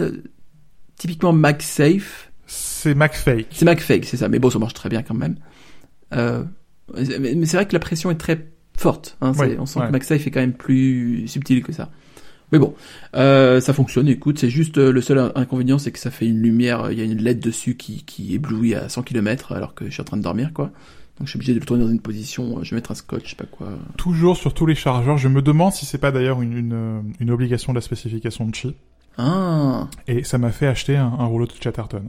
typiquement 0.98 1.34
MagSafe, 1.34 2.32
c'est 2.46 2.94
MacFake. 2.96 3.48
c'est 3.52 3.66
MagFake 3.66 4.06
c'est 4.06 4.18
ça, 4.18 4.30
mais 4.30 4.40
bon 4.40 4.50
ça 4.50 4.60
marche 4.60 4.74
très 4.74 4.90
bien 4.90 5.02
quand 5.04 5.14
même. 5.16 5.36
Euh, 6.14 6.44
mais 6.96 7.46
c'est 7.46 7.58
vrai 7.58 7.68
que 7.68 7.74
la 7.74 7.80
pression 7.80 8.12
est 8.12 8.16
très 8.16 8.48
forte. 8.78 9.18
Hein, 9.22 9.32
Ouais, 9.38 9.56
on 9.60 9.66
sent 9.66 9.80
ouais. 9.80 9.88
que 9.88 9.92
MagSafe 9.92 10.28
est 10.28 10.32
quand 10.32 10.40
même 10.42 10.54
plus 10.54 11.28
subtil 11.28 11.64
que 11.64 11.72
ça. 11.72 11.90
Mais 12.52 12.60
bon, 12.60 12.76
euh, 13.16 13.60
ça 13.62 13.74
fonctionne. 13.74 14.08
Écoute, 14.08 14.38
c'est 14.38 14.50
juste 14.50 14.78
euh, 14.78 14.92
le 14.92 15.02
seul 15.02 15.18
in- 15.18 15.32
inconvénient, 15.36 15.80
c'est 15.80 15.92
que 15.92 15.98
ça 15.98 16.12
fait 16.12 16.28
une 16.28 16.40
lumière. 16.40 16.92
Il 16.92 17.00
y 17.00 17.02
a 17.02 17.04
une 17.06 17.18
LED 17.18 17.40
dessus 17.40 17.76
qui, 17.76 18.04
qui 18.04 18.36
éblouit 18.36 18.76
à 18.76 18.90
100 18.90 19.02
km 19.04 19.54
alors 19.54 19.74
que 19.74 19.86
je 19.86 19.90
suis 19.92 20.02
en 20.02 20.06
train 20.06 20.18
de 20.18 20.22
dormir, 20.22 20.52
quoi. 20.54 20.66
Donc 21.18 21.26
je 21.28 21.30
suis 21.32 21.38
obligé 21.38 21.54
de 21.56 21.60
le 21.60 21.66
tourner 21.66 21.84
dans 21.84 21.90
une 21.90 22.00
position. 22.02 22.60
euh, 22.60 22.64
Je 22.64 22.72
vais 22.72 22.76
mettre 22.76 22.92
un 22.92 22.96
scotch, 22.96 23.24
je 23.24 23.30
sais 23.32 23.36
pas 23.36 23.46
quoi. 23.46 23.70
Toujours 23.98 24.38
sur 24.38 24.54
tous 24.54 24.68
les 24.68 24.76
chargeurs. 24.76 25.18
Je 25.18 25.30
me 25.30 25.42
demande 25.42 25.74
si 25.74 25.86
c'est 25.88 25.98
pas 25.98 26.12
d'ailleurs 26.12 26.44
une, 26.44 26.56
une, 26.56 26.74
euh, 26.74 27.02
une 27.20 27.32
obligation 27.32 27.74
de 27.74 27.78
la 27.78 27.82
spécification 27.82 28.46
de 28.46 28.52
Qi. 28.52 28.76
Ah, 29.18 29.88
Et 30.08 30.24
ça 30.24 30.38
m'a 30.38 30.52
fait 30.52 30.68
acheter 30.68 30.96
un, 30.98 31.06
un 31.06 31.26
rouleau 31.26 31.46
de 31.46 31.52
Chatterton. 31.62 32.08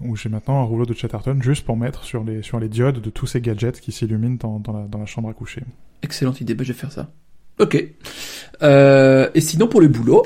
Où 0.00 0.16
j'ai 0.16 0.28
maintenant 0.28 0.60
un 0.60 0.64
rouleau 0.64 0.84
de 0.86 0.92
Chatterton 0.94 1.40
juste 1.40 1.64
pour 1.64 1.76
mettre 1.76 2.04
sur 2.04 2.24
les, 2.24 2.42
sur 2.42 2.58
les 2.60 2.68
diodes 2.68 3.00
de 3.00 3.10
tous 3.10 3.26
ces 3.26 3.40
gadgets 3.40 3.80
qui 3.80 3.92
s'illuminent 3.92 4.36
dans, 4.38 4.58
dans, 4.58 4.72
la, 4.72 4.86
dans 4.86 4.98
la 4.98 5.06
chambre 5.06 5.28
à 5.28 5.32
coucher. 5.34 5.62
excellente 6.02 6.40
idée. 6.40 6.54
Bah, 6.54 6.64
je 6.64 6.72
vais 6.72 6.78
faire 6.78 6.92
ça. 6.92 7.10
Ok. 7.60 7.82
Euh, 8.62 9.30
et 9.34 9.40
sinon 9.40 9.68
pour 9.68 9.80
le 9.80 9.86
boulot, 9.88 10.24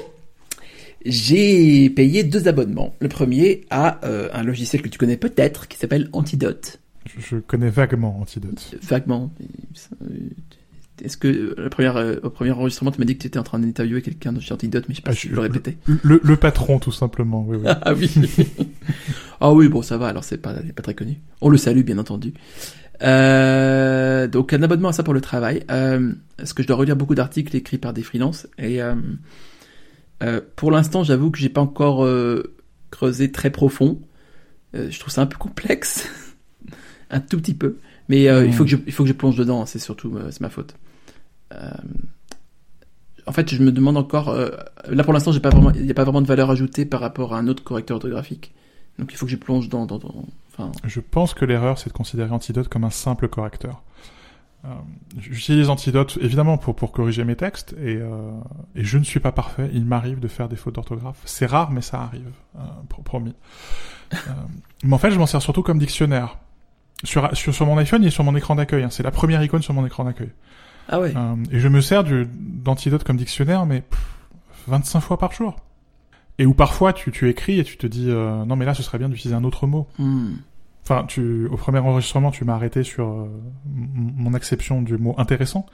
j'ai 1.04 1.90
payé 1.90 2.24
deux 2.24 2.48
abonnements. 2.48 2.94
Le 2.98 3.08
premier 3.08 3.66
à 3.70 4.04
euh, 4.06 4.30
un 4.32 4.42
logiciel 4.42 4.80
que 4.82 4.88
tu 4.88 4.98
connais 4.98 5.18
peut-être 5.18 5.68
qui 5.68 5.76
s'appelle 5.76 6.08
Antidote. 6.12 6.80
Je, 7.06 7.20
je 7.20 7.36
connais 7.36 7.70
vaguement 7.70 8.18
Antidote. 8.20 8.74
Vaguement. 8.82 9.30
Est-ce 11.02 11.16
que 11.16 11.28
euh, 11.28 11.54
la 11.58 11.70
première, 11.70 11.96
euh, 11.96 12.16
au 12.22 12.30
premier 12.30 12.50
enregistrement, 12.50 12.90
tu 12.90 12.98
m'as 12.98 13.04
dit 13.04 13.16
que 13.16 13.22
tu 13.22 13.26
étais 13.26 13.38
en 13.38 13.42
train 13.42 13.58
d'interviewer 13.58 14.02
quelqu'un 14.02 14.32
de 14.32 14.40
chez 14.40 14.52
Antidote, 14.54 14.84
mais 14.88 14.94
je 14.94 15.00
sais 15.00 15.02
pas 15.02 15.10
Ah, 15.12 15.14
si 15.14 15.28
je- 15.28 15.34
le 15.34 15.40
répétais. 15.40 15.76
Le, 15.86 16.20
le 16.22 16.36
patron, 16.36 16.78
tout 16.78 16.92
simplement, 16.92 17.44
oui, 17.46 17.56
oui. 17.60 17.66
Ah 17.82 17.94
oui. 17.94 18.10
ah 19.40 19.52
oui, 19.52 19.68
bon, 19.68 19.82
ça 19.82 19.96
va, 19.98 20.08
alors 20.08 20.24
c'est 20.24 20.38
pas, 20.38 20.54
pas 20.54 20.82
très 20.82 20.94
connu. 20.94 21.18
On 21.40 21.48
le 21.48 21.56
salue, 21.58 21.82
bien 21.82 21.98
entendu. 21.98 22.34
Euh, 23.02 24.26
donc 24.26 24.52
un 24.52 24.62
abonnement 24.62 24.88
à 24.88 24.92
ça 24.92 25.02
pour 25.02 25.14
le 25.14 25.20
travail. 25.20 25.62
Euh, 25.70 26.12
parce 26.36 26.52
que 26.52 26.62
je 26.62 26.68
dois 26.68 26.76
relire 26.76 26.96
beaucoup 26.96 27.14
d'articles 27.14 27.54
écrits 27.56 27.78
par 27.78 27.92
des 27.92 28.02
freelances? 28.02 28.46
Et 28.58 28.82
euh, 28.82 30.40
pour 30.56 30.70
l'instant, 30.70 31.04
j'avoue 31.04 31.30
que 31.30 31.38
j'ai 31.38 31.48
pas 31.48 31.60
encore 31.60 32.06
creusé 32.90 33.30
très 33.30 33.50
profond. 33.50 34.00
Je 34.74 34.98
trouve 34.98 35.12
ça 35.12 35.22
un 35.22 35.26
peu 35.26 35.38
complexe. 35.38 36.08
un 37.10 37.20
tout 37.20 37.38
petit 37.38 37.54
peu. 37.54 37.76
Mais 38.08 38.24
il, 38.24 38.52
faut 38.52 38.64
que 38.64 38.70
je, 38.70 38.76
il 38.86 38.92
faut 38.92 39.04
que 39.04 39.08
je 39.08 39.14
plonge 39.14 39.36
dedans, 39.36 39.64
c'est 39.66 39.78
surtout 39.78 40.18
c'est 40.30 40.40
ma 40.40 40.50
faute. 40.50 40.74
Euh, 41.52 41.70
en 43.26 43.32
fait, 43.32 43.52
je 43.54 43.62
me 43.62 43.72
demande 43.72 43.96
encore. 43.96 44.28
euh, 44.30 44.50
là, 44.88 45.04
pour 45.04 45.12
l'instant, 45.12 45.32
il 45.32 45.34
n'y 45.82 45.90
a 45.90 45.94
pas 45.94 46.04
vraiment 46.04 46.22
de 46.22 46.26
valeur 46.26 46.50
ajoutée 46.50 46.84
par 46.84 47.00
rapport 47.00 47.34
à 47.34 47.38
un 47.38 47.46
autre 47.48 47.62
correcteur 47.62 47.96
orthographique. 47.96 48.54
Donc, 48.98 49.12
il 49.12 49.16
faut 49.16 49.26
que 49.26 49.32
je 49.32 49.36
plonge 49.36 49.68
dans, 49.68 49.86
enfin, 50.52 50.72
Je 50.84 51.00
pense 51.00 51.34
que 51.34 51.44
l'erreur, 51.44 51.78
c'est 51.78 51.88
de 51.90 51.94
considérer 51.94 52.30
Antidote 52.30 52.68
comme 52.68 52.84
un 52.84 52.90
simple 52.90 53.28
correcteur. 53.28 53.82
Euh, 54.64 54.68
J'utilise 55.20 55.70
Antidote 55.70 56.18
évidemment 56.20 56.58
pour, 56.58 56.74
corriger 56.90 57.22
mes 57.24 57.36
textes 57.36 57.76
et, 57.80 58.00
et 58.74 58.84
je 58.84 58.98
ne 58.98 59.04
suis 59.04 59.20
pas 59.20 59.30
parfait. 59.30 59.70
Il 59.72 59.84
m'arrive 59.84 60.18
de 60.18 60.26
faire 60.26 60.48
des 60.48 60.56
fautes 60.56 60.74
d'orthographe. 60.74 61.18
C'est 61.26 61.46
rare, 61.46 61.70
mais 61.70 61.80
ça 61.80 62.00
arrive, 62.00 62.32
pro- 62.88 63.02
promis. 63.02 63.34
Mais 64.82 64.94
en 64.94 64.98
fait, 64.98 65.10
je 65.12 65.18
m'en 65.18 65.26
sers 65.26 65.42
surtout 65.42 65.62
comme 65.62 65.78
dictionnaire. 65.78 66.38
Sur, 67.04 67.30
mon 67.64 67.78
iPhone, 67.78 68.02
est 68.04 68.10
sur 68.10 68.24
mon 68.24 68.34
écran 68.34 68.56
d'accueil. 68.56 68.82
hein. 68.82 68.90
C'est 68.90 69.04
la 69.04 69.12
première 69.12 69.42
icône 69.44 69.62
sur 69.62 69.74
mon 69.74 69.86
écran 69.86 70.04
d'accueil. 70.04 70.30
Ah 70.88 71.00
ouais. 71.00 71.12
Euh, 71.16 71.34
et 71.50 71.60
je 71.60 71.68
me 71.68 71.80
sers 71.80 72.04
du- 72.04 72.26
d'Antidote 72.34 73.04
comme 73.04 73.16
dictionnaire, 73.16 73.66
mais 73.66 73.82
pff, 73.82 74.00
25 74.66 75.00
fois 75.00 75.18
par 75.18 75.32
jour. 75.32 75.56
Et 76.38 76.46
où 76.46 76.54
parfois 76.54 76.92
tu, 76.92 77.10
tu 77.10 77.28
écris 77.28 77.58
et 77.58 77.64
tu 77.64 77.76
te 77.76 77.86
dis 77.86 78.10
euh, 78.10 78.44
non 78.44 78.54
mais 78.56 78.64
là 78.64 78.72
ce 78.74 78.82
serait 78.82 78.98
bien 78.98 79.08
d'utiliser 79.08 79.34
un 79.34 79.44
autre 79.44 79.66
mot. 79.66 79.86
Hmm. 79.98 80.34
Enfin, 80.84 81.04
tu, 81.06 81.46
au 81.48 81.56
premier 81.56 81.80
enregistrement, 81.80 82.30
tu 82.30 82.44
m'as 82.44 82.54
arrêté 82.54 82.82
sur 82.82 83.06
euh, 83.06 83.26
mon 83.74 84.32
acception 84.32 84.80
du 84.80 84.96
mot 84.96 85.14
intéressant. 85.18 85.66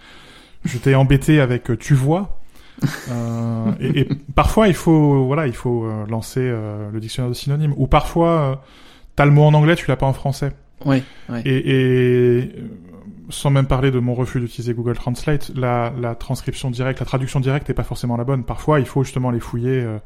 Je 0.64 0.76
t'ai 0.78 0.94
embêté 0.96 1.40
avec 1.40 1.78
tu 1.78 1.94
vois. 1.94 2.40
Euh, 3.10 3.72
et, 3.78 4.00
et 4.00 4.08
parfois, 4.34 4.66
il 4.66 4.74
faut, 4.74 5.24
voilà, 5.26 5.46
il 5.46 5.52
faut 5.52 5.86
lancer 6.08 6.40
le 6.40 6.98
dictionnaire 6.98 7.28
de 7.30 7.34
synonymes. 7.36 7.74
Ou 7.76 7.86
parfois, 7.86 8.64
t'as 9.14 9.24
le 9.24 9.30
mot 9.30 9.44
en 9.44 9.54
anglais, 9.54 9.76
tu 9.76 9.86
l'as 9.88 9.96
pas 9.96 10.06
en 10.06 10.12
français. 10.12 10.52
Ouais, 10.84 11.02
ouais. 11.28 11.42
Et, 11.44 12.38
et 12.38 12.50
sans 13.30 13.50
même 13.50 13.66
parler 13.66 13.90
de 13.90 13.98
mon 13.98 14.14
refus 14.14 14.40
d'utiliser 14.40 14.74
Google 14.74 14.94
Translate, 14.94 15.50
la, 15.54 15.92
la 15.98 16.14
transcription 16.14 16.70
directe, 16.70 17.00
la 17.00 17.06
traduction 17.06 17.40
directe 17.40 17.68
n'est 17.68 17.74
pas 17.74 17.84
forcément 17.84 18.16
la 18.16 18.24
bonne. 18.24 18.44
Parfois, 18.44 18.80
il 18.80 18.86
faut 18.86 19.02
justement 19.02 19.30
les 19.30 19.40
fouiller 19.40 19.80
euh, 19.80 19.98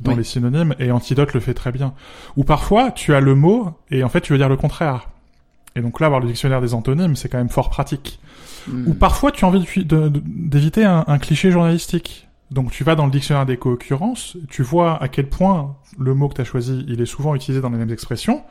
dans 0.00 0.12
Oui. 0.12 0.18
les 0.18 0.24
synonymes, 0.24 0.74
et 0.78 0.90
Antidote 0.90 1.32
le 1.34 1.40
fait 1.40 1.54
très 1.54 1.72
bien. 1.72 1.94
Ou 2.36 2.44
parfois, 2.44 2.90
tu 2.90 3.14
as 3.14 3.20
le 3.20 3.34
mot, 3.34 3.72
et 3.90 4.04
en 4.04 4.08
fait, 4.08 4.20
tu 4.20 4.32
veux 4.32 4.38
dire 4.38 4.48
le 4.48 4.56
contraire. 4.56 5.08
Et 5.76 5.80
donc 5.80 6.00
là, 6.00 6.06
avoir 6.06 6.20
le 6.20 6.26
dictionnaire 6.26 6.60
des 6.60 6.74
antonymes, 6.74 7.16
c'est 7.16 7.28
quand 7.28 7.38
même 7.38 7.48
fort 7.48 7.70
pratique. 7.70 8.20
Hmm. 8.68 8.88
Ou 8.88 8.94
parfois, 8.94 9.32
tu 9.32 9.44
as 9.44 9.48
envie 9.48 9.64
d'éviter 9.84 10.84
un, 10.84 11.04
un 11.06 11.18
cliché 11.18 11.50
journalistique. 11.50 12.28
Donc 12.50 12.70
tu 12.70 12.82
vas 12.82 12.94
dans 12.94 13.04
le 13.04 13.10
dictionnaire 13.12 13.44
des 13.44 13.58
co-occurrences, 13.58 14.38
tu 14.48 14.62
vois 14.62 15.02
à 15.02 15.08
quel 15.08 15.28
point 15.28 15.76
le 15.98 16.14
mot 16.14 16.28
que 16.30 16.34
tu 16.34 16.40
as 16.40 16.44
choisi, 16.44 16.82
il 16.88 16.98
est 17.02 17.06
souvent 17.06 17.34
utilisé 17.34 17.60
dans 17.60 17.68
les 17.68 17.76
mêmes 17.76 17.90
expressions, 17.90 18.42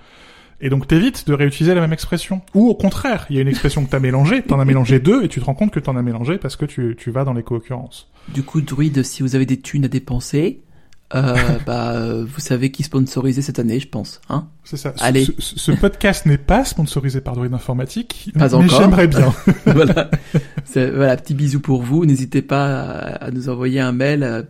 et 0.62 0.70
donc 0.70 0.88
t'évites 0.88 1.28
de 1.28 1.34
réutiliser 1.34 1.74
la 1.74 1.82
même 1.82 1.93
expression. 1.93 2.41
Ou 2.53 2.68
au 2.68 2.76
contraire, 2.76 3.26
il 3.30 3.36
y 3.36 3.39
a 3.39 3.41
une 3.41 3.47
expression 3.47 3.86
que 3.86 3.89
t'as 3.89 3.99
mélangée, 3.99 4.41
t'en 4.41 4.60
as 4.60 4.66
mélangé 4.66 4.99
deux, 4.99 5.24
et 5.24 5.28
tu 5.28 5.39
te 5.39 5.45
rends 5.45 5.53
compte 5.53 5.72
que 5.72 5.80
t'en 5.80 5.95
as 5.95 6.01
mélangé 6.01 6.38
parce 6.38 6.55
que 6.55 6.66
tu, 6.66 6.95
tu 6.97 7.12
vas 7.12 7.24
dans 7.24 7.34
les 7.34 7.43
co-occurrences. 7.43 8.10
Du 8.34 8.43
coup, 8.43 8.62
Druid, 8.62 9.03
si 9.03 9.24
vous 9.24 9.36
avez 9.36 9.45
des 9.45 9.60
thunes 9.60 9.86
à 9.86 9.88
dépenser, 9.88 10.62
euh, 11.16 11.36
bah, 11.66 11.91
euh, 11.91 12.26
vous 12.28 12.39
savez 12.39 12.72
qui 12.72 12.84
sponsoriser 12.84 13.41
cette 13.41 13.60
année, 13.60 13.80
je 13.80 13.88
pense, 13.88 14.20
hein 14.30 14.47
C'est 14.64 14.78
ça. 14.78 14.93
Allez. 14.99 15.26
Ce, 15.39 15.58
ce 15.58 15.72
podcast 15.72 16.26
n'est 16.26 16.38
pas 16.38 16.66
sponsorisé 16.66 17.22
par 17.22 17.36
Druid 17.36 17.53
Informatique, 17.53 18.32
Pas 18.34 18.47
mais 18.47 18.53
encore. 18.53 18.82
j'aimerais 18.82 19.08
bien. 19.08 19.34
voilà. 19.66 20.10
Voilà, 20.76 21.16
petit 21.18 21.34
bisou 21.34 21.60
pour 21.60 21.82
vous. 21.82 22.05
N'hésitez 22.05 22.41
pas 22.41 22.82
à, 22.82 23.26
à 23.26 23.32
nous 23.32 23.49
envoyer 23.49 23.80
un 23.80 23.93
mail. 23.93 24.47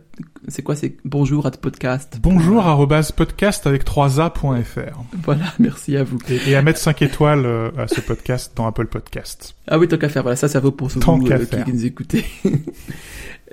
C'est 0.48 0.62
quoi? 0.62 0.74
C'est 0.74 0.96
bonjour 1.04 1.46
at 1.46 1.52
podcast. 1.52 2.18
Bonjour 2.22 2.66
arrobase 2.66 3.12
podcast 3.12 3.66
avec 3.66 3.84
3a.fr. 3.84 4.98
Voilà, 5.24 5.44
merci 5.58 5.96
à 5.96 6.04
vous. 6.04 6.18
Et, 6.28 6.50
et 6.50 6.56
à 6.56 6.62
mettre 6.62 6.80
5 6.80 7.02
étoiles 7.02 7.46
euh, 7.46 7.70
à 7.78 7.86
ce 7.86 8.00
podcast 8.00 8.52
dans 8.56 8.66
Apple 8.66 8.86
Podcast. 8.86 9.54
Ah 9.68 9.78
oui, 9.78 9.86
tant 9.88 9.96
qu'à 9.96 10.08
faire. 10.08 10.22
Voilà, 10.22 10.36
ça, 10.36 10.48
ça 10.48 10.58
vaut 10.60 10.72
pour 10.72 10.90
ceux 10.90 11.00
euh, 11.00 11.44
qui 11.64 11.72
nous 11.72 11.84
écoutez. 11.86 12.24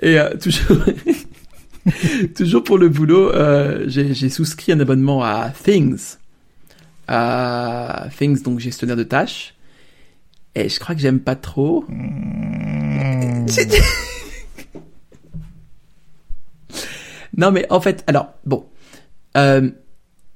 Et 0.00 0.18
euh, 0.18 0.36
toujours, 0.36 0.78
toujours 2.36 2.64
pour 2.64 2.78
le 2.78 2.88
boulot, 2.88 3.30
euh, 3.32 3.84
j'ai 3.86 4.28
souscrit 4.28 4.72
un 4.72 4.80
abonnement 4.80 5.22
à 5.22 5.50
Things. 5.50 6.16
À 7.08 8.08
Things, 8.16 8.42
donc 8.42 8.58
gestionnaire 8.60 8.96
de 8.96 9.04
tâches. 9.04 9.54
Et 10.54 10.68
je 10.68 10.80
crois 10.80 10.94
que 10.94 11.00
j'aime 11.00 11.20
pas 11.20 11.36
trop. 11.36 11.84
Mmh. 12.96 13.46
Non, 17.36 17.52
mais 17.52 17.66
en 17.70 17.80
fait, 17.80 18.02
alors, 18.06 18.32
bon. 18.44 18.66
Euh, 19.36 19.70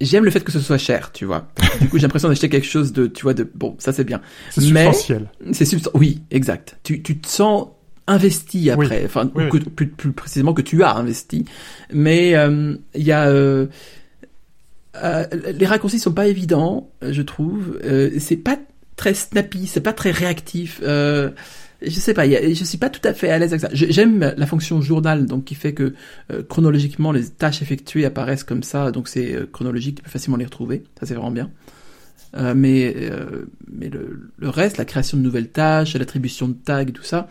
J'aime 0.01 0.24
le 0.24 0.30
fait 0.30 0.42
que 0.42 0.51
ce 0.51 0.61
soit 0.61 0.78
cher, 0.78 1.12
tu 1.12 1.26
vois. 1.26 1.46
Du 1.80 1.88
coup, 1.88 1.98
j'ai 1.98 2.03
l'impression 2.03 2.28
d'acheter 2.28 2.48
quelque 2.48 2.66
chose 2.66 2.92
de, 2.92 3.07
tu 3.07 3.22
vois, 3.22 3.34
de, 3.34 3.44
bon, 3.55 3.76
ça 3.78 3.92
c'est 3.92 4.05
bien. 4.05 4.22
C'est 4.51 4.62
substantiel. 4.62 5.30
C'est 5.53 5.94
Oui, 5.94 6.22
exact. 6.30 6.78
Tu, 6.82 7.03
tu 7.03 7.18
te 7.18 7.28
sens 7.28 7.68
investi 8.11 8.70
après, 8.70 8.98
Oui. 9.00 9.04
enfin, 9.06 9.30
Oui, 9.34 9.44
ou 9.44 9.48
que- 9.48 9.58
plus, 9.68 9.86
plus 9.88 10.12
précisément 10.12 10.52
que 10.52 10.62
tu 10.62 10.82
as 10.82 10.94
investi. 10.96 11.44
Mais 11.92 12.34
euh, 12.36 12.74
il 12.94 13.02
y 13.02 13.12
a 13.12 13.28
euh, 13.28 13.66
euh, 15.02 15.24
les 15.58 15.66
raccourcis 15.66 15.98
sont 15.98 16.12
pas 16.12 16.26
évidents, 16.26 16.90
je 17.02 17.22
trouve. 17.22 17.78
C'est 18.18 18.36
pas 18.36 18.58
très 18.96 19.14
snappy, 19.14 19.66
c'est 19.66 19.80
pas 19.80 19.92
très 19.92 20.11
réactif. 20.11 20.80
Je 20.82 21.30
sais 21.98 22.12
pas, 22.12 22.26
y 22.26 22.36
a- 22.36 22.46
je 22.52 22.64
suis 22.64 22.76
pas 22.76 22.90
tout 22.90 23.00
à 23.08 23.14
fait 23.14 23.30
à 23.30 23.38
l'aise 23.38 23.52
avec 23.54 23.61
ça. 23.62 23.68
J'aime 23.72 24.34
la 24.36 24.46
fonction 24.46 24.82
journal, 24.82 25.24
donc 25.26 25.44
qui 25.46 25.54
fait 25.54 25.72
que 25.72 25.94
chronologiquement 26.48 27.11
les 27.12 27.24
tâches 27.28 27.62
effectuées 27.62 28.04
apparaissent 28.04 28.44
comme 28.44 28.62
ça, 28.62 28.90
donc 28.90 29.08
c'est 29.08 29.34
chronologique, 29.52 29.96
tu 29.96 30.02
peux 30.02 30.11
facilement 30.11 30.36
les 30.36 30.44
retrouver. 30.44 30.82
Ça 30.98 31.06
c'est 31.06 31.14
vraiment 31.14 31.30
bien. 31.30 31.50
Mais 32.54 32.94
mais 33.72 33.88
le, 33.88 34.28
le 34.36 34.48
reste, 34.48 34.76
la 34.76 34.84
création 34.84 35.16
de 35.16 35.22
nouvelles 35.22 35.48
tâches, 35.48 35.94
l'attribution 35.96 36.48
de 36.48 36.52
tags, 36.54 36.84
tout 36.84 37.02
ça, 37.02 37.28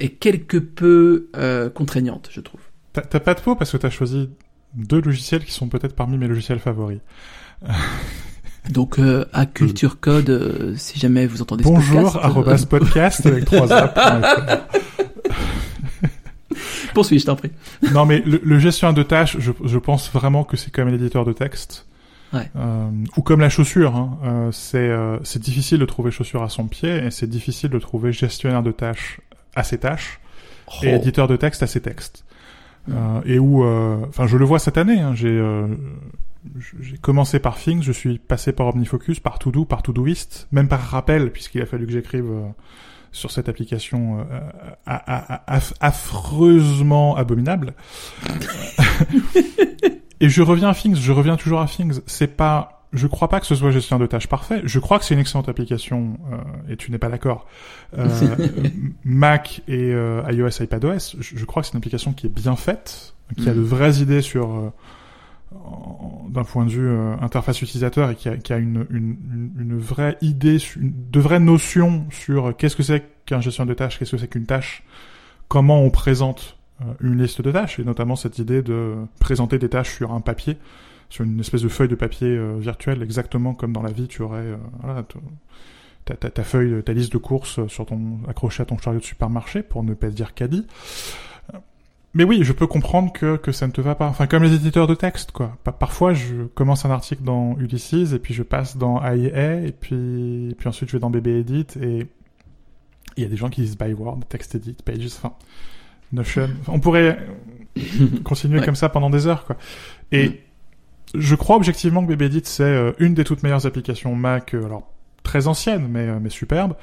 est 0.00 0.10
quelque 0.10 0.58
peu 0.58 1.28
euh, 1.36 1.70
contraignante, 1.70 2.28
je 2.32 2.40
trouve. 2.40 2.60
T'as 2.92 3.20
pas 3.20 3.34
de 3.34 3.40
peau 3.40 3.54
parce 3.54 3.72
que 3.72 3.76
t'as 3.76 3.90
choisi 3.90 4.30
deux 4.74 5.00
logiciels 5.00 5.44
qui 5.44 5.52
sont 5.52 5.68
peut-être 5.68 5.94
parmi 5.94 6.16
mes 6.16 6.28
logiciels 6.28 6.58
favoris. 6.58 7.00
Donc 8.70 8.98
euh, 8.98 9.24
à 9.32 9.46
Culture 9.46 10.00
Code, 10.00 10.30
euh, 10.30 10.74
si 10.76 10.98
jamais 10.98 11.26
vous 11.26 11.40
entendez 11.40 11.62
ce 11.62 11.68
Bonjour 11.68 12.18
podcast, 12.20 12.64
euh, 12.64 12.66
podcast 12.78 13.26
avec 13.26 13.44
3a.fr. 13.44 14.62
poursuis, 16.94 17.18
je 17.20 17.26
t'en 17.26 17.36
prie. 17.36 17.52
Non, 17.92 18.06
mais 18.06 18.22
le, 18.26 18.40
le 18.42 18.58
gestionnaire 18.58 18.94
de 18.94 19.02
tâches, 19.02 19.36
je, 19.38 19.52
je 19.64 19.78
pense 19.78 20.10
vraiment 20.10 20.42
que 20.42 20.56
c'est 20.56 20.72
comme 20.72 20.88
l'éditeur 20.88 21.24
de 21.24 21.32
texte. 21.32 21.86
Ouais. 22.32 22.50
Euh, 22.56 22.90
ou 23.16 23.22
comme 23.22 23.40
la 23.40 23.48
chaussure. 23.48 23.96
Hein. 23.96 24.18
Euh, 24.24 24.52
c'est 24.52 24.78
euh, 24.78 25.18
c'est 25.22 25.40
difficile 25.40 25.78
de 25.78 25.84
trouver 25.84 26.10
chaussure 26.10 26.42
à 26.42 26.48
son 26.48 26.66
pied 26.66 27.04
et 27.04 27.10
c'est 27.10 27.28
difficile 27.28 27.70
de 27.70 27.78
trouver 27.78 28.12
gestionnaire 28.12 28.62
de 28.62 28.72
tâches 28.72 29.20
à 29.56 29.62
ses 29.64 29.78
tâches 29.78 30.20
et 30.82 30.92
Oh. 30.92 30.96
éditeur 30.96 31.26
de 31.28 31.36
texte 31.36 31.62
à 31.62 31.66
ses 31.66 31.80
textes. 31.80 32.24
Euh, 32.88 33.20
et 33.24 33.38
où, 33.40 33.64
euh, 33.64 33.96
enfin, 34.08 34.26
je 34.28 34.36
le 34.36 34.44
vois 34.44 34.60
cette 34.60 34.78
année. 34.78 35.00
Hein, 35.00 35.12
j'ai 35.16 35.26
euh, 35.28 35.66
j'ai 36.80 36.98
commencé 36.98 37.40
par 37.40 37.56
Things, 37.56 37.82
je 37.82 37.90
suis 37.90 38.18
passé 38.18 38.52
par 38.52 38.68
OmniFocus, 38.68 39.18
par 39.18 39.40
Todo, 39.40 39.64
par 39.64 39.82
Todoist, 39.82 40.46
même 40.52 40.68
par 40.68 40.80
Rappel, 40.80 41.32
puisqu'il 41.32 41.60
a 41.62 41.66
fallu 41.66 41.86
que 41.86 41.92
j'écrive 41.92 42.26
euh, 42.30 42.46
sur 43.10 43.32
cette 43.32 43.48
application 43.48 44.20
euh, 44.20 44.24
aff- 44.86 45.72
affreusement 45.80 47.16
abominable. 47.16 47.74
Et 50.20 50.28
je 50.28 50.42
reviens 50.42 50.68
à 50.70 50.74
Things, 50.74 50.94
je 50.96 51.12
reviens 51.12 51.36
toujours 51.36 51.60
à 51.60 51.66
Things. 51.66 52.00
C'est 52.06 52.36
pas, 52.36 52.75
je 52.96 53.06
crois 53.06 53.28
pas 53.28 53.40
que 53.40 53.46
ce 53.46 53.54
soit 53.54 53.70
gestionnaire 53.70 54.06
de 54.06 54.10
tâches 54.10 54.26
parfait. 54.28 54.60
Je 54.64 54.78
crois 54.78 54.98
que 54.98 55.04
c'est 55.04 55.14
une 55.14 55.20
excellente 55.20 55.48
application, 55.48 56.18
euh, 56.32 56.72
et 56.72 56.76
tu 56.76 56.90
n'es 56.90 56.98
pas 56.98 57.08
d'accord. 57.08 57.46
Euh, 57.98 58.08
Mac 59.04 59.62
et 59.68 59.92
euh, 59.94 60.22
iOS, 60.30 60.62
iPadOS, 60.62 61.16
je, 61.20 61.36
je 61.36 61.44
crois 61.44 61.62
que 61.62 61.68
c'est 61.68 61.72
une 61.74 61.78
application 61.78 62.12
qui 62.12 62.26
est 62.26 62.30
bien 62.30 62.56
faite, 62.56 63.14
qui 63.36 63.48
a 63.48 63.52
Mm. 63.52 63.56
de 63.56 63.60
vraies 63.60 63.94
idées 63.96 64.22
sur, 64.22 64.54
euh, 64.54 64.70
d'un 66.28 66.44
point 66.44 66.64
de 66.64 66.70
vue 66.70 66.88
euh, 66.88 67.14
interface 67.20 67.62
utilisateur 67.62 68.10
et 68.10 68.14
qui 68.16 68.28
a, 68.28 68.36
qui 68.36 68.52
a 68.52 68.58
une, 68.58 68.86
une, 68.90 69.16
une- 69.58 69.78
vraie 69.78 70.16
idée, 70.20 70.58
une- 70.76 70.92
de 71.10 71.20
vraies 71.20 71.40
notions 71.40 72.04
sur 72.10 72.56
qu'est-ce 72.56 72.76
que 72.76 72.82
c'est 72.82 73.04
qu'un 73.26 73.40
gestionnaire 73.40 73.74
de 73.74 73.78
tâches, 73.78 73.98
qu'est-ce 73.98 74.12
que 74.12 74.18
c'est 74.18 74.28
qu'une 74.28 74.46
tâche, 74.46 74.82
comment 75.48 75.80
on 75.82 75.90
présente 75.90 76.56
une 77.00 77.16
liste 77.22 77.40
de 77.40 77.50
tâches, 77.50 77.78
et 77.78 77.84
notamment 77.84 78.16
cette 78.16 78.38
idée 78.38 78.60
de 78.62 78.94
présenter 79.18 79.58
des 79.58 79.68
tâches 79.70 79.94
sur 79.94 80.12
un 80.12 80.20
papier, 80.20 80.58
sur 81.08 81.24
une 81.24 81.38
espèce 81.40 81.62
de 81.62 81.68
feuille 81.68 81.88
de 81.88 81.94
papier 81.94 82.28
euh, 82.28 82.56
virtuelle, 82.58 83.02
exactement 83.02 83.54
comme 83.54 83.72
dans 83.72 83.82
la 83.82 83.92
vie 83.92 84.08
tu 84.08 84.22
aurais 84.22 84.38
euh, 84.40 84.56
voilà, 84.82 85.04
ta, 86.04 86.14
ta, 86.16 86.30
ta 86.30 86.42
feuille, 86.44 86.82
ta 86.82 86.92
liste 86.92 87.12
de 87.12 87.18
courses 87.18 87.66
sur 87.68 87.86
ton 87.86 88.18
accrochée 88.28 88.62
à 88.62 88.66
ton 88.66 88.78
chariot 88.78 89.00
de 89.00 89.04
supermarché, 89.04 89.62
pour 89.62 89.82
ne 89.82 89.94
pas 89.94 90.08
dire 90.08 90.34
caddie. 90.34 90.66
Mais 92.14 92.24
oui, 92.24 92.40
je 92.44 92.52
peux 92.52 92.66
comprendre 92.66 93.12
que, 93.12 93.36
que 93.36 93.52
ça 93.52 93.66
ne 93.66 93.72
te 93.72 93.80
va 93.82 93.94
pas. 93.94 94.06
Enfin, 94.08 94.26
comme 94.26 94.42
les 94.42 94.54
éditeurs 94.54 94.86
de 94.86 94.94
texte, 94.94 95.32
quoi. 95.32 95.58
Pa- 95.64 95.72
Parfois, 95.72 96.14
je 96.14 96.44
commence 96.54 96.86
un 96.86 96.90
article 96.90 97.22
dans 97.22 97.58
Ulysses, 97.58 98.12
et 98.14 98.18
puis 98.18 98.32
je 98.32 98.42
passe 98.42 98.78
dans 98.78 99.02
AIA, 99.02 99.60
et 99.66 99.72
puis, 99.72 100.48
et 100.50 100.54
puis 100.54 100.66
ensuite 100.68 100.88
je 100.88 100.96
vais 100.96 101.00
dans 101.00 101.10
BB 101.10 101.26
Edit, 101.28 101.66
et 101.82 102.06
il 103.18 103.22
y 103.22 103.26
a 103.26 103.28
des 103.28 103.36
gens 103.36 103.50
qui 103.50 103.60
disent 103.60 103.76
Byword, 103.76 104.20
Text 104.30 104.54
Edit, 104.54 104.76
Pages, 104.82 105.04
enfin, 105.06 105.34
Notion. 106.12 106.48
On 106.68 106.80
pourrait 106.80 107.18
continuer 108.24 108.60
Ouais. 108.60 108.64
comme 108.64 108.76
ça 108.76 108.88
pendant 108.88 109.10
des 109.10 109.26
heures, 109.26 109.44
quoi. 109.44 109.56
Et 110.12 110.28
Mm. 110.28 110.32
Je 111.18 111.34
crois 111.34 111.56
objectivement 111.56 112.04
que 112.04 112.08
BB 112.08 112.22
Edit, 112.22 112.42
c'est 112.44 112.62
euh, 112.62 112.92
une 112.98 113.14
des 113.14 113.24
toutes 113.24 113.42
meilleures 113.42 113.66
applications 113.66 114.14
Mac, 114.14 114.54
euh, 114.54 114.64
alors 114.64 114.90
très 115.22 115.48
ancienne, 115.48 115.88
mais, 115.88 116.08
euh, 116.08 116.18
mais 116.20 116.30
superbe. 116.30 116.74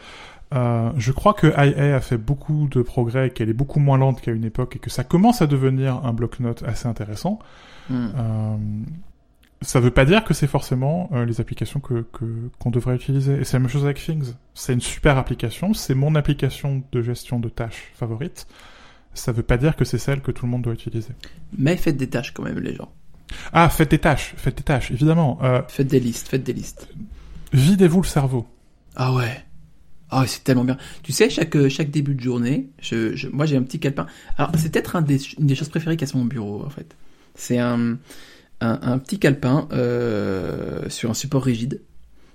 Euh, 0.53 0.91
je 0.97 1.11
crois 1.11 1.33
que 1.33 1.47
IA 1.47 1.95
a 1.95 1.99
fait 1.99 2.17
beaucoup 2.17 2.67
de 2.69 2.81
progrès, 2.81 3.31
qu'elle 3.31 3.49
est 3.49 3.53
beaucoup 3.53 3.79
moins 3.79 3.97
lente 3.97 4.21
qu'à 4.21 4.31
une 4.31 4.45
époque, 4.45 4.75
et 4.75 4.79
que 4.79 4.89
ça 4.89 5.03
commence 5.03 5.41
à 5.41 5.47
devenir 5.47 6.05
un 6.05 6.13
bloc-notes 6.13 6.63
assez 6.63 6.87
intéressant. 6.87 7.39
Hmm. 7.89 8.07
Euh, 8.15 8.57
ça 9.61 9.79
veut 9.79 9.91
pas 9.91 10.05
dire 10.05 10.23
que 10.25 10.33
c'est 10.33 10.47
forcément 10.47 11.09
euh, 11.13 11.25
les 11.25 11.41
applications 11.41 11.79
que 11.79 12.05
qu'on 12.59 12.69
devrait 12.69 12.95
utiliser. 12.95 13.39
Et 13.39 13.43
c'est 13.45 13.53
la 13.53 13.61
même 13.61 13.69
chose 13.69 13.85
avec 13.85 13.97
Things. 13.97 14.33
C'est 14.53 14.73
une 14.73 14.81
super 14.81 15.17
application, 15.17 15.73
c'est 15.73 15.95
mon 15.95 16.15
application 16.15 16.83
de 16.91 17.01
gestion 17.01 17.39
de 17.39 17.49
tâches 17.49 17.91
favorite. 17.95 18.45
Ça 19.15 19.31
veut 19.31 19.43
pas 19.43 19.57
dire 19.57 19.75
que 19.75 19.85
c'est 19.85 19.97
celle 19.97 20.21
que 20.21 20.31
tout 20.31 20.45
le 20.45 20.51
monde 20.51 20.63
doit 20.63 20.73
utiliser. 20.73 21.13
Mais 21.57 21.77
faites 21.77 21.97
des 21.97 22.09
tâches 22.09 22.31
quand 22.33 22.43
même, 22.43 22.59
les 22.59 22.75
gens. 22.75 22.91
Ah, 23.51 23.69
faites 23.69 23.91
des 23.91 23.99
tâches, 23.99 24.33
faites 24.37 24.57
des 24.57 24.63
tâches, 24.63 24.91
évidemment. 24.91 25.39
Euh, 25.43 25.61
Faites 25.67 25.87
des 25.87 25.99
listes, 25.99 26.27
faites 26.27 26.43
des 26.43 26.53
listes. 26.53 26.87
videz-vous 27.53 28.01
le 28.01 28.07
cerveau. 28.07 28.47
Ah 28.95 29.13
ouais. 29.13 29.43
Ah, 30.09 30.25
c'est 30.27 30.43
tellement 30.43 30.63
bien. 30.63 30.77
Tu 31.01 31.11
sais, 31.11 31.29
chaque, 31.29 31.55
euh, 31.55 31.69
chaque 31.69 31.89
début 31.89 32.13
de 32.13 32.21
journée, 32.21 32.69
je, 32.79 33.15
je, 33.15 33.27
moi 33.29 33.45
j'ai 33.47 33.57
un 33.57 33.63
petit 33.63 33.79
calepin. 33.79 34.05
Alors, 34.37 34.51
c'est 34.57 34.71
peut-être 34.71 34.95
un 34.95 35.01
des, 35.01 35.17
une 35.39 35.47
des 35.47 35.55
choses 35.55 35.69
préférées 35.69 35.95
qu'il 35.97 36.05
y 36.05 36.09
a 36.09 36.11
sur 36.11 36.19
mon 36.19 36.25
bureau, 36.25 36.63
en 36.63 36.69
fait. 36.69 36.95
C'est 37.35 37.57
un, 37.57 37.97
un, 38.61 38.79
un 38.83 38.97
petit 38.99 39.17
calepin 39.17 39.67
euh, 39.71 40.87
sur 40.89 41.09
un 41.09 41.15
support 41.15 41.43
rigide 41.43 41.81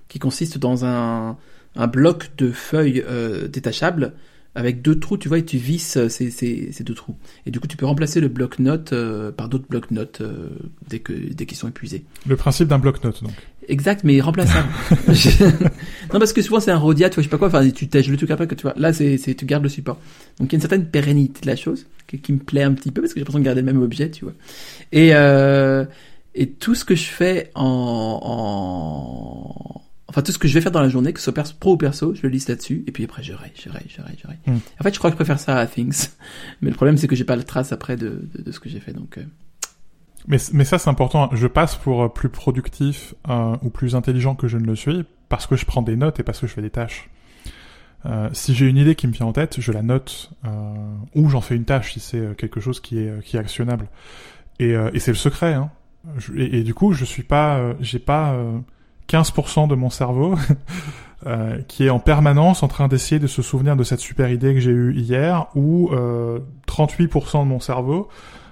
qui 0.09 0.19
consiste 0.19 0.57
dans 0.57 0.83
un, 0.83 1.37
un 1.75 1.87
bloc 1.87 2.31
de 2.37 2.51
feuilles 2.51 3.03
euh, 3.07 3.47
détachables 3.47 4.13
avec 4.55 4.81
deux 4.81 4.99
trous, 4.99 5.17
tu 5.17 5.27
vois, 5.27 5.37
et 5.37 5.45
tu 5.45 5.57
visses 5.57 5.97
euh, 5.97 6.09
ces, 6.09 6.31
ces, 6.31 6.71
ces 6.71 6.83
deux 6.83 6.93
trous. 6.93 7.15
Et 7.45 7.51
du 7.51 7.59
coup, 7.59 7.67
tu 7.67 7.77
peux 7.77 7.85
remplacer 7.85 8.19
le 8.19 8.27
bloc-notes 8.27 8.93
euh, 8.93 9.31
par 9.31 9.47
d'autres 9.47 9.67
bloc-notes 9.69 10.21
euh, 10.21 10.49
dès 10.87 10.99
que 10.99 11.13
dès 11.13 11.45
qu'ils 11.45 11.57
sont 11.57 11.67
épuisés. 11.67 12.03
Le 12.25 12.35
principe 12.35 12.67
d'un 12.67 12.79
bloc-notes, 12.79 13.23
donc. 13.23 13.33
Exact, 13.67 14.03
mais 14.03 14.19
remplaçable. 14.19 14.67
non, 16.13 16.19
parce 16.19 16.33
que 16.33 16.41
souvent 16.41 16.59
c'est 16.59 16.71
un 16.71 16.77
Rodia, 16.77 17.09
tu 17.09 17.15
vois, 17.15 17.23
je 17.23 17.27
sais 17.27 17.31
pas 17.31 17.37
quoi, 17.37 17.49
enfin, 17.49 17.69
tu 17.69 17.87
tèches 17.87 18.07
le 18.07 18.17
truc 18.17 18.31
après 18.31 18.47
que 18.47 18.55
tu 18.55 18.63
vois. 18.63 18.73
Là, 18.75 18.91
c'est, 18.93 19.17
c'est, 19.17 19.35
tu 19.35 19.45
gardes 19.45 19.63
le 19.63 19.69
support. 19.69 19.99
Donc 20.39 20.51
il 20.51 20.53
y 20.53 20.55
a 20.55 20.57
une 20.57 20.61
certaine 20.61 20.85
pérennité 20.85 21.41
de 21.41 21.47
la 21.47 21.55
chose 21.55 21.85
qui, 22.07 22.19
qui 22.19 22.33
me 22.33 22.39
plaît 22.39 22.63
un 22.63 22.73
petit 22.73 22.91
peu 22.91 23.01
parce 23.01 23.13
que 23.13 23.19
j'ai 23.19 23.21
l'impression 23.21 23.39
de 23.39 23.45
garder 23.45 23.61
le 23.61 23.71
même 23.71 23.81
objet, 23.81 24.09
tu 24.09 24.25
vois. 24.25 24.33
Et, 24.91 25.13
euh, 25.13 25.85
et 26.33 26.49
tout 26.49 26.73
ce 26.73 26.83
que 26.83 26.95
je 26.95 27.05
fais 27.05 27.51
en, 27.53 28.19
en, 28.23 29.81
enfin, 30.09 30.21
tout 30.21 30.31
ce 30.31 30.37
que 30.37 30.47
je 30.47 30.53
vais 30.53 30.61
faire 30.61 30.71
dans 30.71 30.81
la 30.81 30.89
journée, 30.89 31.13
que 31.13 31.19
ce 31.19 31.25
soit 31.25 31.33
perso, 31.33 31.53
pro 31.59 31.73
ou 31.73 31.77
perso, 31.77 32.13
je 32.13 32.23
le 32.23 32.29
liste 32.29 32.49
là-dessus, 32.49 32.83
et 32.87 32.91
puis 32.91 33.05
après, 33.05 33.23
je 33.23 33.33
raye, 33.33 33.51
je 33.55 33.69
raye, 33.69 33.85
je 33.87 34.01
raye, 34.01 34.17
je 34.21 34.27
raye. 34.27 34.37
Mm. 34.47 34.59
En 34.79 34.83
fait, 34.83 34.93
je 34.93 34.97
crois 34.99 35.09
que 35.09 35.13
je 35.13 35.17
préfère 35.17 35.39
ça 35.39 35.57
à 35.57 35.65
Things. 35.67 36.09
Mais 36.61 36.69
le 36.69 36.75
problème, 36.75 36.97
c'est 36.97 37.07
que 37.07 37.15
j'ai 37.15 37.23
pas 37.23 37.35
la 37.35 37.43
trace 37.43 37.71
après 37.71 37.95
de, 37.95 38.27
de, 38.35 38.41
de 38.43 38.51
ce 38.51 38.59
que 38.59 38.67
j'ai 38.69 38.79
fait, 38.79 38.91
donc, 38.93 39.17
euh, 39.17 39.23
Mais, 40.27 40.37
mais 40.53 40.65
ça, 40.65 40.77
c'est 40.77 40.89
important. 40.89 41.29
Je 41.33 41.47
passe 41.47 41.75
pour 41.75 42.03
euh, 42.03 42.09
plus 42.09 42.29
productif 42.29 43.13
euh, 43.29 43.55
ou 43.61 43.69
plus 43.69 43.95
intelligent 43.95 44.35
que 44.35 44.47
je 44.47 44.57
ne 44.57 44.65
le 44.65 44.75
suis 44.75 45.05
parce 45.29 45.47
que 45.47 45.55
je 45.55 45.65
prends 45.65 45.81
des 45.81 45.95
notes 45.95 46.19
et 46.19 46.23
parce 46.23 46.39
que 46.39 46.47
je 46.47 46.53
fais 46.53 46.61
des 46.61 46.69
tâches. 46.71 47.09
Euh, 48.05 48.29
si 48.31 48.55
j'ai 48.55 48.65
une 48.67 48.77
idée 48.77 48.95
qui 48.95 49.07
me 49.07 49.11
vient 49.11 49.25
en 49.25 49.33
tête, 49.33 49.59
je 49.59 49.71
la 49.71 49.81
note 49.81 50.31
euh, 50.45 50.49
ou 51.15 51.29
j'en 51.29 51.41
fais 51.41 51.55
une 51.55 51.65
tâche 51.65 51.93
si 51.93 51.99
c'est 51.99 52.17
euh, 52.19 52.33
quelque 52.33 52.59
chose 52.61 52.79
qui 52.79 52.97
est, 52.99 53.23
qui 53.23 53.35
est 53.35 53.39
actionnable. 53.39 53.87
Et, 54.59 54.73
euh, 54.75 54.89
et 54.93 54.99
c'est 54.99 55.11
le 55.11 55.17
secret. 55.17 55.53
Hein. 55.53 55.69
Je- 56.17 56.33
et, 56.33 56.59
et 56.59 56.63
du 56.63 56.73
coup, 56.73 56.93
je 56.93 57.03
suis 57.05 57.23
pas, 57.23 57.57
euh, 57.57 57.73
j'ai 57.81 57.99
pas 57.99 58.33
euh, 58.33 58.57
15% 59.09 59.67
de 59.67 59.75
mon 59.75 59.89
cerveau 59.89 60.35
euh, 61.25 61.59
qui 61.67 61.85
est 61.85 61.89
en 61.89 61.99
permanence 61.99 62.63
en 62.63 62.67
train 62.67 62.87
d'essayer 62.87 63.19
de 63.19 63.27
se 63.27 63.41
souvenir 63.41 63.75
de 63.75 63.83
cette 63.83 63.99
super 63.99 64.29
idée 64.31 64.53
que 64.53 64.59
j'ai 64.59 64.71
eue 64.71 64.95
hier 64.95 65.47
ou 65.55 65.89
euh, 65.91 66.39
38% 66.67 67.41
de 67.43 67.47
mon 67.47 67.59
cerveau 67.59 68.07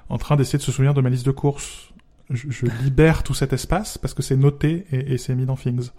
en 0.10 0.18
train 0.18 0.36
d'essayer 0.36 0.58
de 0.58 0.64
se 0.64 0.72
souvenir 0.72 0.93
de 0.93 1.01
ma 1.01 1.10
liste 1.10 1.26
de 1.26 1.32
courses. 1.32 1.89
Je, 2.30 2.49
je 2.49 2.66
libère 2.84 3.24
tout 3.24 3.34
cet 3.34 3.53
espace 3.53 3.97
parce 3.97 4.14
que 4.14 4.22
c'est 4.22 4.36
noté 4.36 4.86
et, 4.91 5.14
et 5.14 5.18
c'est 5.18 5.36
mis 5.36 5.45
dans 5.45 5.55
Things. 5.55 5.91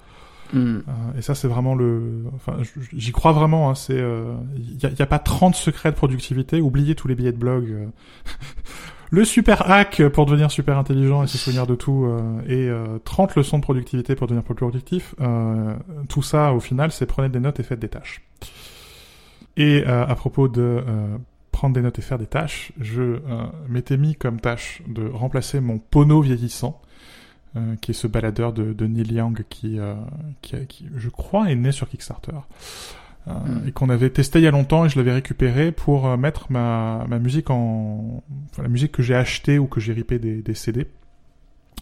Hmm. 0.53 0.79
Euh, 0.79 1.19
et 1.19 1.23
ça, 1.23 1.35
c'est 1.35 1.49
vraiment 1.49 1.75
le. 1.75 2.25
Enfin, 2.35 2.57
j'y 2.95 3.13
crois 3.13 3.33
vraiment. 3.33 3.71
hein, 3.71 3.75
c'est. 3.75 4.03
Il 4.57 4.83
y, 4.83 4.87
a, 4.87 4.91
y 4.91 5.03
a 5.03 5.07
pas 5.07 5.19
30 5.19 5.55
secrets 5.55 5.91
de 5.91 5.97
productivité. 5.97 6.63
Oubliez 6.63 6.95
tous 6.95 7.07
les 7.07 7.15
billets 7.15 7.33
de 7.33 7.39
blog. 7.39 7.89
le 9.11 9.25
super 9.25 9.71
hack 9.71 10.07
pour 10.09 10.27
devenir 10.27 10.51
super 10.51 10.77
intelligent 10.79 11.23
et 11.23 11.27
se 11.27 11.39
souvenir 11.39 11.67
de 11.67 11.75
tout. 11.75 12.05
euh, 12.05 12.41
et 12.47 12.69
euh, 12.69 12.99
30 13.05 13.37
leçons 13.37 13.59
de 13.59 13.63
productivité 13.63 14.15
pour 14.15 14.27
devenir 14.27 14.45
plus 14.45 14.55
productif. 14.55 15.15
Euh, 15.21 15.75
tout 16.09 16.23
ça, 16.23 16.53
au 16.53 16.61
final, 16.61 16.93
c'est 16.93 17.07
prenez 17.07 17.29
des 17.29 17.41
notes 17.41 17.59
et 17.61 17.63
faites 17.63 17.81
des 17.81 17.89
tâches. 17.89 18.23
Et 19.57 19.85
euh, 19.87 20.07
à 20.07 20.15
propos 20.15 20.49
de 20.49 20.61
euh, 20.87 21.17
prendre 21.53 21.75
des 21.75 21.83
notes 21.83 21.99
et 21.99 22.03
faire 22.03 22.19
des 22.19 22.27
tâches, 22.27 22.73
je 22.81 23.19
m'étais 23.69 23.97
mis 23.97 24.15
comme 24.15 24.41
tâche 24.41 24.83
de 24.87 25.09
remplacer 25.09 25.61
mon 25.61 25.79
pono 25.79 26.21
vieillissant 26.21 26.81
qui 27.81 27.91
est 27.91 27.95
ce 27.95 28.07
baladeur 28.07 28.53
de, 28.53 28.73
de 28.73 28.87
Neil 28.87 29.15
Young 29.15 29.43
qui, 29.49 29.81
qui, 30.43 30.87
je 30.95 31.09
crois, 31.09 31.51
est 31.51 31.57
né 31.57 31.73
sur 31.73 31.89
Kickstarter. 31.89 32.39
Euh, 33.29 33.33
Mm. 33.33 33.69
Et 33.69 33.73
qu'on 33.73 33.89
avait 33.91 34.11
testé 34.11 34.39
il 34.39 34.43
y 34.43 34.47
a 34.47 34.51
longtemps 34.51 34.85
et 34.85 34.89
je 34.89 34.99
l'avais 34.99 35.13
récupéré 35.13 35.71
pour 35.73 36.07
euh, 36.07 36.17
mettre 36.17 36.51
ma, 36.51 37.05
ma 37.09 37.19
musique 37.19 37.51
en... 37.51 38.23
Enfin, 38.51 38.63
la 38.63 38.69
musique 38.69 38.93
que 38.93 39.03
j'ai 39.03 39.15
achetée 39.15 39.59
ou 39.59 39.67
que 39.67 39.81
j'ai 39.81 39.93
ripé 39.93 40.19
des, 40.19 40.43
des 40.43 40.55
CD 40.55 40.87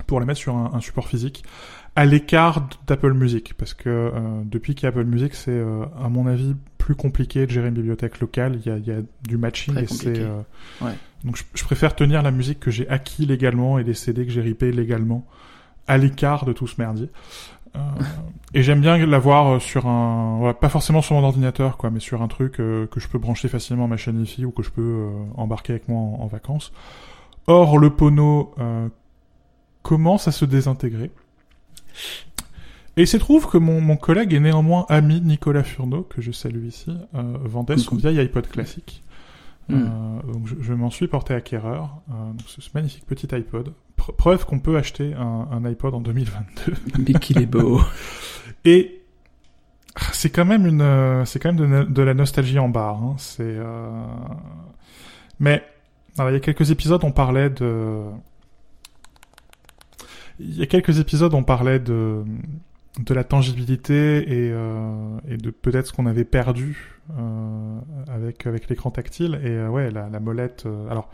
pour 0.06 0.20
la 0.20 0.26
mettre 0.26 0.40
sur 0.40 0.56
un, 0.56 0.72
un 0.74 0.80
support 0.80 1.08
physique 1.08 1.44
à 1.94 2.04
l'écart 2.04 2.68
d'Apple 2.86 3.14
Music 3.14 3.54
parce 3.54 3.74
que 3.74 3.88
euh, 3.88 4.10
depuis 4.44 4.74
qu'il 4.74 4.84
y 4.84 4.86
a 4.86 4.88
Apple 4.90 5.04
Music 5.04 5.34
c'est 5.34 5.50
euh, 5.50 5.84
à 6.02 6.08
mon 6.08 6.26
avis 6.26 6.54
plus 6.78 6.94
compliqué 6.94 7.46
de 7.46 7.50
gérer 7.50 7.68
une 7.68 7.74
bibliothèque 7.74 8.20
locale 8.20 8.58
il 8.60 8.66
y 8.66 8.70
a, 8.74 8.76
il 8.76 8.86
y 8.86 8.90
a 8.92 9.00
du 9.26 9.38
matching 9.38 9.74
Très 9.74 9.84
et 9.84 9.86
c'est 9.86 10.18
euh, 10.20 10.40
Ouais. 10.82 10.92
donc 11.24 11.36
je, 11.36 11.44
je 11.54 11.64
préfère 11.64 11.94
tenir 11.96 12.22
la 12.22 12.30
musique 12.30 12.60
que 12.60 12.70
j'ai 12.70 12.88
acquis 12.88 13.24
légalement 13.24 13.78
et 13.78 13.84
les 13.84 13.94
CD 13.94 14.26
que 14.26 14.32
j'ai 14.32 14.42
ripés 14.42 14.72
légalement 14.72 15.26
à 15.88 15.96
l'écart 15.96 16.44
de 16.44 16.52
tout 16.52 16.66
ce 16.66 16.74
merdier 16.80 17.08
et 18.54 18.62
j'aime 18.62 18.80
bien 18.80 18.96
l'avoir 19.06 19.54
euh, 19.54 19.58
sur 19.58 19.86
un 19.86 20.38
ouais, 20.40 20.54
pas 20.54 20.68
forcément 20.68 21.02
sur 21.02 21.14
mon 21.14 21.24
ordinateur 21.24 21.76
quoi 21.76 21.90
mais 21.90 22.00
sur 22.00 22.22
un 22.22 22.28
truc 22.28 22.60
euh, 22.60 22.86
que 22.86 23.00
je 23.00 23.08
peux 23.08 23.18
brancher 23.18 23.48
facilement 23.48 23.84
à 23.84 23.88
ma 23.88 23.96
chaîne 23.96 24.18
Wi-Fi 24.18 24.44
ou 24.44 24.50
que 24.50 24.62
je 24.62 24.70
peux 24.70 24.82
euh, 24.82 25.10
embarquer 25.36 25.74
avec 25.74 25.88
moi 25.88 25.98
en, 25.98 26.22
en 26.22 26.26
vacances 26.26 26.72
or 27.46 27.78
le 27.78 27.90
Pono 27.90 28.54
euh, 28.58 28.88
commence 29.82 30.28
à 30.28 30.32
se 30.32 30.44
désintégrer 30.44 31.10
et 32.96 33.02
il 33.02 33.06
se 33.06 33.18
trouve 33.18 33.46
que 33.48 33.58
mon, 33.58 33.80
mon 33.80 33.96
collègue 33.96 34.32
et 34.32 34.40
néanmoins 34.40 34.86
ami 34.88 35.20
Nicolas 35.20 35.62
Furneaux, 35.62 36.02
que 36.02 36.22
je 36.22 36.32
salue 36.32 36.66
ici, 36.66 36.90
euh, 37.14 37.36
vendait 37.44 37.76
son 37.76 37.96
vieil 37.96 38.18
iPod 38.18 38.46
classique. 38.48 39.02
Mm. 39.68 39.74
Euh, 39.74 40.32
donc 40.32 40.46
je, 40.46 40.54
je 40.60 40.72
m'en 40.72 40.90
suis 40.90 41.06
porté 41.06 41.34
acquéreur. 41.34 42.00
Euh, 42.10 42.30
donc 42.30 42.46
ce, 42.46 42.62
ce 42.62 42.70
magnifique 42.74 43.04
petit 43.04 43.34
iPod. 43.34 43.74
Pre- 43.96 44.14
preuve 44.14 44.44
qu'on 44.46 44.58
peut 44.58 44.76
acheter 44.76 45.14
un, 45.14 45.48
un 45.50 45.64
iPod 45.64 45.94
en 45.94 46.00
2022. 46.00 46.74
Mais 46.98 47.18
qu'il 47.18 47.40
est 47.40 47.46
beau. 47.46 47.80
Et 48.64 49.02
c'est 50.12 50.30
quand 50.30 50.44
même 50.44 50.66
une, 50.66 50.82
euh, 50.82 51.24
c'est 51.24 51.38
quand 51.38 51.52
même 51.52 51.86
de, 51.86 52.02
la 52.02 52.14
nostalgie 52.14 52.58
en 52.58 52.68
barre. 52.68 53.02
Hein. 53.02 53.14
C'est, 53.18 53.42
euh... 53.42 53.90
mais 55.40 55.64
alors, 56.18 56.30
il 56.30 56.34
y 56.34 56.36
a 56.36 56.40
quelques 56.40 56.70
épisodes, 56.70 57.02
on 57.04 57.12
parlait 57.12 57.50
de, 57.50 58.02
il 60.38 60.56
y 60.56 60.62
a 60.62 60.66
quelques 60.66 60.98
épisodes, 60.98 61.32
on 61.34 61.42
parlait 61.42 61.80
de 61.80 62.24
de 62.98 63.12
la 63.12 63.24
tangibilité 63.24 64.22
et, 64.22 64.50
euh, 64.50 65.18
et 65.28 65.36
de 65.36 65.50
peut-être 65.50 65.88
ce 65.88 65.92
qu'on 65.92 66.06
avait 66.06 66.24
perdu 66.24 66.98
euh, 67.18 67.78
avec 68.08 68.46
avec 68.46 68.70
l'écran 68.70 68.90
tactile 68.90 69.38
et 69.44 69.68
ouais 69.68 69.90
la, 69.90 70.08
la 70.08 70.18
molette 70.18 70.66
alors 70.90 71.10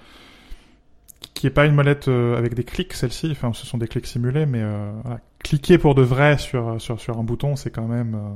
qui 1.42 1.48
est 1.48 1.50
pas 1.50 1.66
une 1.66 1.74
molette 1.74 2.06
euh, 2.06 2.38
avec 2.38 2.54
des 2.54 2.62
clics 2.62 2.92
celle-ci 2.92 3.28
enfin 3.32 3.52
ce 3.52 3.66
sont 3.66 3.76
des 3.76 3.88
clics 3.88 4.06
simulés 4.06 4.46
mais 4.46 4.62
euh, 4.62 4.92
voilà. 5.02 5.18
cliquer 5.42 5.76
pour 5.76 5.94
de 5.96 6.02
vrai 6.02 6.38
sur 6.38 6.80
sur 6.80 7.00
sur 7.00 7.18
un 7.18 7.24
bouton 7.24 7.56
c'est 7.56 7.70
quand 7.70 7.88
même 7.88 8.14
euh, 8.14 8.34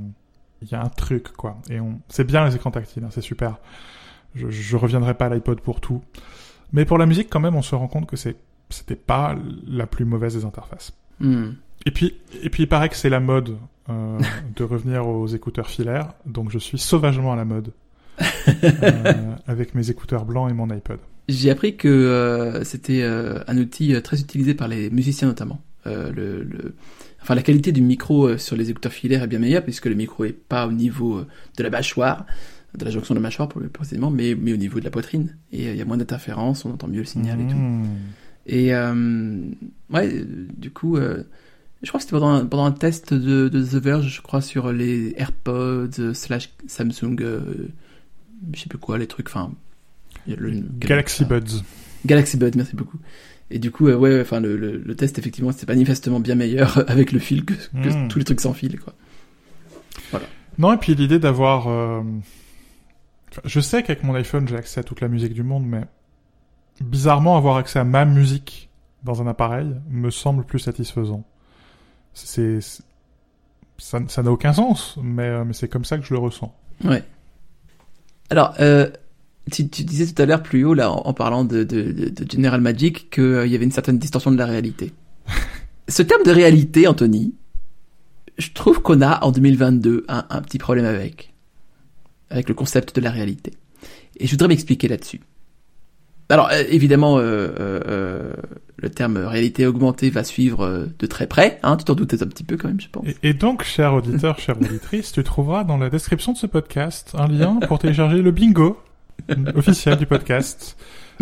il 0.62 0.68
y 0.68 0.74
a 0.74 0.82
un 0.82 0.88
truc 0.88 1.32
quoi 1.32 1.56
et 1.70 1.78
on 1.80 2.00
c'est 2.08 2.24
bien 2.24 2.44
les 2.44 2.56
écrans 2.56 2.72
tactiles 2.72 3.04
hein, 3.04 3.10
c'est 3.12 3.20
super 3.20 3.58
je, 4.34 4.50
je 4.50 4.76
reviendrai 4.76 5.14
pas 5.14 5.26
à 5.26 5.28
l'iPod 5.28 5.60
pour 5.60 5.80
tout 5.80 6.02
mais 6.72 6.84
pour 6.84 6.98
la 6.98 7.06
musique 7.06 7.30
quand 7.30 7.40
même 7.40 7.54
on 7.54 7.62
se 7.62 7.74
rend 7.74 7.88
compte 7.88 8.06
que 8.06 8.16
c'est 8.16 8.36
c'était 8.70 8.96
pas 8.96 9.36
la 9.68 9.86
plus 9.86 10.04
mauvaise 10.04 10.34
des 10.34 10.44
interfaces 10.44 10.92
Hmm. 11.18 11.52
et 11.86 11.90
puis, 11.90 12.14
et 12.42 12.50
puis 12.50 12.64
il 12.64 12.68
paraît 12.68 12.90
que 12.90 12.96
c'est 12.96 13.08
la 13.08 13.20
mode 13.20 13.56
euh, 13.88 14.18
de 14.54 14.64
revenir 14.64 15.08
aux 15.08 15.26
écouteurs 15.26 15.68
filaires, 15.68 16.12
donc 16.26 16.50
je 16.50 16.58
suis 16.58 16.78
sauvagement 16.78 17.32
à 17.32 17.36
la 17.36 17.46
mode 17.46 17.72
euh, 18.48 19.34
avec 19.46 19.74
mes 19.74 19.90
écouteurs 19.90 20.26
blancs 20.26 20.50
et 20.50 20.52
mon 20.52 20.68
iPod. 20.68 20.98
J'ai 21.28 21.50
appris 21.50 21.76
que 21.76 21.88
euh, 21.88 22.62
c'était 22.64 23.02
euh, 23.02 23.40
un 23.48 23.58
outil 23.58 23.94
euh, 23.94 24.00
très 24.00 24.20
utilisé 24.20 24.54
par 24.54 24.68
les 24.68 24.90
musiciens 24.90 25.28
notamment. 25.28 25.60
Euh, 25.86 26.12
le, 26.12 26.42
le- 26.44 26.74
Enfin, 27.22 27.34
la 27.34 27.42
qualité 27.42 27.72
du 27.72 27.80
micro 27.80 28.38
sur 28.38 28.54
les 28.54 28.70
écouteurs 28.70 28.92
filaires 28.92 29.24
est 29.24 29.26
bien 29.26 29.40
meilleure 29.40 29.64
puisque 29.64 29.86
le 29.86 29.96
micro 29.96 30.24
est 30.24 30.32
pas 30.32 30.68
au 30.68 30.70
niveau 30.70 31.22
de 31.56 31.62
la 31.64 31.70
mâchoire, 31.70 32.24
de 32.78 32.84
la 32.84 32.92
jonction 32.92 33.14
de 33.14 33.18
la 33.18 33.22
mâchoire 33.22 33.48
précisément, 33.48 34.12
mais, 34.12 34.36
mais 34.40 34.52
au 34.52 34.56
niveau 34.56 34.78
de 34.78 34.84
la 34.84 34.92
poitrine. 34.92 35.36
Et 35.50 35.64
il 35.70 35.76
y 35.76 35.80
a 35.80 35.84
moins 35.84 35.96
d'interférences, 35.96 36.64
on 36.64 36.70
entend 36.70 36.86
mieux 36.86 37.00
le 37.00 37.04
signal 37.04 37.40
et 37.40 37.46
tout. 37.48 37.56
Mmh. 37.56 37.84
Et 38.46 38.72
ouais, 39.92 40.24
du 40.56 40.70
coup, 40.70 40.98
je 40.98 41.88
crois 41.88 41.98
que 41.98 42.02
c'était 42.04 42.12
pendant 42.12 42.30
un, 42.30 42.46
pendant 42.46 42.66
un 42.66 42.70
test 42.70 43.12
de, 43.12 43.48
de 43.48 43.60
The 43.60 43.82
Verge, 43.82 44.14
je 44.14 44.22
crois, 44.22 44.40
sur 44.40 44.70
les 44.70 45.12
AirPods 45.16 46.14
slash 46.14 46.50
Samsung, 46.68 47.16
je 47.18 48.60
sais 48.60 48.68
plus 48.68 48.78
quoi, 48.78 48.98
les 48.98 49.08
trucs, 49.08 49.26
enfin... 49.26 49.50
le- 50.26 50.62
Galaxy 50.78 51.24
enfin, 51.24 51.38
Buds. 51.38 51.62
Galaxy 52.06 52.36
Buds, 52.36 52.52
merci 52.56 52.74
beaucoup. 52.76 52.98
Et 53.50 53.58
du 53.58 53.70
coup, 53.70 53.86
euh, 53.88 53.96
ouais, 53.96 54.10
ouais, 54.14 54.20
enfin, 54.22 54.40
le, 54.40 54.56
le, 54.56 54.76
le 54.78 54.96
test, 54.96 55.18
effectivement, 55.18 55.52
c'était 55.52 55.72
manifestement 55.72 56.18
bien 56.20 56.34
meilleur 56.34 56.82
avec 56.90 57.12
le 57.12 57.18
fil 57.20 57.44
que, 57.44 57.54
que 57.54 57.88
Mm. 58.04 58.08
tous 58.08 58.18
les 58.18 58.24
trucs 58.24 58.40
sans 58.40 58.52
fil, 58.54 58.78
quoi. 58.80 58.92
Non, 60.58 60.72
et 60.72 60.78
puis 60.78 60.94
l'idée 60.94 61.18
d'avoir... 61.18 61.68
euh, 61.68 62.00
enfin, 63.30 63.42
Je 63.44 63.60
sais 63.60 63.82
qu'avec 63.82 64.02
mon 64.02 64.14
iPhone, 64.14 64.48
j'ai 64.48 64.56
accès 64.56 64.80
à 64.80 64.82
toute 64.82 65.00
la 65.02 65.08
musique 65.08 65.34
du 65.34 65.42
monde, 65.42 65.66
mais 65.66 65.82
bizarrement, 66.80 67.36
avoir 67.36 67.56
accès 67.58 67.78
à 67.78 67.84
ma 67.84 68.04
musique 68.06 68.68
dans 69.04 69.20
un 69.22 69.26
appareil 69.26 69.74
me 69.90 70.10
semble 70.10 70.44
plus 70.44 70.58
satisfaisant. 70.58 71.24
C'est... 72.14 72.60
ça 73.78 74.22
n'a 74.22 74.32
aucun 74.32 74.54
sens, 74.54 74.96
mais, 75.02 75.24
euh, 75.24 75.44
mais 75.44 75.52
c'est 75.52 75.68
comme 75.68 75.84
ça 75.84 75.98
que 75.98 76.04
je 76.04 76.14
le 76.14 76.18
ressens. 76.18 76.54
Ouais. 76.84 77.04
Alors, 78.30 78.54
euh, 78.60 78.90
tu, 79.50 79.68
tu 79.68 79.84
disais 79.84 80.06
tout 80.12 80.20
à 80.20 80.26
l'heure 80.26 80.42
plus 80.42 80.64
haut, 80.64 80.74
là, 80.74 80.90
en, 80.90 81.02
en 81.06 81.12
parlant 81.14 81.44
de, 81.44 81.64
de, 81.64 81.82
de, 81.92 82.08
de 82.08 82.30
General 82.30 82.60
Magic, 82.60 83.10
qu'il 83.10 83.46
y 83.46 83.54
avait 83.54 83.64
une 83.64 83.70
certaine 83.70 83.98
distorsion 83.98 84.30
de 84.32 84.36
la 84.38 84.46
réalité. 84.46 84.92
Ce 85.88 86.02
terme 86.02 86.24
de 86.24 86.32
réalité, 86.32 86.88
Anthony, 86.88 87.34
je 88.38 88.50
trouve 88.52 88.82
qu'on 88.82 89.00
a 89.02 89.24
en 89.24 89.30
2022 89.32 90.04
un, 90.08 90.26
un 90.28 90.42
petit 90.42 90.58
problème 90.58 90.84
avec, 90.84 91.32
avec 92.30 92.48
le 92.48 92.54
concept 92.54 92.96
de 92.96 93.00
la 93.00 93.10
réalité. 93.10 93.52
Et 94.18 94.26
je 94.26 94.32
voudrais 94.32 94.48
m'expliquer 94.48 94.88
là-dessus. 94.88 95.20
Alors, 96.28 96.48
euh, 96.50 96.64
évidemment, 96.68 97.18
euh, 97.18 97.22
euh, 97.22 97.80
euh, 97.86 98.32
le 98.78 98.90
terme 98.90 99.16
réalité 99.18 99.64
augmentée 99.64 100.10
va 100.10 100.24
suivre 100.24 100.64
euh, 100.64 100.86
de 100.98 101.06
très 101.06 101.28
près, 101.28 101.60
hein, 101.62 101.76
tu 101.76 101.84
t'en 101.84 101.94
doutais 101.94 102.20
un 102.22 102.26
petit 102.26 102.42
peu 102.42 102.56
quand 102.56 102.66
même, 102.66 102.80
je 102.80 102.88
pense. 102.90 103.06
Et, 103.06 103.28
et 103.30 103.32
donc, 103.32 103.62
cher 103.62 103.94
auditeur, 103.94 104.40
chère 104.40 104.56
auditrice, 104.60 105.12
tu 105.12 105.22
trouveras 105.22 105.62
dans 105.62 105.76
la 105.76 105.88
description 105.88 106.32
de 106.32 106.36
ce 106.38 106.46
podcast 106.48 107.12
un 107.16 107.28
lien 107.28 107.60
pour 107.68 107.78
télécharger 107.78 108.22
le 108.22 108.32
bingo 108.32 108.76
officiel 109.54 109.96
du 109.96 110.06
podcast. 110.06 110.76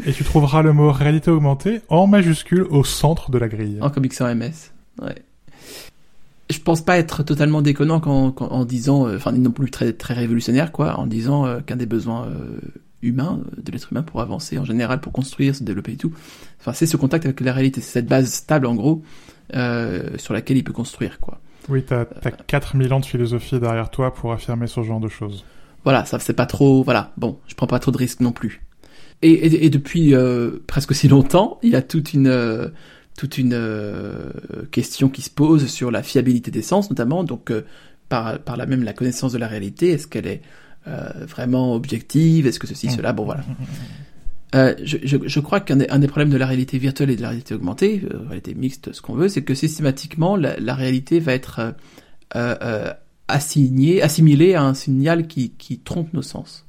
Et 0.07 0.13
tu 0.13 0.25
trouveras 0.25 0.63
le 0.63 0.73
mot 0.73 0.91
réalité 0.91 1.31
augmentée 1.31 1.81
en 1.89 2.07
majuscule 2.07 2.63
au 2.63 2.85
centre 2.85 3.31
de 3.31 3.39
la 3.39 3.49
grille. 3.49 3.79
En 3.81 3.91
comics 3.91 4.13
sans 4.13 4.33
MS. 4.35 4.73
Ouais. 5.01 5.15
Je 6.51 6.59
pense 6.59 6.83
pas 6.83 6.99
être 6.99 7.23
totalement 7.23 7.63
déconnant 7.63 8.03
en 8.05 8.65
disant, 8.65 9.07
euh, 9.07 9.17
enfin 9.17 9.33
non 9.33 9.51
plus 9.51 9.71
très 9.71 9.93
très 9.93 10.15
révolutionnaire 10.15 10.73
quoi, 10.73 10.99
en 10.99 11.07
disant 11.07 11.47
euh, 11.47 11.61
qu'un 11.61 11.77
des 11.77 11.87
besoins 11.87 12.27
euh, 12.27 12.59
humains 13.03 13.41
de 13.57 13.73
l'être 13.73 13.93
humain 13.93 14.03
pour 14.03 14.21
avancer 14.21 14.59
en 14.59 14.65
général, 14.65 15.01
pour 15.01 15.13
construire, 15.13 15.55
se 15.55 15.65
développer 15.65 15.93
et 15.93 15.97
tout, 15.97 16.13
enfin 16.61 16.75
c'est 16.75 16.87
ce 16.87 16.99
contact 16.99 17.25
avec 17.25 17.41
la 17.41 17.53
réalité, 17.53 17.81
c'est 17.81 17.93
cette 17.93 18.07
base 18.07 18.31
stable 18.31 18.67
en 18.67 18.75
gros 18.75 19.03
sur 19.53 20.35
laquelle 20.35 20.57
il 20.57 20.65
peut 20.65 20.73
construire 20.73 21.19
quoi. 21.21 21.41
Oui, 21.71 21.83
t'as, 21.83 22.05
t'as 22.05 22.31
4000 22.31 22.93
ans 22.93 23.01
de 23.01 23.07
philosophie 23.07 23.59
derrière 23.59 23.91
toi 23.91 24.13
pour 24.13 24.33
affirmer 24.33 24.67
ce 24.67 24.83
genre 24.83 25.01
de 25.01 25.09
choses. 25.09 25.45
Voilà, 25.85 26.05
ça 26.05 26.19
c'est 26.19 26.33
pas 26.33 26.47
trop, 26.47 26.83
voilà, 26.83 27.13
bon, 27.17 27.39
je 27.47 27.55
prends 27.55 27.67
pas 27.67 27.79
trop 27.79 27.91
de 27.91 27.99
risques 27.99 28.21
non 28.21 28.33
plus. 28.33 28.63
Et, 29.23 29.31
et, 29.31 29.67
et 29.67 29.71
depuis 29.71 30.15
euh, 30.15 30.63
presque 30.67 30.91
aussi 30.91 31.09
longtemps, 31.09 31.59
il 31.63 31.71
y 31.71 31.77
a 31.77 31.83
toute 31.83 32.13
une 32.15 32.27
euh, 32.27 32.69
toute 33.17 33.39
une 33.39 33.55
euh, 33.55 34.31
question 34.73 35.09
qui 35.09 35.23
se 35.23 35.31
pose 35.31 35.67
sur 35.67 35.91
la 35.91 36.03
fiabilité 36.03 36.51
des 36.51 36.63
sens, 36.63 36.91
notamment, 36.91 37.23
donc 37.23 37.51
euh, 37.51 37.63
par 38.09 38.39
par 38.41 38.57
là 38.57 38.67
même 38.67 38.83
la 38.83 38.93
connaissance 38.93 39.33
de 39.33 39.39
la 39.39 39.47
réalité, 39.47 39.91
est-ce 39.91 40.07
qu'elle 40.07 40.27
est 40.27 40.43
euh, 40.89 41.09
vraiment 41.27 41.75
objective, 41.75 42.47
est-ce 42.47 42.59
que 42.59 42.67
ceci, 42.67 42.91
cela, 42.91 43.13
bon 43.13 43.25
voilà. 43.25 43.45
Euh, 44.55 44.75
je, 44.85 44.99
je, 45.03 45.17
je 45.25 45.41
crois 45.41 45.61
qu'un 45.61 45.77
des, 45.77 45.89
un 45.89 45.99
des 45.99 46.07
problèmes 46.07 46.31
de 46.31 46.37
la 46.37 46.47
réalité 46.47 46.79
virtuelle 46.79 47.11
et 47.11 47.17
de 47.17 47.23
la 47.23 47.29
réalité 47.31 47.55
augmentée, 47.55 48.03
euh, 48.05 48.19
réalité 48.29 48.55
mixte, 48.55 48.93
ce 48.93 49.01
qu'on 49.03 49.15
veut, 49.15 49.29
c'est 49.29 49.43
que 49.43 49.55
systématiquement 49.55 50.37
la, 50.37 50.59
la 50.61 50.75
réalité 50.75 51.19
va 51.19 51.33
être 51.33 51.75
euh, 52.37 52.93
assignée, 53.29 54.03
assimilée 54.03 54.55
à 54.55 54.63
un 54.63 54.75
signal 54.75 55.27
qui, 55.27 55.51
qui 55.51 55.79
trompe 55.79 56.13
nos 56.13 56.23
sens. 56.23 56.67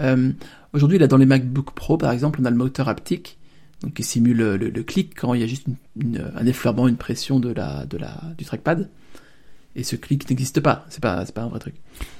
Euh, 0.00 0.32
Aujourd'hui, 0.72 0.98
là, 0.98 1.08
dans 1.08 1.16
les 1.16 1.26
MacBook 1.26 1.72
Pro, 1.72 1.98
par 1.98 2.12
exemple, 2.12 2.38
on 2.40 2.44
a 2.44 2.50
le 2.50 2.56
moteur 2.56 2.88
haptique 2.88 3.38
donc 3.82 3.94
qui 3.94 4.02
simule 4.02 4.36
le, 4.36 4.56
le 4.56 4.82
clic 4.82 5.14
quand 5.18 5.34
il 5.34 5.40
y 5.40 5.44
a 5.44 5.46
juste 5.46 5.66
une, 5.66 5.76
une, 6.00 6.30
un 6.36 6.46
effleurement, 6.46 6.86
une 6.86 6.96
pression 6.96 7.40
de 7.40 7.50
la, 7.50 7.86
de 7.86 7.96
la, 7.96 8.20
du 8.36 8.44
trackpad. 8.44 8.90
Et 9.76 9.84
ce 9.84 9.96
clic 9.96 10.28
n'existe 10.28 10.60
pas. 10.60 10.84
C'est 10.90 11.00
pas, 11.00 11.24
pas 11.26 11.42
un 11.42 11.48
vrai 11.48 11.60
truc. 11.60 11.74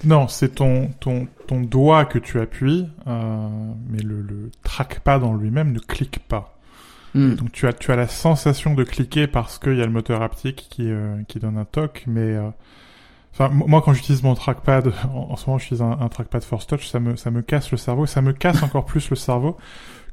Non, 0.04 0.28
c'est 0.28 0.54
ton, 0.54 0.88
ton, 1.00 1.28
ton 1.46 1.60
doigt 1.60 2.04
que 2.06 2.18
tu 2.18 2.40
appuies, 2.40 2.86
euh, 3.06 3.48
mais 3.88 4.00
le, 4.00 4.22
le 4.22 4.50
trackpad 4.62 5.22
en 5.22 5.34
lui-même 5.34 5.72
ne 5.72 5.80
clique 5.80 6.20
pas. 6.20 6.58
Hmm. 7.14 7.34
Donc 7.34 7.52
tu 7.52 7.66
as, 7.66 7.72
tu 7.72 7.90
as 7.90 7.96
la 7.96 8.08
sensation 8.08 8.74
de 8.74 8.84
cliquer 8.84 9.26
parce 9.26 9.58
qu'il 9.58 9.76
y 9.76 9.82
a 9.82 9.86
le 9.86 9.92
moteur 9.92 10.22
haptique 10.22 10.68
qui, 10.70 10.90
euh, 10.90 11.22
qui 11.28 11.40
donne 11.40 11.58
un 11.58 11.64
toc, 11.64 12.04
mais 12.06 12.36
enfin 13.32 13.48
moi 13.48 13.82
quand 13.82 13.92
j'utilise 13.92 14.22
mon 14.22 14.34
trackpad, 14.34 14.92
en, 15.14 15.28
en 15.32 15.36
ce 15.36 15.46
moment 15.46 15.58
j'utilise 15.58 15.82
un, 15.82 15.98
un 16.00 16.08
trackpad 16.08 16.42
Force 16.44 16.66
Touch, 16.66 16.88
ça 16.88 17.00
me, 17.00 17.16
ça 17.16 17.30
me 17.30 17.42
casse 17.42 17.70
le 17.70 17.76
cerveau, 17.78 18.06
ça 18.06 18.22
me 18.22 18.32
casse 18.32 18.62
encore 18.62 18.84
plus 18.84 19.08
le 19.10 19.16
cerveau 19.16 19.56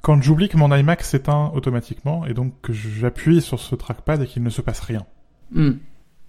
quand 0.01 0.21
j'oublie 0.21 0.47
que 0.47 0.57
mon 0.57 0.73
iMac 0.73 1.01
s'éteint 1.03 1.51
automatiquement 1.55 2.25
et 2.25 2.33
donc 2.33 2.53
que 2.61 2.71
j'appuie 2.71 3.41
sur 3.41 3.59
ce 3.59 3.75
trackpad 3.75 4.21
et 4.21 4.27
qu'il 4.27 4.43
ne 4.43 4.49
se 4.49 4.61
passe 4.61 4.79
rien. 4.79 5.05
Hmm. 5.51 5.71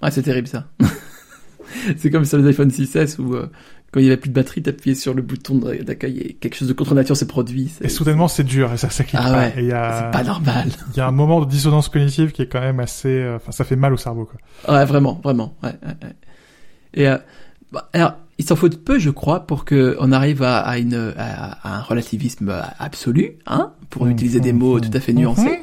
Ouais, 0.03 0.11
c'est 0.11 0.23
terrible 0.23 0.49
ça. 0.49 0.67
c'est 1.97 2.11
comme 2.11 2.25
sur 2.25 2.39
les 2.39 2.49
iPhone 2.49 2.71
6S 2.71 3.21
où 3.21 3.35
euh, 3.35 3.51
quand 3.93 4.01
il 4.01 4.05
y 4.05 4.09
avait 4.09 4.17
plus 4.17 4.31
de 4.31 4.35
batterie, 4.35 4.63
t'appuyais 4.63 4.95
sur 4.95 5.15
le 5.15 5.23
bouton 5.23 5.57
d'accueil 5.57 6.19
et 6.19 6.35
quelque 6.35 6.55
chose 6.57 6.69
de 6.69 6.73
contre 6.73 6.95
nature 6.95 7.17
s'est 7.17 7.27
produit. 7.27 7.73
Et 7.81 7.89
soudainement 7.89 8.29
c'est 8.29 8.45
dur 8.45 8.73
et 8.73 8.77
ça, 8.79 8.91
ça 8.91 9.05
clique 9.05 9.21
Ah 9.23 9.31
pas. 9.33 9.39
ouais, 9.39 9.53
c'est 9.57 10.11
pas 10.13 10.25
normal. 10.25 10.69
il 10.95 10.97
y 10.97 11.01
a 11.01 11.07
un 11.07 11.13
moment 11.13 11.41
de 11.41 11.47
dissonance 11.47 11.89
cognitive 11.89 12.33
qui 12.33 12.43
est 12.43 12.49
quand 12.49 12.61
même 12.61 12.81
assez, 12.81 13.09
euh, 13.09 13.37
enfin 13.37 13.53
ça 13.53 13.65
fait 13.65 13.77
mal 13.77 13.93
au 13.93 13.97
cerveau 13.97 14.25
quoi. 14.27 14.75
Ouais, 14.75 14.85
vraiment, 14.85 15.21
vraiment. 15.23 15.55
Ouais, 15.63 15.71
ouais, 15.83 15.95
ouais. 16.03 16.15
Et 16.95 17.09
euh, 17.09 17.19
bah, 17.73 17.89
alors, 17.93 18.15
il 18.39 18.45
s'en 18.45 18.57
faut 18.57 18.69
de 18.69 18.77
peu, 18.77 18.99
je 18.99 19.11
crois, 19.11 19.47
pour 19.47 19.65
que 19.65 19.97
on 20.01 20.13
arrive 20.13 20.43
à, 20.43 20.59
à 20.59 20.79
une 20.79 21.13
à, 21.17 21.59
à 21.63 21.79
un 21.79 21.83
relativisme 21.83 22.55
absolu, 22.79 23.37
hein, 23.47 23.73
pour 23.91 24.07
Mhm, 24.07 24.13
utiliser 24.13 24.41
des 24.41 24.53
mots 24.53 24.81
tout 24.81 24.91
à 24.93 25.01
fait 25.01 25.13
mhm. 25.13 25.21
nuancés. 25.21 25.61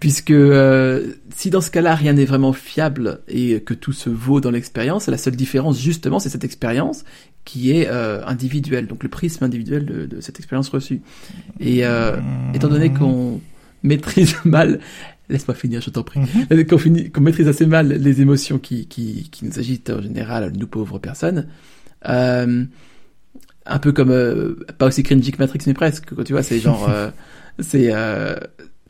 Puisque 0.00 0.32
euh, 0.32 1.12
si 1.34 1.50
dans 1.50 1.60
ce 1.60 1.70
cas-là 1.70 1.94
rien 1.94 2.14
n'est 2.14 2.24
vraiment 2.24 2.52
fiable 2.52 3.20
et 3.28 3.60
que 3.60 3.72
tout 3.72 3.92
se 3.92 4.10
vaut 4.10 4.40
dans 4.40 4.50
l'expérience, 4.50 5.06
la 5.06 5.16
seule 5.16 5.36
différence 5.36 5.80
justement 5.80 6.18
c'est 6.18 6.28
cette 6.28 6.42
expérience 6.42 7.04
qui 7.44 7.70
est 7.70 7.88
euh, 7.88 8.20
individuelle, 8.26 8.88
donc 8.88 9.04
le 9.04 9.08
prisme 9.08 9.44
individuel 9.44 9.86
de, 9.86 10.06
de 10.06 10.20
cette 10.20 10.40
expérience 10.40 10.68
reçue. 10.70 11.02
Et 11.60 11.86
euh, 11.86 12.16
étant 12.52 12.66
donné 12.66 12.92
qu'on 12.92 13.40
maîtrise 13.84 14.34
mal, 14.44 14.80
laisse-moi 15.32 15.54
finir, 15.56 15.80
je 15.80 15.90
t'en 15.90 16.02
prie, 16.04 16.20
Mhm. 16.20 16.64
qu'on 16.66 16.78
finit- 16.78 17.10
qu'on 17.10 17.20
maîtrise 17.22 17.48
assez 17.48 17.66
mal 17.66 17.88
les 17.88 18.20
émotions 18.20 18.58
qui, 18.58 18.86
qui, 18.86 19.28
qui 19.30 19.44
nous 19.44 19.58
agitent 19.58 19.90
en 19.90 20.00
général, 20.02 20.52
nous 20.56 20.66
pauvres 20.68 20.98
personnes, 21.00 21.48
euh, 22.08 22.64
un 23.66 23.78
peu 23.78 23.92
comme, 23.92 24.10
euh, 24.10 24.54
pas 24.78 24.86
aussi 24.86 25.02
cringy 25.02 25.32
que 25.32 25.38
Matrix, 25.38 25.60
mais 25.66 25.74
presque, 25.74 26.14
tu 26.24 26.32
vois, 26.32 26.42
c'est 26.42 26.58
genre, 26.58 26.88
euh, 26.88 27.10
c'est, 27.58 27.90
euh, 27.92 28.36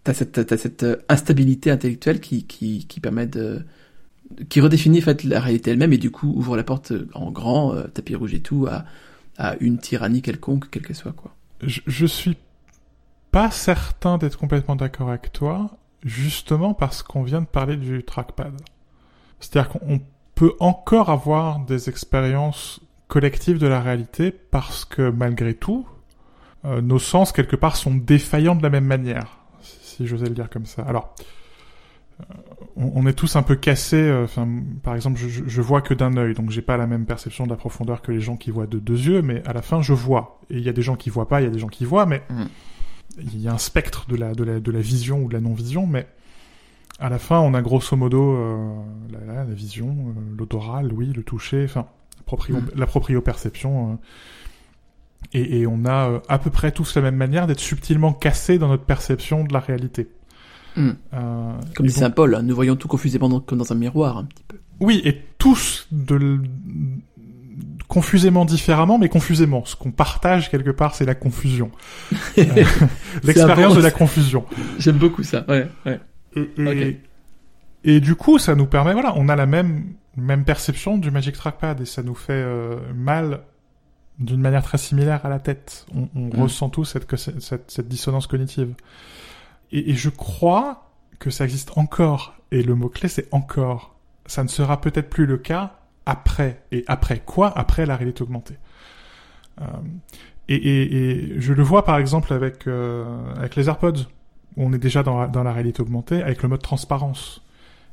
t'as 0.05 0.15
cette, 0.15 0.47
t'as 0.47 0.57
cette 0.57 0.85
instabilité 1.09 1.71
intellectuelle 1.71 2.21
qui, 2.21 2.45
qui, 2.45 2.87
qui 2.87 3.01
permet 3.01 3.27
de, 3.27 3.61
qui 4.49 4.61
redéfinit 4.61 4.99
en 4.99 5.03
fait 5.03 5.25
la 5.25 5.41
réalité 5.41 5.71
elle-même 5.73 5.93
et 5.93 5.99
du 5.99 6.11
coup 6.11 6.33
ouvre 6.35 6.57
la 6.57 6.65
porte 6.65 6.93
en 7.15 7.31
grand, 7.31 7.75
tapis 7.95 8.15
rouge 8.15 8.35
et 8.35 8.41
tout, 8.41 8.67
à, 8.69 8.85
à 9.37 9.57
une 9.61 9.79
tyrannie 9.79 10.23
quelconque, 10.23 10.71
quelle 10.71 10.83
qu'elle 10.87 10.97
soit, 10.97 11.13
quoi. 11.13 11.35
je, 11.63 11.81
je 11.87 12.07
suis 12.07 12.37
pas 13.31 13.51
certain 13.51 14.19
d'être 14.19 14.39
complètement 14.39 14.75
d'accord 14.77 15.11
avec 15.11 15.33
toi, 15.33 15.77
justement 16.05 16.75
parce 16.75 17.03
qu'on 17.03 17.23
vient 17.23 17.41
de 17.41 17.47
parler 17.47 17.77
du 17.77 18.03
trackpad. 18.03 18.55
C'est-à-dire 19.41 19.71
qu'on 19.71 20.01
peut 20.35 20.55
encore 20.61 21.11
avoir 21.11 21.61
des 21.61 21.89
expériences 21.89 22.81
collectives 23.09 23.59
de 23.59 23.67
la 23.67 23.81
réalité 23.81 24.31
parce 24.33 24.85
que 24.85 25.11
malgré 25.11 25.55
tout, 25.55 25.87
euh, 26.65 26.81
nos 26.81 26.99
sens 26.99 27.33
quelque 27.33 27.57
part 27.57 27.77
sont 27.77 27.95
défaillants 27.95 28.55
de 28.55 28.63
la 28.63 28.71
même 28.71 28.87
manière, 28.87 29.39
si 29.61 30.07
j'osais 30.07 30.27
le 30.27 30.35
dire 30.35 30.49
comme 30.49 30.65
ça. 30.65 30.83
Alors, 30.83 31.15
euh, 32.21 32.25
on, 32.77 33.07
est 33.07 33.13
tous 33.13 33.37
un 33.37 33.43
peu 33.43 33.57
cassés. 33.57 33.97
euh, 33.97 34.27
par 34.83 34.95
exemple, 34.95 35.21
je, 35.21 35.61
vois 35.61 35.83
que 35.83 35.93
d'un 35.93 36.17
œil, 36.17 36.35
donc 36.35 36.51
j'ai 36.51 36.63
pas 36.63 36.77
la 36.77 36.87
même 36.87 37.05
perception 37.05 37.45
de 37.45 37.51
la 37.51 37.57
profondeur 37.57 38.01
que 38.01 38.13
les 38.13 38.21
gens 38.21 38.37
qui 38.37 38.51
voient 38.51 38.67
de 38.67 38.79
deux 38.79 38.99
yeux, 39.09 39.23
mais 39.23 39.43
à 39.47 39.53
la 39.53 39.61
fin, 39.63 39.83
je 39.83 39.93
vois. 39.93 40.41
Et 40.51 40.59
il 40.59 40.63
y 40.63 40.69
a 40.69 40.73
des 40.73 40.83
gens 40.83 40.97
qui 40.97 41.11
voient 41.11 41.29
pas, 41.29 41.41
il 41.41 41.45
y 41.45 41.49
a 41.49 41.51
des 41.51 41.59
gens 41.59 41.69
qui 41.69 41.85
voient, 41.85 42.07
mais 42.07 42.23
Mhm. 42.31 42.49
Il 43.19 43.41
y 43.41 43.49
a 43.49 43.53
un 43.53 43.59
spectre 43.59 44.07
de 44.09 44.17
la, 44.17 44.35
de 44.35 44.45
la, 44.45 44.61
de 44.61 44.71
la 44.71 44.81
vision 44.81 45.23
ou 45.23 45.29
de 45.29 45.35
la 45.35 45.41
non-vision, 45.41 45.87
mais 45.87 46.07
à 46.99 47.09
la 47.09 47.19
fin, 47.19 47.41
on 47.41 47.55
a 47.55 47.63
grosso 47.63 47.97
modo 47.97 48.35
euh, 48.37 48.75
la, 49.27 49.45
vision, 49.45 49.89
euh, 50.17 50.21
l'odorat, 50.39 50.83
l'ouïe, 50.83 51.13
le 51.15 51.23
toucher, 51.23 51.65
enfin, 51.65 51.87
la, 52.19 52.23
proprio, 52.25 52.57
Mhm. 52.57 52.71
la 52.77 52.87
proprioperception. 52.87 53.93
euh, 53.93 53.97
et, 55.35 55.61
et 55.61 55.67
on 55.67 55.85
a 55.85 56.09
euh, 56.11 56.21
à 56.29 56.39
peu 56.39 56.51
près 56.51 56.73
tous 56.73 56.95
la 56.97 57.03
même 57.03 57.17
manière 57.17 57.47
d'être 57.47 57.61
subtilement 57.61 58.13
cassés 58.13 58.59
dans 58.59 58.69
notre 58.69 58.85
perception 58.85 59.45
de 59.45 59.53
la 59.53 59.61
réalité. 59.61 60.09
Euh, 60.79 60.93
Comme 61.75 61.87
dit 61.87 61.93
Saint 61.93 62.11
Paul, 62.11 62.35
hein, 62.35 62.43
nous 62.43 62.55
voyons 62.55 62.77
tout 62.77 62.89
confusément 62.89 63.29
dans- 63.29 63.41
comme 63.41 63.59
dans 63.59 63.73
un 63.73 63.77
miroir, 63.77 64.17
un 64.19 64.25
petit 64.25 64.43
peu. 64.49 64.57
Oui, 64.81 65.03
et 65.05 65.21
tous 65.39 65.87
de 65.93 66.17
l- 66.17 66.41
confusément 67.93 68.47
différemment, 68.47 68.99
mais 68.99 69.11
confusément. 69.11 69.67
Ce 69.67 69.77
qu'on 69.77 69.91
partage 69.91 70.51
quelque 70.51 70.71
part, 70.71 70.95
c'est 70.95 71.05
la 71.05 71.15
confusion. 71.15 71.71
Euh, 72.39 72.65
L'expérience 73.23 73.75
bon, 73.75 73.79
de 73.81 73.85
la 73.85 73.91
confusion. 73.91 74.47
J'aime 74.79 74.97
beaucoup 74.97 75.23
ça, 75.23 75.45
ouais, 75.49 75.69
ouais. 75.85 76.01
Et, 76.35 76.51
et, 76.57 76.67
Ok. 76.91 76.97
et 77.85 78.01
du 78.01 78.15
coup, 78.15 78.39
ça 78.39 78.55
nous 78.55 78.65
permet, 78.65 78.95
voilà, 78.95 79.13
on 79.17 79.29
a 79.29 79.37
la 79.37 79.45
même, 79.45 79.93
même 80.17 80.45
perception 80.45 80.97
du 80.97 81.11
Magic 81.11 81.35
Trackpad 81.37 81.83
et 81.83 81.85
ça 81.85 82.03
nous 82.03 82.15
fait 82.15 82.33
euh, 82.33 82.77
mal 82.95 83.43
d'une 84.19 84.41
manière 84.41 84.63
très 84.63 84.79
similaire 84.79 85.27
à 85.27 85.29
la 85.29 85.39
tête. 85.39 85.85
On, 85.95 86.09
on 86.15 86.29
Mm. 86.29 86.41
ressent 86.43 86.71
tous 86.71 86.85
cette, 86.87 87.07
cette 87.69 87.89
dissonance 87.89 88.27
cognitive. 88.27 88.75
Et, 89.71 89.91
et 89.91 89.95
je 89.95 90.09
crois 90.09 90.91
que 91.19 91.29
ça 91.29 91.45
existe 91.45 91.73
encore. 91.77 92.35
Et 92.53 92.63
le 92.63 92.75
mot-clé, 92.75 93.09
c'est 93.11 93.29
encore. 93.33 93.95
Ça 94.27 94.43
ne 94.43 94.49
sera 94.49 94.81
peut-être 94.81 95.11
plus 95.11 95.27
le 95.27 95.37
cas 95.37 95.75
après. 96.07 96.63
Et 96.73 96.85
après 96.87 97.21
quoi? 97.25 97.53
Après 97.57 97.87
la 97.87 97.97
réalité 97.97 98.23
augmentée. 98.23 98.57
Euh, 99.61 99.65
et, 100.49 100.55
et, 100.57 101.11
et 101.37 101.41
je 101.41 101.53
le 101.53 101.63
vois 101.63 101.85
par 101.85 101.99
exemple 101.99 102.33
avec, 102.33 102.67
euh, 102.67 103.05
avec 103.37 103.55
les 103.57 103.69
AirPods, 103.69 104.07
où 104.57 104.65
on 104.67 104.73
est 104.73 104.79
déjà 104.79 105.03
dans, 105.03 105.21
la- 105.21 105.27
dans 105.29 105.43
la 105.43 105.53
réalité 105.53 105.81
augmentée, 105.83 106.23
avec 106.23 106.43
le 106.43 106.49
mode 106.49 106.63
transparence 106.63 107.43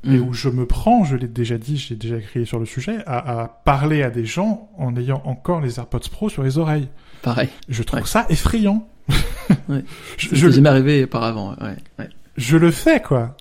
et 0.04 0.16
Mm. 0.16 0.22
où 0.28 0.32
je 0.32 0.48
me 0.48 0.64
prends, 0.66 1.04
je 1.04 1.14
l'ai 1.14 1.28
déjà 1.28 1.58
dit, 1.58 1.76
j'ai 1.76 1.94
déjà 1.94 2.16
écrit 2.16 2.46
sur 2.46 2.58
le 2.58 2.64
sujet, 2.64 2.98
à, 3.06 3.42
à 3.42 3.48
parler 3.48 4.02
à 4.02 4.08
des 4.10 4.24
gens 4.24 4.70
en 4.78 4.96
ayant 4.96 5.20
encore 5.26 5.60
les 5.60 5.78
AirPods 5.78 6.08
Pro 6.10 6.28
sur 6.30 6.42
les 6.42 6.56
oreilles. 6.56 6.88
Pareil. 7.22 7.50
Je 7.68 7.82
trouve 7.82 8.00
Ouais. 8.00 8.06
ça 8.06 8.24
effrayant. 8.30 8.88
Ouais. 9.68 9.84
je, 10.16 10.28
Ça 10.28 10.36
je, 10.36 10.46
m'est 10.46 10.52
jamais 10.54 10.68
arrivé 10.70 11.04
auparavant, 11.04 11.50
ouais. 11.60 11.76
ouais. 11.98 12.08
je 12.38 12.56
le 12.56 12.70
fais, 12.70 13.00
quoi. 13.02 13.36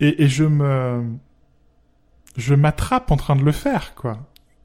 Et, 0.00 0.24
et 0.24 0.28
je 0.28 0.42
me... 0.44 1.04
Je 2.38 2.54
m'attrape 2.54 3.10
en 3.10 3.16
train 3.16 3.36
de 3.36 3.42
le 3.42 3.52
faire, 3.52 3.94
quoi. 3.94 4.18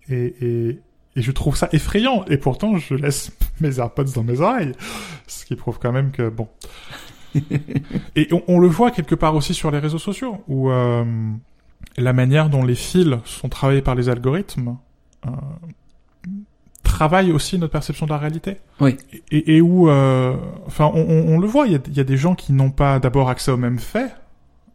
Et, 0.08 0.36
et, 0.42 0.80
et 1.16 1.22
je 1.22 1.32
trouve 1.32 1.58
ça 1.58 1.68
effrayant. 1.74 2.24
Et 2.30 2.38
pourtant, 2.38 2.78
je 2.78 2.94
laisse 2.96 3.32
mes 3.62 3.80
AirPods 3.80 4.14
dans 4.16 4.24
mes 4.24 4.40
oreilles. 4.40 4.72
Ce 5.28 5.44
qui 5.46 5.56
prouve 5.58 5.80
quand 5.80 5.92
même 5.92 6.12
que, 6.12 6.30
bon... 6.30 6.48
Et 8.16 8.28
on, 8.32 8.44
on 8.48 8.60
le 8.60 8.68
voit 8.68 8.92
quelque 8.92 9.16
part 9.16 9.36
aussi 9.36 9.56
sur 9.56 9.72
les 9.72 9.80
réseaux 9.80 9.98
sociaux, 9.98 10.44
où 10.48 10.70
euh, 10.70 11.04
la 11.98 12.14
manière 12.14 12.48
dont 12.50 12.64
les 12.64 12.76
fils 12.76 13.10
sont 13.26 13.50
travaillés 13.50 13.82
par 13.82 13.96
les 13.96 14.08
algorithmes 14.08 14.78
euh, 15.26 15.30
travaille 16.84 17.32
aussi 17.32 17.58
notre 17.58 17.72
perception 17.72 18.06
de 18.06 18.12
la 18.12 18.18
réalité. 18.20 18.58
Oui. 18.80 18.98
Et, 19.32 19.56
et 19.58 19.62
où, 19.62 19.90
euh, 19.90 20.36
enfin, 20.68 20.92
on, 20.94 21.02
on- 21.02 21.36
on 21.36 21.40
le 21.40 21.48
voit, 21.48 21.66
il 21.66 21.74
y 21.74 21.76
a, 21.76 21.80
y 21.92 22.00
a 22.00 22.04
des 22.04 22.18
gens 22.18 22.36
qui 22.36 22.54
n'ont 22.54 22.70
pas 22.72 23.00
d'abord 23.00 23.30
accès 23.30 23.50
aux 23.52 23.58
mêmes 23.58 23.80
faits, 23.80 24.16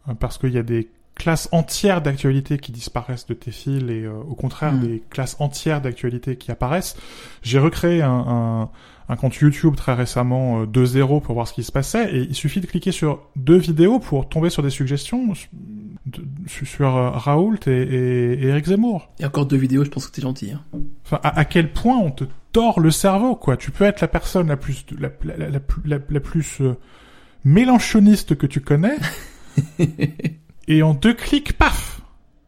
euh, 0.09 0.15
parce 0.15 0.37
qu'il 0.39 0.51
y 0.53 0.59
a 0.59 0.63
des 0.65 0.89
classes 1.19 1.49
entières 1.53 2.01
d'actualités 2.01 2.57
qui 2.59 2.73
disparaissent 2.73 3.27
de 3.27 3.35
tes 3.35 3.51
fils 3.51 3.83
et 3.91 4.05
euh, 4.05 4.13
au 4.29 4.35
contraire 4.35 4.73
Mm. 4.73 4.81
des 4.81 5.03
classes 5.11 5.37
entières 5.41 5.81
d'actualités 5.83 6.37
qui 6.37 6.51
apparaissent. 6.51 6.97
J'ai 7.43 7.59
recréé 7.59 8.01
un, 8.03 8.11
un, 8.11 8.71
un 9.11 9.17
compte 9.17 9.37
YouTube 9.37 9.75
très 9.77 9.95
récemment 9.95 10.63
euh, 10.63 10.67
de 10.67 10.85
zéro 10.85 11.21
pour 11.21 11.35
voir 11.35 11.47
ce 11.49 11.53
qui 11.53 11.63
se 11.65 11.73
passait 11.73 12.15
et 12.15 12.21
il 12.21 12.35
suffit 12.35 12.61
de 12.61 12.67
cliquer 12.67 12.93
sur 12.93 13.21
deux 13.37 13.57
vidéos 13.59 13.99
pour 13.99 14.29
tomber 14.29 14.49
sur 14.51 14.63
des 14.63 14.71
suggestions 14.71 15.33
de- 16.07 16.23
sur 16.47 16.97
euh, 16.97 17.11
Raoult 17.11 17.59
et, 17.67 17.71
et, 17.71 18.33
et 18.35 18.47
Eric 18.47 18.67
Zemmour. 18.67 19.11
A 19.23 19.27
encore 19.27 19.47
deux 19.47 19.57
vidéos, 19.59 19.85
je 19.85 19.91
pense 19.91 20.07
que 20.07 20.13
t'es 20.13 20.23
gentil. 20.23 20.53
Hein. 20.53 20.63
Enfin, 21.05 21.21
à, 21.23 21.39
à 21.41 21.45
quel 21.45 21.73
point 21.73 21.99
on 21.99 22.11
te 22.11 22.25
tord 22.53 22.81
le 22.81 22.91
cerveau, 22.91 23.35
quoi. 23.37 23.57
Tu 23.59 23.71
peux 23.71 23.85
être 23.85 24.01
la 24.01 24.09
personne 24.09 24.49
la 24.49 24.57
plus, 24.57 24.85
la, 24.99 25.11
la, 25.25 25.37
la, 25.37 25.51
la 25.51 25.61
plus- 25.61 25.83
la- 25.85 25.99
la 26.09 26.21
plus 26.21 26.61
euh, 26.63 26.77
mélanchoniste 27.45 28.37
que 28.37 28.47
tu 28.47 28.61
connais, 28.61 28.97
et 30.69 30.83
en 30.83 30.95
deux 30.95 31.15
clics, 31.15 31.55
paf, 31.59 32.01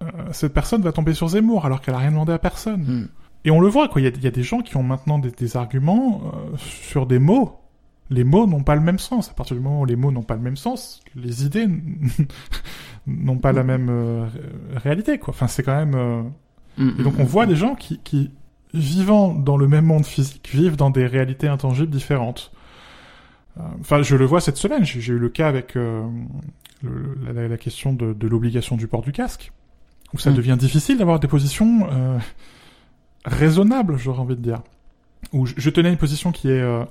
euh, 0.03 0.07
cette 0.33 0.55
personne 0.55 0.83
va 0.83 0.93
tomber 0.93 1.15
sur 1.15 1.29
Zemmour 1.29 1.67
alors 1.67 1.81
qu'elle 1.81 1.95
a 1.95 1.99
rien 1.99 2.11
demandé 2.11 2.33
à 2.33 2.39
personne. 2.39 2.83
Mm. 2.83 3.09
Et 3.47 3.51
on 3.51 3.61
le 3.61 3.69
voit, 3.69 3.89
quoi. 3.89 4.01
Il 4.01 4.05
y 4.05 4.07
a, 4.07 4.11
il 4.15 4.23
y 4.23 4.27
a 4.27 4.31
des 4.31 4.43
gens 4.43 4.61
qui 4.61 4.77
ont 4.77 4.83
maintenant 4.83 5.19
des, 5.19 5.31
des 5.31 5.57
arguments 5.57 6.21
euh, 6.25 6.57
sur 6.59 7.07
des 7.07 7.19
mots. 7.19 7.57
Les 8.11 8.25
mots 8.25 8.47
n'ont 8.47 8.63
pas 8.63 8.75
le 8.75 8.81
même 8.83 8.99
sens. 8.99 9.31
À 9.31 9.35
partir 9.35 9.57
du 9.57 9.63
moment 9.63 9.81
où 9.81 9.85
les 9.87 9.97
mots 9.97 10.13
n'ont 10.13 10.23
pas 10.23 10.35
le 10.35 10.41
même 10.43 10.57
sens, 10.57 11.01
les 11.17 11.45
idées 11.47 11.67
n'ont 13.07 13.39
pas 13.39 13.53
la 13.53 13.63
même 13.65 13.89
euh, 13.91 14.27
ré- 14.27 14.79
réalité, 14.79 15.19
quoi. 15.19 15.33
Enfin, 15.35 15.47
c'est 15.49 15.63
quand 15.63 15.77
même. 15.77 15.95
euh, 15.95 16.23
Mm, 16.79 17.01
et 17.01 17.03
donc 17.03 17.15
on 17.19 17.25
voit 17.25 17.47
mm. 17.47 17.49
des 17.49 17.57
gens 17.57 17.75
qui, 17.75 17.99
qui, 18.05 18.31
vivant 18.73 19.35
dans 19.35 19.57
le 19.57 19.67
même 19.67 19.85
monde 19.87 20.07
physique, 20.07 20.49
vivent 20.53 20.77
dans 20.77 20.91
des 20.91 21.05
réalités 21.05 21.49
intangibles 21.49 21.91
différentes. 21.91 22.53
Enfin, 23.81 24.01
je 24.03 24.15
le 24.17 24.25
vois 24.25 24.41
cette 24.41 24.57
semaine. 24.57 24.85
J'ai 24.85 25.13
eu 25.13 25.19
le 25.19 25.29
cas 25.29 25.49
avec 25.49 25.77
le, 26.83 27.33
la, 27.33 27.49
la, 27.49 27.57
question 27.57 27.93
de, 27.93 28.13
de 28.13 28.27
l'obligation 28.29 28.77
du 28.77 28.87
port 28.87 29.03
du 29.03 29.13
casque, 29.13 29.53
où 30.15 30.19
ça 30.19 30.31
Mm. 30.31 30.35
devient 30.35 30.57
difficile 30.59 30.99
d'avoir 30.99 31.21
des 31.21 31.29
positions 31.29 31.87
euh, 31.91 32.19
raisonnables, 33.25 33.97
j'aurais 33.99 34.21
envie 34.21 34.37
de 34.37 34.43
dire. 34.43 34.63
Où 35.33 35.47
je, 35.47 35.55
je 35.57 35.71
tenais 35.71 35.91
une 35.91 35.99
position 35.99 36.33
qui 36.33 36.49
est, 36.49 36.61
euh, 36.61 36.85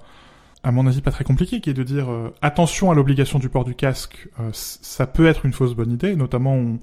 à 0.64 0.72
mon 0.72 0.86
avis, 0.88 1.02
pas 1.02 1.12
très 1.12 1.24
compliquée, 1.24 1.62
qui 1.62 1.70
est 1.70 1.74
de 1.74 1.84
dire 1.84 2.10
euh, 2.12 2.34
attention 2.42 2.92
à 2.92 2.96
l'obligation 2.96 3.40
du 3.40 3.50
port 3.50 3.64
du 3.66 3.76
casque. 3.76 4.28
euh, 4.40 4.50
ça 4.54 5.08
peut 5.08 5.26
être 5.26 5.46
une 5.46 5.54
fausse 5.54 5.74
bonne 5.74 5.92
idée, 5.92 6.16
notamment 6.16 6.54
on, 6.56 6.80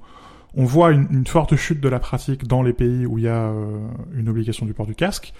on 0.55 0.65
voit 0.65 0.91
une, 0.91 1.07
une 1.11 1.27
forte 1.27 1.55
chute 1.55 1.79
de 1.79 1.89
la 1.89 1.99
pratique 1.99 2.45
dans 2.47 2.61
les 2.63 2.73
pays 2.73 3.05
où 3.05 3.17
il 3.17 3.23
y 3.25 3.27
a 3.29 3.47
euh, 3.49 3.79
une 4.15 4.27
obligation 4.29 4.65
du 4.65 4.73
port 4.73 4.85
du 4.87 4.95
casque, 4.95 5.33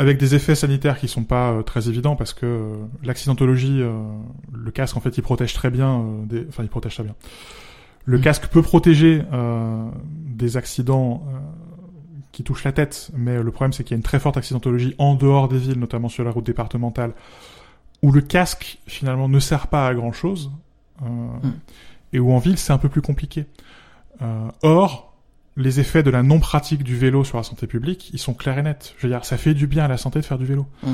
avec 0.00 0.16
des 0.16 0.34
effets 0.34 0.54
sanitaires 0.54 0.98
qui 0.98 1.08
sont 1.08 1.24
pas 1.24 1.50
euh, 1.50 1.62
très 1.62 1.90
évidents 1.90 2.16
parce 2.16 2.32
que 2.32 2.46
euh, 2.46 2.74
l'accidentologie, 3.02 3.82
euh, 3.82 3.92
le 4.50 4.70
casque 4.70 4.96
en 4.96 5.00
fait, 5.00 5.18
il 5.18 5.20
protège 5.20 5.52
très 5.52 5.68
bien, 5.68 6.02
des... 6.24 6.46
enfin 6.48 6.62
il 6.62 6.70
protège 6.70 6.94
très 6.94 7.04
bien. 7.04 7.14
Le 8.06 8.16
Mm. 8.16 8.20
casque 8.22 8.46
peut 8.46 8.62
protéger 8.62 9.22
des 10.02 10.56
accidents 10.56 11.22
qui 12.32 12.42
touchent 12.42 12.64
la 12.64 12.72
tête, 12.72 13.10
mais 13.14 13.42
le 13.42 13.50
problème 13.50 13.74
c'est 13.74 13.84
qu'il 13.84 13.94
y 13.94 13.96
a 13.96 13.98
une 13.98 14.02
très 14.02 14.18
forte 14.18 14.38
accidentologie 14.38 14.94
en 14.96 15.16
dehors 15.16 15.48
des 15.48 15.58
villes, 15.58 15.78
notamment 15.78 16.08
sur 16.08 16.24
la 16.24 16.30
route 16.30 16.46
départementale, 16.46 17.12
où 18.00 18.10
le 18.10 18.22
casque 18.22 18.78
finalement 18.86 19.28
ne 19.28 19.38
sert 19.38 19.66
pas 19.66 19.86
à 19.86 19.92
grand 19.92 20.12
chose, 20.12 20.50
et 22.14 22.18
où 22.18 22.32
en 22.32 22.38
ville 22.38 22.56
c'est 22.56 22.72
un 22.72 22.78
peu 22.78 22.88
plus 22.88 23.02
compliqué. 23.02 23.44
Or, 24.62 25.09
les 25.60 25.80
effets 25.80 26.02
de 26.02 26.10
la 26.10 26.22
non-pratique 26.22 26.82
du 26.82 26.96
vélo 26.96 27.24
sur 27.24 27.36
la 27.36 27.42
santé 27.42 27.66
publique, 27.66 28.10
ils 28.12 28.18
sont 28.18 28.34
clairs 28.34 28.58
et 28.58 28.62
nets. 28.62 28.94
Je 28.98 29.06
veux 29.06 29.12
dire, 29.12 29.24
ça 29.24 29.36
fait 29.36 29.54
du 29.54 29.66
bien 29.66 29.84
à 29.84 29.88
la 29.88 29.96
santé 29.96 30.20
de 30.20 30.24
faire 30.24 30.38
du 30.38 30.46
vélo. 30.46 30.66
Mm. 30.82 30.92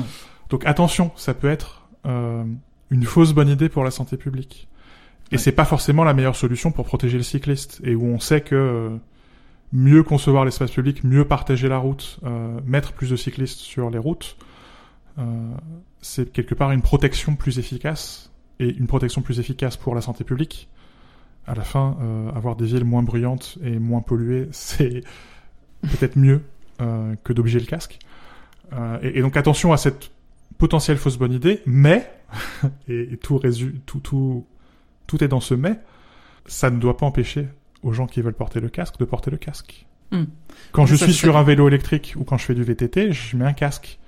Donc 0.49 0.65
attention, 0.65 1.11
ça 1.15 1.33
peut 1.33 1.49
être 1.49 1.87
euh, 2.05 2.43
une 2.89 3.03
fausse 3.03 3.33
bonne 3.33 3.49
idée 3.49 3.69
pour 3.69 3.83
la 3.83 3.91
santé 3.91 4.17
publique. 4.17 4.67
Et 5.31 5.35
Ouais. 5.35 5.37
c'est 5.39 5.51
pas 5.51 5.65
forcément 5.65 6.03
la 6.03 6.13
meilleure 6.13 6.35
solution 6.35 6.71
pour 6.71 6.85
protéger 6.85 7.17
le 7.17 7.23
cycliste. 7.23 7.81
Et 7.83 7.95
où 7.95 8.05
on 8.05 8.19
sait 8.19 8.41
que 8.41 8.55
euh, 8.55 8.97
mieux 9.73 10.03
concevoir 10.03 10.45
l'espace 10.45 10.71
public, 10.71 11.03
mieux 11.03 11.25
partager 11.25 11.67
la 11.67 11.77
route, 11.77 12.19
euh, 12.23 12.59
mettre 12.65 12.93
plus 12.93 13.09
de 13.09 13.15
cyclistes 13.15 13.59
sur 13.59 13.89
les 13.89 13.97
routes, 13.97 14.37
euh, 15.19 15.23
c'est 16.01 16.31
quelque 16.31 16.55
part 16.55 16.71
une 16.71 16.81
protection 16.81 17.35
plus 17.35 17.59
efficace 17.59 18.31
et 18.59 18.69
une 18.69 18.87
protection 18.87 19.21
plus 19.21 19.39
efficace 19.39 19.77
pour 19.77 19.95
la 19.95 20.01
santé 20.01 20.23
publique. 20.23 20.69
À 21.47 21.55
la 21.55 21.63
fin, 21.63 21.97
euh, 22.01 22.29
avoir 22.33 22.55
des 22.55 22.65
villes 22.65 22.83
moins 22.83 23.03
bruyantes 23.03 23.57
et 23.63 23.79
moins 23.79 24.01
polluées, 24.01 24.49
c'est 24.51 25.01
peut-être 25.81 26.17
mieux 26.17 26.43
euh, 26.81 27.15
que 27.23 27.33
d'obliger 27.33 27.59
le 27.59 27.65
casque. 27.65 27.99
Euh, 28.73 28.99
et, 29.01 29.19
et 29.19 29.21
donc 29.21 29.37
attention 29.37 29.71
à 29.71 29.77
cette 29.77 30.11
potentielle 30.57 30.97
fausse 30.97 31.17
bonne 31.17 31.33
idée, 31.33 31.61
mais 31.65 32.11
et, 32.87 33.13
et 33.13 33.17
tout, 33.17 33.37
résu- 33.37 33.79
tout 33.85 33.99
tout 33.99 34.45
tout 35.07 35.23
est 35.23 35.29
dans 35.29 35.39
ce 35.39 35.53
mais, 35.53 35.79
ça 36.45 36.69
ne 36.69 36.79
doit 36.79 36.97
pas 36.97 37.05
empêcher 37.05 37.47
aux 37.81 37.93
gens 37.93 38.07
qui 38.07 38.21
veulent 38.21 38.33
porter 38.33 38.59
le 38.59 38.69
casque 38.69 38.97
de 38.99 39.05
porter 39.05 39.31
le 39.31 39.37
casque. 39.37 39.85
Hmm. 40.11 40.25
Quand 40.71 40.85
je 40.85 40.95
suis 40.95 41.13
sur 41.13 41.37
un 41.37 41.43
vélo 41.43 41.67
électrique 41.67 42.13
ou 42.17 42.23
quand 42.23 42.37
je 42.37 42.45
fais 42.45 42.55
du 42.55 42.63
VTT, 42.63 43.11
je 43.11 43.37
mets 43.37 43.45
un 43.45 43.53
casque. 43.53 43.99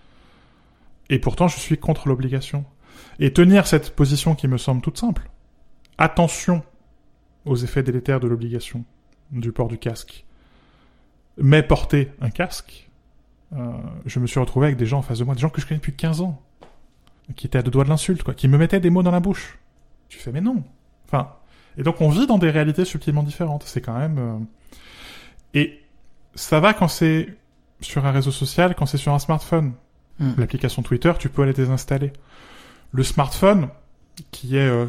Et 1.10 1.20
pourtant, 1.20 1.48
je 1.48 1.58
suis 1.60 1.78
contre 1.78 2.08
l'obligation. 2.08 2.66
Et 3.20 3.34
tenir 3.34 3.68
cette 3.68 3.96
position 3.96 4.36
qui 4.36 4.48
me 4.48 4.58
semble 4.58 4.82
toute 4.82 4.98
simple. 4.98 5.30
Attention 5.98 6.64
aux 7.50 7.56
effets 7.58 7.84
délétères 7.84 8.20
de 8.20 8.28
l'obligation 8.28 8.86
du 9.32 9.52
port 9.52 9.68
du 9.68 9.78
casque. 9.78 10.26
Mais 11.38 11.64
porter 11.64 12.12
un 12.22 12.30
casque, 12.30 12.90
euh, 13.54 13.72
je 14.06 14.20
me 14.20 14.28
suis 14.28 14.40
retrouvé 14.40 14.68
avec 14.68 14.78
des 14.78 14.86
gens 14.86 15.00
en 15.00 15.02
face 15.02 15.20
de 15.20 15.24
moi, 15.24 15.36
des 15.36 15.42
gens 15.42 15.50
que 15.50 15.62
je 15.62 15.68
connais 15.68 15.80
depuis 15.80 15.96
15 15.96 16.22
ans, 16.22 16.42
qui 17.36 17.48
étaient 17.48 17.58
à 17.58 17.62
deux 17.62 17.72
doigts 17.72 17.84
de 17.84 17.90
l'insulte, 17.90 18.24
quoi, 18.24 18.34
qui 18.34 18.48
me 18.48 18.58
mettaient 18.58 18.80
des 18.80 18.90
mots 18.90 19.04
dans 19.04 19.12
la 19.12 19.20
bouche. 19.20 19.58
Tu 20.10 20.18
fais, 20.20 20.32
mais 20.32 20.42
non. 20.42 20.64
Enfin, 21.06 21.34
et 21.78 21.84
donc 21.84 22.02
on 22.02 22.10
vit 22.10 22.28
dans 22.28 22.38
des 22.38 22.50
réalités 22.50 22.86
subtilement 22.86 23.24
différentes. 23.24 23.64
C'est 23.64 23.82
quand 23.82 23.98
même. 23.98 24.18
euh, 24.18 24.38
Et 25.54 25.80
ça 26.36 26.60
va 26.60 26.74
quand 26.74 26.88
c'est 26.88 27.38
sur 27.82 28.06
un 28.06 28.12
réseau 28.12 28.32
social, 28.32 28.76
quand 28.76 28.86
c'est 28.86 28.98
sur 28.98 29.14
un 29.14 29.20
smartphone. 29.20 29.74
Hmm. 30.20 30.32
L'application 30.38 30.82
Twitter, 30.82 31.14
tu 31.18 31.30
peux 31.30 31.44
aller 31.44 31.54
désinstaller. 31.54 32.12
Le 32.92 33.04
smartphone, 33.04 33.70
qui 34.32 34.58
est 34.58 34.68
euh, 34.68 34.88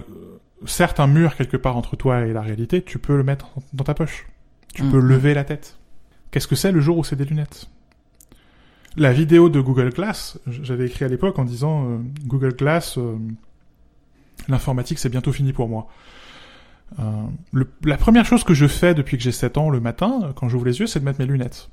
certes 0.67 1.01
un 1.01 1.07
mur 1.07 1.37
quelque 1.37 1.57
part 1.57 1.77
entre 1.77 1.97
toi 1.97 2.27
et 2.27 2.33
la 2.33 2.41
réalité, 2.43 2.83
tu 2.83 2.99
peux 2.99 3.17
le 3.17 3.23
mettre 3.23 3.49
dans 3.73 3.85
ta 3.85 3.95
poche. 3.95 4.27
Tu 4.75 4.83
peux 4.85 5.01
lever 5.01 5.35
la 5.35 5.45
tête. 5.45 5.79
Qu'est-ce 6.31 6.47
que 6.47 6.55
c'est 6.55 6.71
le 6.73 6.81
jour 6.81 6.97
où 6.99 7.05
c'est 7.05 7.17
des 7.17 7.25
lunettes? 7.25 7.69
La 8.97 9.13
vidéo 9.13 9.49
de 9.49 9.61
Google 9.61 9.91
Glass, 9.91 10.39
j'avais 10.47 10.87
écrit 10.87 11.05
à 11.05 11.09
l'époque 11.09 11.39
en 11.39 11.45
disant 11.45 11.85
euh, 11.89 11.99
Google 12.27 12.55
Glass, 12.55 12.99
euh, 12.99 13.17
l'informatique 14.49 14.99
c'est 14.99 15.09
bientôt 15.09 15.33
fini 15.33 15.53
pour 15.53 15.69
moi. 15.69 15.89
Euh, 16.99 17.03
le- 17.53 17.71
la 17.85 17.97
première 17.97 18.25
chose 18.27 18.43
que 18.45 18.55
je 18.55 18.67
fais 18.67 18.95
depuis 18.95 19.17
que 19.17 19.23
j'ai 19.23 19.33
7 19.33 19.59
ans 19.59 19.71
le 19.71 19.81
matin, 19.81 20.33
quand 20.35 20.49
j'ouvre 20.49 20.65
les 20.67 20.81
yeux, 20.81 20.87
c'est 20.87 21.01
de 21.01 21.05
mettre 21.05 21.21
mes 21.21 21.27
lunettes. 21.27 21.69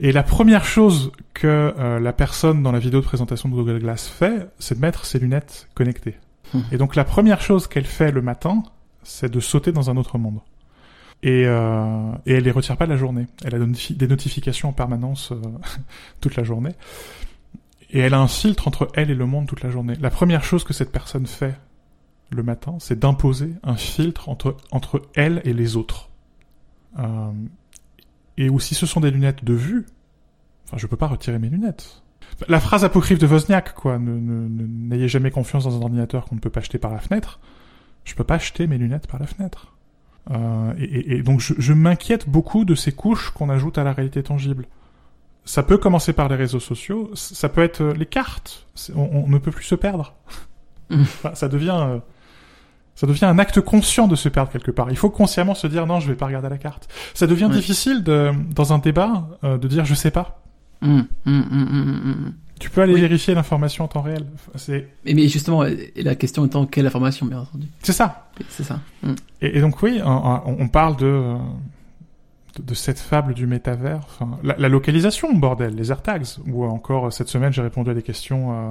Et 0.00 0.10
la 0.10 0.22
première 0.22 0.64
chose 0.64 1.12
que 1.34 1.74
la 2.00 2.12
personne 2.14 2.62
dans 2.62 2.72
la 2.72 2.78
vidéo 2.78 3.00
de 3.00 3.04
présentation 3.04 3.48
de 3.50 3.54
Google 3.54 3.78
Glass 3.78 4.08
fait, 4.08 4.48
c'est 4.58 4.74
de 4.76 4.80
mettre 4.80 5.04
ses 5.04 5.18
lunettes 5.18 5.68
connectées. 5.74 6.16
Et 6.70 6.76
donc 6.76 6.96
la 6.96 7.04
première 7.04 7.40
chose 7.40 7.66
qu'elle 7.66 7.84
fait 7.84 8.12
le 8.12 8.22
matin, 8.22 8.62
c'est 9.02 9.30
de 9.30 9.40
sauter 9.40 9.72
dans 9.72 9.90
un 9.90 9.96
autre 9.96 10.18
monde. 10.18 10.40
Et, 11.22 11.44
euh, 11.46 12.12
et 12.26 12.34
elle 12.34 12.44
les 12.44 12.50
retire 12.50 12.76
pas 12.76 12.86
la 12.86 12.96
journée. 12.96 13.26
Elle 13.44 13.54
a 13.54 13.58
des 13.58 14.08
notifications 14.08 14.70
en 14.70 14.72
permanence 14.72 15.32
euh, 15.32 15.40
toute 16.20 16.36
la 16.36 16.44
journée. 16.44 16.72
Et 17.90 18.00
elle 18.00 18.14
a 18.14 18.20
un 18.20 18.28
filtre 18.28 18.66
entre 18.66 18.88
elle 18.94 19.10
et 19.10 19.14
le 19.14 19.26
monde 19.26 19.46
toute 19.46 19.62
la 19.62 19.70
journée. 19.70 19.94
La 20.00 20.10
première 20.10 20.42
chose 20.42 20.64
que 20.64 20.72
cette 20.72 20.90
personne 20.90 21.26
fait 21.26 21.54
le 22.30 22.42
matin, 22.42 22.76
c'est 22.80 22.98
d'imposer 22.98 23.54
un 23.62 23.76
filtre 23.76 24.28
entre, 24.28 24.56
entre 24.70 25.02
elle 25.14 25.42
et 25.44 25.52
les 25.52 25.76
autres. 25.76 26.08
Euh, 26.98 27.30
et 28.38 28.48
ou 28.48 28.58
si 28.58 28.74
ce 28.74 28.86
sont 28.86 29.00
des 29.00 29.10
lunettes 29.10 29.44
de 29.44 29.52
vue, 29.52 29.86
enfin, 30.66 30.78
je 30.78 30.86
peux 30.86 30.96
pas 30.96 31.06
retirer 31.06 31.38
mes 31.38 31.50
lunettes. 31.50 32.01
La 32.48 32.60
phrase 32.60 32.84
apocryphe 32.84 33.18
de 33.18 33.26
Wozniak, 33.26 33.74
quoi, 33.74 33.98
n'ayez 34.00 35.08
jamais 35.08 35.30
confiance 35.30 35.64
dans 35.64 35.76
un 35.76 35.82
ordinateur 35.82 36.24
qu'on 36.26 36.34
ne 36.34 36.40
peut 36.40 36.50
pas 36.50 36.60
acheter 36.60 36.78
par 36.78 36.90
la 36.92 36.98
fenêtre. 36.98 37.40
Je 38.04 38.14
peux 38.14 38.24
pas 38.24 38.34
acheter 38.34 38.66
mes 38.66 38.78
lunettes 38.78 39.06
par 39.06 39.20
la 39.20 39.26
fenêtre. 39.26 39.74
Euh, 40.30 40.72
et, 40.78 40.84
et- 40.84 41.16
et 41.18 41.22
donc 41.22 41.40
je, 41.40 41.54
je 41.58 41.72
m'inquiète 41.72 42.28
beaucoup 42.28 42.64
de 42.64 42.74
ces 42.74 42.92
couches 42.92 43.30
qu'on 43.30 43.48
ajoute 43.48 43.78
à 43.78 43.84
la 43.84 43.92
réalité 43.92 44.22
tangible. 44.22 44.66
Ça 45.44 45.62
peut 45.64 45.78
commencer 45.78 46.12
par 46.12 46.28
les 46.28 46.36
réseaux 46.36 46.60
sociaux, 46.60 47.10
ça 47.14 47.48
peut 47.48 47.62
être 47.62 47.80
euh, 47.82 47.92
les 47.94 48.06
cartes. 48.06 48.66
On, 48.94 49.24
on 49.24 49.28
ne 49.28 49.38
peut 49.38 49.50
plus 49.50 49.64
se 49.64 49.74
perdre. 49.74 50.14
Mm. 50.90 50.94
Enfin, 51.02 51.34
ça 51.34 51.48
devient, 51.48 51.76
euh, 51.80 51.98
ça 52.94 53.06
devient 53.06 53.24
un 53.24 53.38
acte 53.38 53.60
conscient 53.60 54.06
de 54.08 54.14
se 54.16 54.28
perdre 54.28 54.52
quelque 54.52 54.70
part. 54.70 54.90
Il 54.90 54.96
faut 54.96 55.10
consciemment 55.10 55.54
se 55.54 55.66
dire 55.66 55.86
non, 55.86 55.98
je 56.00 56.08
vais 56.08 56.14
pas 56.16 56.26
regarder 56.26 56.48
la 56.48 56.58
carte. 56.58 56.88
Ça 57.14 57.26
devient 57.26 57.48
difficile 57.52 58.02
de, 58.04 58.30
dans 58.54 58.72
un 58.72 58.78
débat 58.78 59.28
euh, 59.44 59.58
de 59.58 59.66
dire 59.68 59.84
je 59.84 59.94
sais 59.94 60.10
pas. 60.12 60.41
Hum, 60.82 61.06
hum, 61.26 61.44
hum. 61.52 62.32
Tu 62.58 62.70
peux 62.70 62.80
aller 62.82 62.94
Oui. 62.94 63.00
vérifier 63.00 63.34
l'information 63.34 63.84
en 63.84 63.88
temps 63.88 64.02
réel. 64.02 64.24
C'est, 64.54 64.88
Mais, 65.04 65.14
mais 65.14 65.26
justement, 65.28 65.62
euh, 65.64 65.74
la 65.96 66.14
question 66.14 66.44
étant 66.46 66.64
quelle 66.66 66.86
information, 66.86 67.26
bien 67.26 67.40
entendu. 67.40 67.66
c'est 67.82 67.92
ça. 67.92 68.28
C'est 68.50 68.62
ça. 68.62 68.78
Et, 69.40 69.58
et 69.58 69.60
donc 69.60 69.82
oui, 69.82 70.00
on, 70.04 70.68
parle 70.68 70.96
de, 70.96 71.06
euh, 71.06 71.36
de, 72.58 72.62
de 72.62 72.74
cette 72.74 73.00
fable 73.00 73.34
du 73.34 73.46
métavers. 73.48 73.98
Enfin, 74.06 74.38
la, 74.44 74.54
la 74.58 74.68
localisation, 74.68 75.32
bordel, 75.34 75.74
les 75.74 75.90
AirTags. 75.90 76.26
Ou 76.46 76.64
encore 76.64 77.12
cette 77.12 77.28
semaine, 77.28 77.52
j'ai 77.52 77.62
répondu 77.62 77.90
à 77.90 77.94
des 77.94 78.02
questions 78.02 78.52
euh, 78.52 78.70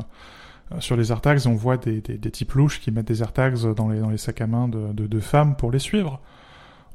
sur 0.79 0.95
les 0.95 1.11
AirTags. 1.11 1.41
On 1.47 1.55
voit 1.55 1.75
des, 1.75 1.99
des, 1.99 2.17
des 2.17 2.31
types 2.31 2.53
louches 2.53 2.79
qui 2.79 2.91
mettent 2.91 3.07
des 3.07 3.21
AirTags 3.21 3.73
dans 3.75 3.89
les, 3.89 3.99
dans 3.99 4.09
les 4.09 4.17
sacs 4.17 4.39
à 4.39 4.47
main 4.47 4.69
de, 4.69 4.93
de, 4.93 5.05
de 5.05 5.19
femmes 5.19 5.55
pour 5.57 5.69
les 5.69 5.79
suivre. 5.79 6.21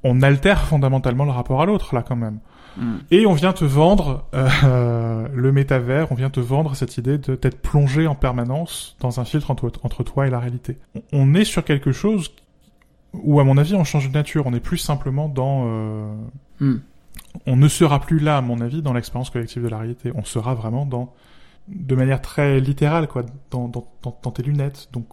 On 0.09 0.23
altère 0.23 0.63
fondamentalement 0.67 1.25
le 1.25 1.31
rapport 1.33 1.61
à 1.63 1.67
l'autre 1.67 1.95
là 1.95 2.03
quand 2.03 2.17
même. 2.17 2.39
Hum. 2.79 3.01
Et 3.11 3.25
on 3.27 3.33
vient 3.33 3.53
te 3.55 3.65
vendre 3.65 4.27
euh, 4.35 5.27
le 5.35 5.53
métavers, 5.53 6.13
on 6.13 6.15
vient 6.15 6.29
te 6.31 6.41
vendre 6.41 6.75
cette 6.77 6.97
idée 6.99 7.17
de 7.19 7.35
d'être 7.35 7.61
plongé 7.63 8.07
en 8.07 8.15
permanence 8.15 8.97
dans 9.01 9.19
un 9.19 9.25
filtre 9.25 9.51
entre, 9.51 9.73
entre 9.83 10.03
toi 10.05 10.27
et 10.27 10.31
la 10.31 10.39
réalité. 10.39 10.79
On- 11.13 11.35
est 11.35 11.45
sur 11.45 11.65
quelque 11.65 11.93
chose 11.93 12.33
où, 13.15 13.41
à 13.41 13.45
mon 13.45 13.57
avis, 13.57 13.75
on 13.75 13.85
change 13.85 14.09
de 14.09 14.13
nature. 14.15 14.45
On 14.47 14.53
est 14.53 14.61
plus 14.61 14.79
simplement 14.79 15.29
dans... 15.29 15.65
euh, 15.67 16.15
Hum. 16.61 16.81
on 17.47 17.57
ne 17.57 17.69
sera 17.69 17.99
plus 18.01 18.19
là, 18.19 18.37
à 18.39 18.41
mon 18.43 18.61
avis, 18.61 18.83
dans 18.83 18.93
l'expérience 18.93 19.31
collective 19.31 19.63
de 19.63 19.69
la 19.69 19.79
réalité. 19.79 20.13
On 20.15 20.25
sera 20.25 20.55
vraiment 20.55 20.85
dans... 20.87 21.13
De 21.69 21.97
manière 21.97 22.21
très 22.23 22.61
littérale, 22.61 23.09
quoi, 23.09 23.25
dans, 23.51 23.69
dans, 23.69 23.85
dans, 24.03 24.17
dans 24.23 24.31
tes 24.31 24.43
lunettes. 24.43 24.89
Donc, 24.93 25.07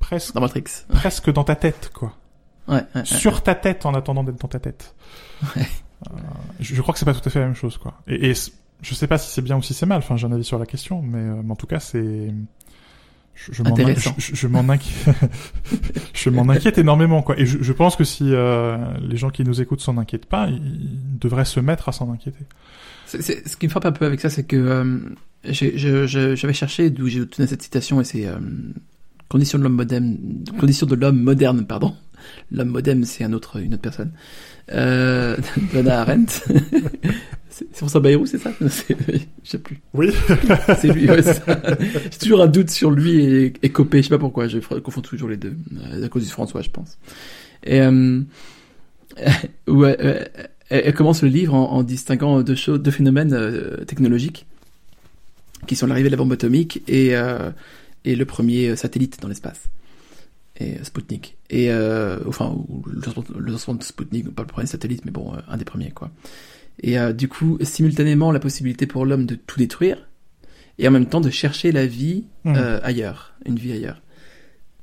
presque, 0.00 0.34
Dans 0.34 0.40
Matrix. 0.40 0.64
presque 0.88 1.32
dans 1.32 1.44
ta 1.44 1.54
tête, 1.54 1.90
quoi. 1.94 2.12
Ouais, 2.68 2.74
ouais, 2.76 2.84
ouais. 2.94 3.04
Sur 3.04 3.42
ta 3.42 3.54
tête 3.54 3.86
en 3.86 3.94
attendant 3.94 4.24
d'être 4.24 4.40
dans 4.40 4.48
ta 4.48 4.58
tête. 4.58 4.94
Ouais. 5.56 5.66
Euh, 6.08 6.16
je, 6.60 6.74
je 6.74 6.82
crois 6.82 6.92
que 6.92 6.98
c'est 6.98 7.04
pas 7.04 7.14
tout 7.14 7.22
à 7.24 7.30
fait 7.30 7.40
la 7.40 7.46
même 7.46 7.54
chose, 7.54 7.78
quoi. 7.78 7.94
Et, 8.06 8.30
et 8.30 8.34
je 8.82 8.94
sais 8.94 9.06
pas 9.06 9.18
si 9.18 9.30
c'est 9.30 9.42
bien 9.42 9.56
ou 9.56 9.62
si 9.62 9.74
c'est 9.74 9.86
mal. 9.86 9.98
Enfin, 9.98 10.16
j'ai 10.16 10.26
un 10.26 10.32
avis 10.32 10.44
sur 10.44 10.58
la 10.58 10.66
question, 10.66 11.02
mais, 11.02 11.18
euh, 11.18 11.42
mais 11.42 11.52
en 11.52 11.56
tout 11.56 11.66
cas, 11.66 11.80
c'est. 11.80 12.32
Je, 13.34 13.52
je 13.52 13.62
m'en 13.64 13.74
je, 13.74 13.82
inquiète. 16.52 16.78
énormément, 16.78 17.22
quoi. 17.22 17.38
Et 17.38 17.46
je, 17.46 17.60
je 17.60 17.72
pense 17.72 17.96
que 17.96 18.04
si 18.04 18.26
euh, 18.28 18.78
les 19.00 19.16
gens 19.16 19.30
qui 19.30 19.42
nous 19.42 19.60
écoutent 19.60 19.80
s'en 19.80 19.98
inquiètent 19.98 20.26
pas, 20.26 20.46
ils, 20.48 21.18
devraient 21.18 21.44
se 21.44 21.58
mettre 21.58 21.88
à 21.88 21.92
s'en 21.92 22.12
inquiéter. 22.12 22.44
Ce 23.06 23.56
qui 23.56 23.66
me 23.66 23.70
frappe 23.70 23.86
un 23.86 23.92
peu 23.92 24.06
avec 24.06 24.20
ça, 24.20 24.30
c'est 24.30 24.44
que 24.44 24.56
euh, 24.56 25.00
j'avais 25.42 26.52
cherché 26.52 26.90
d'où 26.90 27.08
j'ai 27.08 27.22
obtenu 27.22 27.48
cette 27.48 27.62
citation 27.62 28.00
et 28.00 28.04
c'est 28.04 28.26
euh, 28.26 28.38
Condition 29.28 29.58
de 29.58 29.64
l'homme 29.64 29.74
moderne, 29.74 30.18
condition 30.60 30.86
de 30.86 30.94
l'homme 30.94 31.20
moderne, 31.20 31.66
pardon. 31.66 31.94
L'homme 32.50 32.68
moderne, 32.68 33.04
c'est 33.04 33.24
un 33.24 33.32
autre, 33.32 33.60
une 33.60 33.74
autre 33.74 33.82
personne. 33.82 34.12
Euh, 34.72 35.36
Donna 35.72 36.00
Arendt. 36.00 36.44
c'est 37.50 37.76
François 37.76 38.00
Bayrou, 38.00 38.26
c'est 38.26 38.38
ça? 38.38 38.50
Je 38.60 38.68
sais 38.68 39.58
plus. 39.58 39.80
Oui. 39.92 40.10
c'est 40.80 40.88
lui, 40.88 41.08
ouais. 41.08 41.22
J'ai 41.22 42.18
toujours 42.18 42.42
un 42.42 42.48
doute 42.48 42.70
sur 42.70 42.90
lui 42.90 43.24
et, 43.24 43.52
et 43.62 43.68
Copé, 43.70 43.98
je 43.98 44.08
sais 44.08 44.14
pas 44.14 44.18
pourquoi, 44.18 44.48
je 44.48 44.58
confonds 44.58 45.02
toujours 45.02 45.28
les 45.28 45.36
deux, 45.36 45.54
euh, 45.76 46.04
à 46.04 46.08
cause 46.08 46.24
du 46.24 46.30
François, 46.30 46.62
je 46.62 46.70
pense. 46.70 46.98
Et, 47.64 47.80
euh, 47.80 48.20
ouais, 49.68 49.96
euh, 50.00 50.24
elle, 50.68 50.94
commence 50.94 51.22
le 51.22 51.28
livre 51.28 51.54
en, 51.54 51.72
en 51.72 51.82
distinguant 51.82 52.42
deux 52.42 52.54
choses, 52.54 52.80
deux 52.80 52.90
phénomènes 52.90 53.32
euh, 53.32 53.84
technologiques, 53.84 54.46
qui 55.66 55.76
sont 55.76 55.86
l'arrivée 55.86 56.08
de 56.08 56.14
la 56.14 56.18
bombe 56.18 56.32
atomique 56.32 56.82
et, 56.88 57.16
euh, 57.16 57.50
et 58.04 58.16
le 58.16 58.24
premier 58.24 58.76
satellite 58.76 59.20
dans 59.20 59.28
l'espace 59.28 59.62
et 60.58 60.82
Sputnik. 60.84 61.36
Et 61.50 61.70
euh, 61.70 62.18
enfin, 62.26 62.56
le 63.36 63.50
lancement 63.52 63.74
de 63.74 63.82
Sputnik, 63.82 64.28
pas 64.34 64.42
le 64.42 64.48
premier 64.48 64.66
satellite, 64.66 65.04
mais 65.04 65.10
bon, 65.10 65.34
euh, 65.34 65.38
un 65.48 65.56
des 65.56 65.64
premiers 65.64 65.90
quoi. 65.90 66.10
Et 66.82 66.98
euh, 66.98 67.12
du 67.12 67.28
coup, 67.28 67.58
simultanément, 67.62 68.32
la 68.32 68.40
possibilité 68.40 68.86
pour 68.86 69.04
l'homme 69.06 69.26
de 69.26 69.34
tout 69.36 69.58
détruire 69.58 70.08
et 70.78 70.88
en 70.88 70.90
même 70.90 71.06
temps 71.06 71.20
de 71.20 71.30
chercher 71.30 71.70
la 71.72 71.86
vie 71.86 72.24
Mhm. 72.44 72.54
euh, 72.56 72.80
ailleurs, 72.82 73.34
une 73.46 73.56
vie 73.56 73.72
ailleurs. 73.72 74.00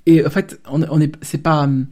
Et 0.06 0.26
en 0.26 0.30
fait, 0.30 0.60
on, 0.70 0.82
on 0.90 1.00
est, 1.02 1.14
c'est 1.22 1.38
pas, 1.38 1.64
hum, 1.64 1.88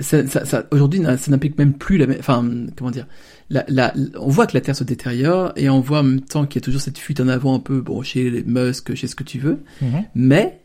ça, 0.00 0.26
ça, 0.26 0.44
ça- 0.44 0.66
aujourd'hui, 0.70 1.00
ça 1.02 1.30
n'implique 1.30 1.56
même 1.58 1.72
plus 1.74 1.96
la, 1.98 2.06
enfin, 2.18 2.48
comment 2.76 2.90
dire, 2.90 3.06
la, 3.50 3.64
la, 3.68 3.94
on 4.20 4.28
voit 4.28 4.46
que 4.46 4.54
la 4.54 4.60
Terre 4.60 4.76
se 4.76 4.84
détériore 4.84 5.52
et 5.56 5.68
on 5.70 5.80
voit 5.80 6.00
en 6.00 6.04
même 6.04 6.20
temps 6.20 6.46
qu'il 6.46 6.60
y 6.60 6.62
a 6.62 6.64
toujours 6.64 6.80
cette 6.82 6.98
fuite 6.98 7.20
en 7.20 7.28
avant 7.28 7.54
un 7.54 7.58
peu, 7.60 7.80
bon, 7.80 8.02
chez 8.02 8.42
Musk, 8.46 8.94
chez 8.94 9.06
ce 9.06 9.14
que 9.16 9.24
tu 9.24 9.38
veux, 9.38 9.60
Mhm. 9.80 10.04
mais 10.14 10.60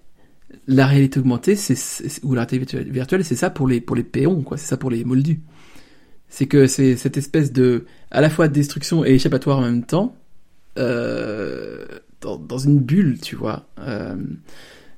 la 0.67 0.87
réalité 0.87 1.19
augmentée, 1.19 1.57
ou 2.23 2.33
la 2.35 2.45
réalité 2.45 2.83
virtuelle- 2.83 3.25
c'est 3.25 3.35
ça 3.35 3.49
pour 3.49 3.67
les 3.67 3.81
pour 3.81 3.95
les 3.95 4.03
péons, 4.03 4.41
quoi. 4.43 4.57
C'est 4.57 4.67
ça 4.67 4.77
pour 4.77 4.89
les 4.91 5.03
moldus. 5.03 5.41
C'est 6.29 6.47
que 6.47 6.67
c'est 6.67 6.95
cette 6.95 7.17
espèce 7.17 7.51
de 7.53 7.85
à 8.11 8.21
la 8.21 8.29
fois 8.29 8.47
destruction 8.47 9.05
et 9.05 9.11
échappatoire 9.11 9.59
en 9.59 9.61
même 9.61 9.83
temps, 9.85 10.15
euh, 10.79 11.85
dans, 12.21 12.37
dans 12.37 12.57
une 12.57 12.79
bulle, 12.79 13.19
tu 13.21 13.35
vois. 13.35 13.67
Euh, 13.79 14.15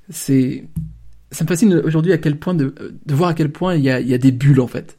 c'est 0.10 0.66
ça 1.32 1.44
me 1.44 1.50
fascine 1.50 1.74
aujourd'hui 1.84 2.14
à 2.14 2.18
quel 2.18 2.40
point 2.40 2.54
de, 2.54 2.74
voir 3.08 3.30
à 3.32 3.34
quel 3.34 3.52
point 3.52 3.76
il 3.76 3.84
y 3.84 3.90
a, 3.90 4.00
y 4.00 4.14
a 4.14 4.18
des 4.18 4.32
bulles 4.32 4.62
en 4.62 4.68
fait. 4.68 4.98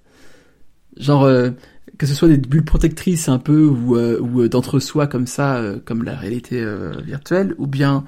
Genre 0.98 1.24
euh, 1.24 1.50
que 1.98 2.06
ce 2.06 2.14
soit 2.14 2.28
des 2.28 2.36
bulles 2.38 2.64
protectrices 2.64 3.28
un 3.28 3.38
peu 3.38 3.64
ou, 3.66 4.48
d'entre-soi 4.48 5.06
comme 5.06 5.26
ça, 5.26 5.62
comme 5.86 6.02
la 6.02 6.14
réalité 6.14 6.62
virtuelle, 7.04 7.54
ou 7.58 7.66
bien 7.66 8.04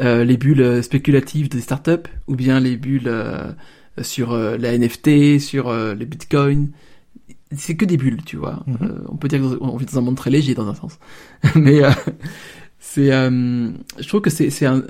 euh, 0.00 0.24
les 0.24 0.36
bulles 0.36 0.82
spéculatives 0.82 1.48
des 1.48 1.60
startups, 1.60 2.08
ou 2.26 2.36
bien 2.36 2.60
les 2.60 2.76
bulles 2.76 3.08
euh, 3.08 3.52
sur 4.02 4.32
euh, 4.32 4.56
la 4.58 4.76
NFT, 4.76 5.38
sur 5.40 5.68
euh, 5.68 5.94
les 5.94 6.06
bitcoins. 6.06 6.70
C'est 7.52 7.76
que 7.76 7.84
des 7.84 7.96
bulles, 7.96 8.22
tu 8.24 8.36
vois. 8.36 8.64
Euh, 8.82 8.98
on 9.08 9.16
peut 9.16 9.28
dire 9.28 9.40
qu'on 9.40 9.76
vit 9.76 9.86
dans 9.86 9.98
un 9.98 10.02
monde 10.02 10.16
très 10.16 10.30
léger 10.30 10.54
dans 10.54 10.68
un 10.68 10.74
sens. 10.74 10.98
Mais 11.54 11.84
euh, 11.84 11.90
c'est, 12.78 13.12
euh, 13.12 13.70
je 13.98 14.08
trouve 14.08 14.20
que 14.22 14.30
c'est, 14.30 14.66
un, 14.66 14.82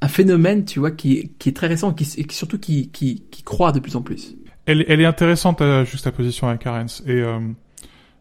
un 0.00 0.08
phénomène, 0.08 0.64
tu 0.64 0.78
vois, 0.80 0.90
qui, 0.90 1.32
qui 1.38 1.48
est 1.48 1.52
très 1.52 1.66
récent 1.68 1.92
qui, 1.92 2.08
et 2.18 2.24
qui 2.24 2.36
surtout 2.36 2.58
qui, 2.58 2.90
qui, 2.90 3.24
qui 3.30 3.42
croît 3.42 3.72
de 3.72 3.80
plus 3.80 3.96
en 3.96 4.02
plus. 4.02 4.36
Elle, 4.66 4.84
elle 4.88 5.00
est 5.00 5.06
intéressante 5.06 5.62
à 5.62 5.84
juxtaposition 5.84 6.48
avec 6.48 6.66
Arens 6.66 7.02
et 7.06 7.12
euh, 7.12 7.38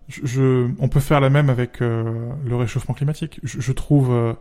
je, 0.08 0.22
je- 0.26 0.70
on 0.80 0.88
peut 0.88 1.00
faire 1.00 1.20
la 1.20 1.30
même 1.32 1.50
avec 1.50 1.82
euh, 1.82 2.04
le 2.46 2.56
réchauffement 2.56 2.94
climatique. 2.94 3.40
Je, 3.44 3.60
je 3.60 3.72
trouve 3.72 4.12
euh, 4.14 4.34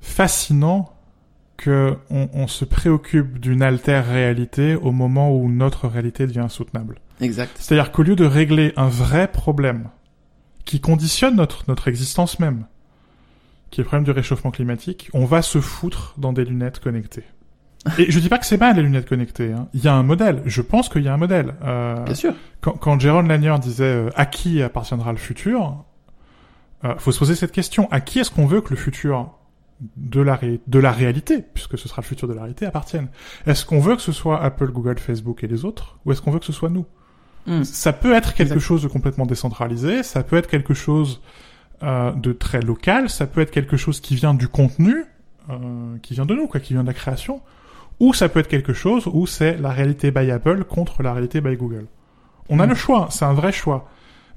fascinant 0.00 0.94
que 1.56 1.96
on, 2.10 2.28
on 2.32 2.46
se 2.46 2.64
préoccupe 2.64 3.38
d'une 3.40 3.62
altère 3.62 4.06
réalité 4.06 4.74
au 4.76 4.92
moment 4.92 5.34
où 5.34 5.48
notre 5.50 5.88
réalité 5.88 6.26
devient 6.26 6.40
insoutenable. 6.40 7.00
Exact. 7.20 7.50
C'est-à-dire 7.58 7.90
qu'au 7.90 8.02
lieu 8.04 8.14
de 8.16 8.24
régler 8.24 8.72
un 8.76 8.88
vrai 8.88 9.26
problème 9.28 9.88
qui 10.64 10.80
conditionne 10.80 11.34
notre, 11.36 11.64
notre 11.66 11.88
existence 11.88 12.38
même, 12.38 12.66
qui 13.70 13.80
est 13.80 13.84
le 13.84 13.88
problème 13.88 14.04
du 14.04 14.12
réchauffement 14.12 14.50
climatique, 14.50 15.10
on 15.14 15.24
va 15.24 15.42
se 15.42 15.60
foutre 15.60 16.14
dans 16.16 16.32
des 16.32 16.44
lunettes 16.44 16.78
connectées. 16.78 17.24
Et 17.96 18.10
je 18.10 18.18
dis 18.20 18.28
pas 18.28 18.38
que 18.38 18.46
c'est 18.46 18.58
mal 18.58 18.76
les 18.76 18.82
lunettes 18.82 19.08
connectées. 19.08 19.52
hein. 19.52 19.68
Il 19.72 19.82
y 19.82 19.88
a 19.88 19.94
un 19.94 20.02
modèle. 20.02 20.42
Je 20.44 20.62
pense 20.62 20.88
qu'il 20.88 21.02
y 21.02 21.08
a 21.08 21.14
un 21.14 21.16
modèle. 21.16 21.54
Euh, 21.64 22.02
Bien 22.04 22.14
sûr. 22.14 22.34
quand, 22.60 22.72
quand 22.72 23.00
Jaron 23.00 23.22
Lanier 23.22 23.54
disait 23.60 23.84
euh, 23.84 24.10
à 24.14 24.26
qui 24.26 24.62
appartiendra 24.62 25.10
le 25.12 25.18
futur, 25.18 25.84
euh, 26.84 26.94
faut 26.98 27.12
se 27.12 27.18
poser 27.18 27.34
cette 27.34 27.52
question 27.52 27.88
à 27.90 28.00
qui 28.00 28.18
est-ce 28.18 28.30
qu'on 28.30 28.46
veut 28.46 28.60
que 28.60 28.70
le 28.70 28.76
futur 28.76 29.37
de 29.96 30.20
la, 30.20 30.34
ré- 30.36 30.60
de 30.66 30.78
la 30.78 30.90
réalité, 30.92 31.44
puisque 31.54 31.78
ce 31.78 31.88
sera 31.88 32.02
le 32.02 32.06
futur 32.06 32.26
de 32.28 32.34
la 32.34 32.40
réalité, 32.42 32.66
appartienne 32.66 33.08
Est-ce 33.46 33.64
qu'on 33.64 33.78
veut 33.80 33.94
que 33.96 34.02
ce 34.02 34.12
soit 34.12 34.42
Apple, 34.42 34.70
Google, 34.72 34.98
Facebook 34.98 35.44
et 35.44 35.46
les 35.46 35.64
autres, 35.64 35.98
ou 36.04 36.12
est-ce 36.12 36.20
qu'on 36.22 36.30
veut 36.32 36.40
que 36.40 36.44
ce 36.46 36.52
soit 36.52 36.68
nous? 36.70 36.84
Mm. 37.46 37.64
Ça 37.64 37.92
peut 37.92 38.12
être 38.14 38.34
quelque 38.34 38.58
chose 38.58 38.82
de 38.82 38.88
complètement 38.88 39.24
décentralisé, 39.26 40.02
ça 40.02 40.22
peut 40.22 40.36
être 40.36 40.48
quelque 40.48 40.74
chose 40.74 41.20
euh, 41.82 42.10
de 42.12 42.32
très 42.32 42.60
local, 42.60 43.08
ça 43.08 43.26
peut 43.26 43.40
être 43.40 43.52
quelque 43.52 43.76
chose 43.76 44.00
qui 44.00 44.16
vient 44.16 44.34
du 44.34 44.48
contenu, 44.48 45.04
euh, 45.48 45.96
qui 46.02 46.14
vient 46.14 46.26
de 46.26 46.34
nous, 46.34 46.48
quoi, 46.48 46.58
qui 46.60 46.72
vient 46.72 46.82
de 46.82 46.88
la 46.88 46.94
création, 46.94 47.40
ou 48.00 48.12
ça 48.12 48.28
peut 48.28 48.40
être 48.40 48.48
quelque 48.48 48.72
chose 48.72 49.06
où 49.12 49.26
c'est 49.26 49.56
la 49.58 49.70
réalité 49.70 50.10
by 50.10 50.30
Apple 50.30 50.64
contre 50.64 51.02
la 51.04 51.12
réalité 51.12 51.40
by 51.40 51.56
Google. 51.56 51.86
On 52.48 52.58
a 52.60 52.66
Mm. 52.66 52.70
le 52.70 52.74
choix, 52.74 53.08
c'est 53.10 53.24
un 53.24 53.32
vrai 53.34 53.52
choix. 53.52 53.88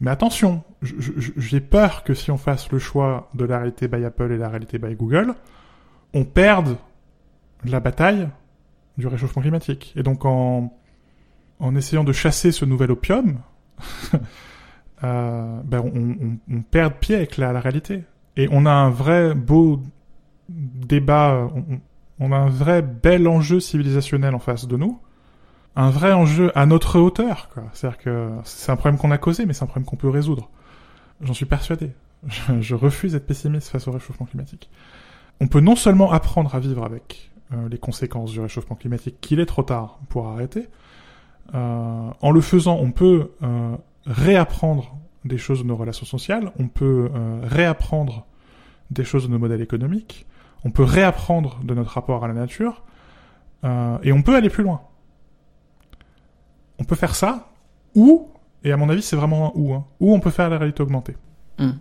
Mais 0.02 0.10
attention, 0.10 0.64
j'ai 0.82 1.62
peur 1.62 2.04
que 2.04 2.16
si 2.16 2.32
on 2.32 2.38
fasse 2.38 2.72
le 2.72 2.80
choix 2.80 3.30
de 3.36 3.46
la 3.46 3.60
réalité 3.60 3.88
by 3.88 4.04
Apple 4.04 4.32
et 4.32 4.38
la 4.38 4.50
réalité 4.50 4.80
by 4.80 4.96
Google, 4.96 5.36
on 6.16 6.26
perde 6.26 6.78
la 7.64 7.80
bataille 7.80 8.28
du 8.98 9.06
réchauffement 9.06 9.44
climatique. 9.44 9.94
Et 9.96 10.02
donc 10.02 10.26
en, 10.26 10.74
essayant 11.76 12.04
de 12.04 12.12
chasser 12.14 12.52
ce 12.52 12.66
nouvel 12.66 12.90
opium, 12.90 13.42
euh, 15.04 15.62
ben 15.64 16.40
on, 16.50 16.62
perd 16.64 16.96
pied 16.96 17.16
avec 17.16 17.38
la, 17.38 17.60
réalité. 17.60 18.04
Et 18.38 18.48
on 18.52 18.66
a 18.66 18.72
un 18.72 18.90
vrai 18.90 19.36
beau 19.36 19.84
débat, 20.50 21.48
on 22.20 22.32
a 22.32 22.38
un 22.38 22.50
vrai 22.50 22.82
bel 22.82 23.28
enjeu 23.28 23.60
civilisationnel 23.60 24.34
en 24.34 24.40
face 24.40 24.68
de 24.68 24.78
nous, 24.78 25.00
un 25.76 25.90
vrai 25.90 26.14
enjeu 26.14 26.52
à 26.56 26.66
notre 26.66 27.00
hauteur. 27.00 27.50
C'est-à-dire 27.74 27.98
que 27.98 28.30
c'est 28.44 28.72
un 28.72 28.76
problème 28.76 29.00
qu'on 29.00 29.12
a 29.12 29.18
causé, 29.18 29.46
mais 29.46 29.54
c'est 29.54 29.64
un 29.64 29.68
problème 29.68 29.86
qu'on 29.86 29.96
peut 29.96 30.10
résoudre. 30.10 30.50
J'en 31.22 31.34
suis 31.34 31.46
persuadé. 31.46 31.92
Je, 32.28 32.62
je 32.62 32.76
refuse 32.76 33.14
d'être 33.14 33.26
pessimiste 33.26 33.70
face 33.70 33.88
au 33.88 33.92
réchauffement 33.92 34.26
climatique. 34.26 34.70
On 35.40 35.48
peut 35.48 35.62
non 35.62 35.76
seulement 35.76 36.12
apprendre 36.12 36.54
à 36.54 36.60
vivre 36.60 36.84
avec 36.84 37.32
euh, 37.54 37.68
les 37.70 37.78
conséquences 37.78 38.32
du 38.32 38.40
réchauffement 38.40 38.76
climatique, 38.76 39.20
qu'il 39.22 39.40
est 39.40 39.46
trop 39.46 39.64
tard 39.64 40.00
pour 40.10 40.28
arrêter. 40.28 40.68
Euh, 41.56 42.10
en 42.22 42.32
le 42.32 42.42
faisant, 42.42 42.78
on 42.80 42.92
peut 42.92 43.32
euh, 43.42 43.76
réapprendre 44.06 44.98
des 45.26 45.38
choses 45.38 45.62
de 45.62 45.68
nos 45.68 45.76
relations 45.76 46.06
sociales, 46.06 46.52
on 46.60 46.68
peut 46.68 47.10
euh, 47.14 47.40
réapprendre 47.44 48.26
des 48.90 49.04
choses 49.04 49.28
de 49.28 49.32
nos 49.32 49.40
modèles 49.40 49.62
économiques, 49.62 50.26
on 50.64 50.72
peut 50.72 50.84
réapprendre 50.84 51.60
de 51.64 51.74
notre 51.74 51.92
rapport 51.92 52.24
à 52.24 52.28
la 52.28 52.34
nature, 52.34 52.84
euh, 53.64 53.98
et 54.04 54.12
on 54.12 54.22
peut 54.22 54.36
aller 54.36 54.50
plus 54.50 54.64
loin. 54.64 54.82
On 56.82 56.84
peut 56.84 56.96
faire 56.96 57.14
ça, 57.14 57.52
ou, 57.94 58.28
et 58.64 58.72
à 58.72 58.78
mon 58.78 58.90
avis 58.90 59.04
c'est 59.04 59.16
vraiment 59.16 59.50
un 59.50 59.52
ou, 59.54 59.74
hein, 59.76 59.86
ou 60.00 60.16
on 60.16 60.20
peut 60.20 60.32
faire 60.32 60.50
la 60.50 60.58
réalité 60.58 60.82
augmentée. 60.82 61.16
Mm. 61.60 61.74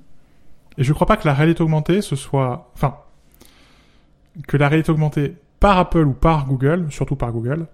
Et 0.77 0.85
je 0.85 0.93
crois 0.93 1.07
pas 1.07 1.17
que 1.17 1.27
la 1.27 1.33
réalité 1.33 1.63
augmentée, 1.63 2.03
ce 2.03 2.17
soit... 2.17 2.71
Enfin, 2.75 2.97
que 4.47 4.59
la 4.59 4.69
réalité 4.69 4.93
augmentée 4.93 5.37
par 5.59 5.79
Apple 5.79 6.07
ou 6.07 6.13
par 6.13 6.47
Google, 6.47 6.87
surtout 6.91 7.17
par 7.17 7.33
Google, 7.33 7.67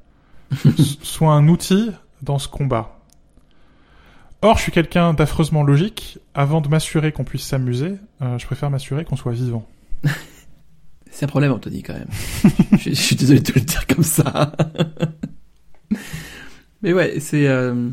soit 1.03 1.33
un 1.33 1.49
outil 1.49 1.91
dans 2.23 2.39
ce 2.39 2.47
combat. 2.47 3.01
Or, 4.43 4.57
je 4.57 4.63
suis 4.63 4.73
quelqu'un 4.73 5.15
d'affreusement 5.15 5.65
logique. 5.65 6.19
Avant 6.33 6.61
de 6.61 6.69
m'assurer 6.69 7.11
qu'on 7.11 7.25
puisse 7.25 7.45
s'amuser, 7.45 7.95
euh, 8.23 8.39
je 8.39 8.47
préfère 8.47 8.71
m'assurer 8.71 9.05
qu'on 9.05 9.17
soit 9.17 9.33
vivant. 9.33 9.67
C'est 11.11 11.25
un 11.25 11.29
problème, 11.29 11.51
Anthony, 11.51 11.83
quand 11.83 11.95
même. 11.95 12.09
je, 12.79 12.91
je 12.91 12.95
suis 12.95 13.17
désolé 13.17 13.41
de 13.41 13.53
te 13.53 13.59
le 13.59 13.65
dire 13.65 13.87
comme 13.89 14.05
ça. 14.05 14.53
Mais 16.83 16.93
ouais, 16.93 17.21
c'est. 17.21 17.47
euh, 17.49 17.91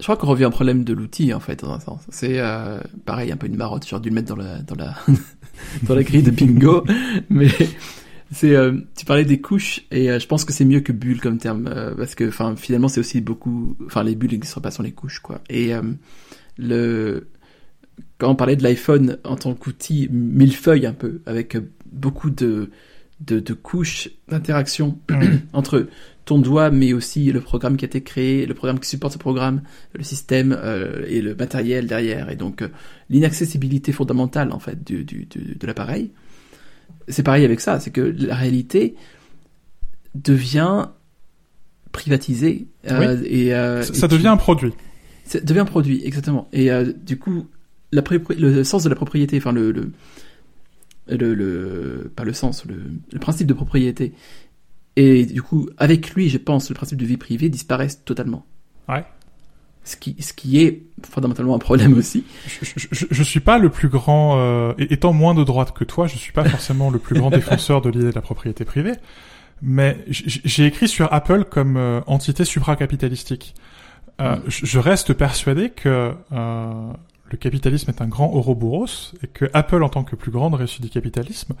Je 0.00 0.04
crois 0.04 0.16
qu'on 0.16 0.26
revient 0.28 0.46
au 0.46 0.50
problème 0.50 0.84
de 0.84 0.92
l'outil, 0.92 1.32
en 1.34 1.40
fait, 1.40 1.60
dans 1.62 1.72
un 1.72 1.80
sens. 1.80 2.00
C'est 2.10 2.38
euh, 2.40 2.80
pareil, 3.04 3.32
un 3.32 3.36
peu 3.36 3.46
une 3.46 3.56
marotte. 3.56 3.86
J'aurais 3.88 4.02
dû 4.02 4.08
le 4.10 4.14
mettre 4.14 4.28
dans 4.34 4.42
la, 4.42 4.60
dans 4.62 4.74
la, 4.76 4.94
dans 5.84 5.94
la 5.94 6.02
grille 6.02 6.22
de 6.22 6.30
bingo. 6.30 6.84
Mais 7.30 7.48
c'est. 8.30 8.54
euh, 8.56 8.78
Tu 8.96 9.04
parlais 9.04 9.24
des 9.24 9.40
couches, 9.40 9.82
et 9.90 10.18
je 10.18 10.26
pense 10.26 10.44
que 10.44 10.52
c'est 10.52 10.64
mieux 10.64 10.80
que 10.80 10.92
bulle 10.92 11.20
comme 11.20 11.38
terme. 11.38 11.64
parce 11.96 12.14
que, 12.14 12.30
finalement, 12.56 12.88
c'est 12.88 13.00
aussi 13.00 13.20
beaucoup. 13.20 13.76
Enfin, 13.86 14.02
les 14.04 14.14
bulles 14.14 14.32
n'existent 14.32 14.60
pas 14.60 14.70
sans 14.70 14.82
les 14.82 14.92
couches, 14.92 15.20
quoi. 15.20 15.40
Et 15.50 15.72
le. 16.58 17.28
Quand 18.18 18.30
on 18.30 18.34
parlait 18.34 18.56
de 18.56 18.62
l'iPhone 18.62 19.18
en 19.24 19.36
tant 19.36 19.54
qu'outil 19.54 20.08
millefeuille 20.10 20.86
un 20.86 20.92
peu, 20.94 21.20
avec 21.26 21.56
beaucoup 21.90 22.30
de, 22.30 22.70
de, 23.20 23.40
de 23.40 23.52
couches 23.54 24.10
d'interaction 24.28 24.98
entre 25.52 25.86
ton 26.24 26.38
doigt, 26.40 26.70
mais 26.70 26.92
aussi 26.92 27.30
le 27.32 27.40
programme 27.40 27.76
qui 27.76 27.84
a 27.84 27.88
été 27.88 28.02
créé, 28.02 28.46
le 28.46 28.54
programme 28.54 28.80
qui 28.80 28.88
supporte 28.88 29.12
ce 29.12 29.18
programme, 29.18 29.62
le 29.94 30.02
système 30.02 30.52
euh, 30.58 31.04
et 31.08 31.22
le 31.22 31.34
matériel 31.36 31.86
derrière, 31.86 32.30
et 32.30 32.36
donc 32.36 32.62
euh, 32.62 32.68
l'inaccessibilité 33.10 33.92
fondamentale 33.92 34.50
en 34.52 34.58
fait 34.58 34.82
du, 34.84 35.04
du, 35.04 35.24
du- 35.26 35.54
de 35.54 35.66
l'appareil. 35.66 36.10
C'est 37.08 37.22
pareil 37.22 37.44
avec 37.44 37.60
ça, 37.60 37.78
c'est 37.78 37.90
que 37.92 38.00
la 38.00 38.34
réalité 38.34 38.96
devient 40.14 40.86
privatisé 41.92 42.66
euh, 42.90 43.22
et 43.24 43.50
Ça, 43.50 43.80
et 43.80 43.82
ça 43.94 44.08
tu- 44.08 44.14
devient 44.14 44.28
un 44.28 44.36
produit. 44.36 44.72
ça 45.24 45.40
devient 45.40 45.60
un 45.60 45.64
produit 45.64 46.02
exactement 46.04 46.48
et 46.52 46.68
du 47.04 47.18
coup 47.18 47.46
la 47.92 48.02
le 48.38 48.64
sens 48.64 48.82
de 48.84 48.88
la 48.88 48.94
propriété 48.96 49.36
enfin 49.38 49.52
le 49.52 49.70
le, 49.72 49.92
le, 51.08 51.34
le- 51.34 52.12
pas 52.14 52.24
le 52.24 52.32
sens 52.32 52.64
le, 52.64 52.76
le 53.12 53.18
principe 53.18 53.46
de 53.46 53.54
propriété 53.54 54.12
et 54.96 55.24
du 55.26 55.42
coup 55.42 55.68
avec 55.78 56.10
lui 56.14 56.28
je 56.28 56.38
pense 56.38 56.68
le 56.68 56.74
principe 56.74 56.98
de 57.00 57.06
vie 57.06 57.16
privée 57.16 57.48
disparaissent 57.48 58.04
totalement 58.04 58.44
Ouais. 58.88 59.04
ce 59.84 59.96
qui 59.96 60.16
ce 60.20 60.32
qui 60.32 60.60
est 60.62 60.82
fondamentalement 61.08 61.54
un 61.54 61.58
problème 61.58 61.94
aussi 61.94 62.24
Je, 62.46 62.64
je, 62.76 62.86
je- 62.92 63.06
je 63.10 63.22
suis 63.22 63.40
pas 63.40 63.58
le 63.58 63.68
plus 63.70 63.88
grand, 63.88 64.38
euh, 64.38 64.72
étant 64.78 65.12
moins 65.12 65.34
de 65.34 65.44
droite 65.44 65.72
que 65.72 65.84
toi, 65.84 66.06
je 66.06 66.16
suis 66.16 66.32
pas 66.32 66.44
forcément 66.48 66.90
le 66.90 66.98
plus 66.98 67.14
grand 67.18 67.30
défenseur 67.30 67.82
de 67.82 67.90
l'idée 67.90 68.06
de 68.10 68.14
la 68.14 68.20
propriété 68.20 68.64
privée, 68.64 68.94
mais 69.62 69.98
j'ai 70.08 70.66
écrit 70.66 70.88
sur 70.88 71.12
Apple 71.12 71.44
comme 71.44 71.76
euh, 71.76 72.00
entité 72.06 72.44
supracapitalistique. 72.44 73.54
Euh, 74.20 74.36
Mm. 74.36 74.40
je 74.48 74.66
je 74.66 74.78
reste 74.78 75.12
persuadé 75.12 75.68
que 75.70 76.12
euh, 76.32 76.92
le 77.30 77.36
capitalisme 77.36 77.90
est 77.90 78.00
un 78.00 78.06
grand 78.06 78.32
Ouroboros 78.32 79.14
et 79.22 79.26
que 79.26 79.46
Apple, 79.52 79.82
en 79.82 79.88
tant 79.88 80.04
que 80.04 80.16
plus 80.16 80.30
grande 80.30 80.54
réussite 80.54 80.82
du 80.82 80.90
capitalisme, 80.90 81.54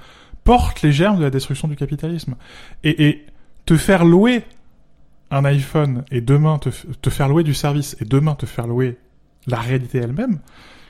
porte 0.44 0.82
les 0.82 0.92
germes 0.92 1.18
de 1.18 1.22
la 1.22 1.30
destruction 1.30 1.68
du 1.68 1.76
capitalisme. 1.76 2.36
Et, 2.84 3.08
et 3.08 3.26
te 3.64 3.76
faire 3.76 4.04
louer 4.04 4.44
un 5.30 5.44
iPhone 5.44 6.04
et 6.10 6.20
demain 6.20 6.58
te, 6.58 7.10
faire 7.10 7.28
louer 7.28 7.42
du 7.42 7.54
service 7.54 7.96
et 8.00 8.04
demain 8.04 8.34
te 8.34 8.46
faire 8.46 8.66
louer 8.66 8.96
la 9.48 9.58
réalité 9.58 9.98
elle-même, 9.98 10.38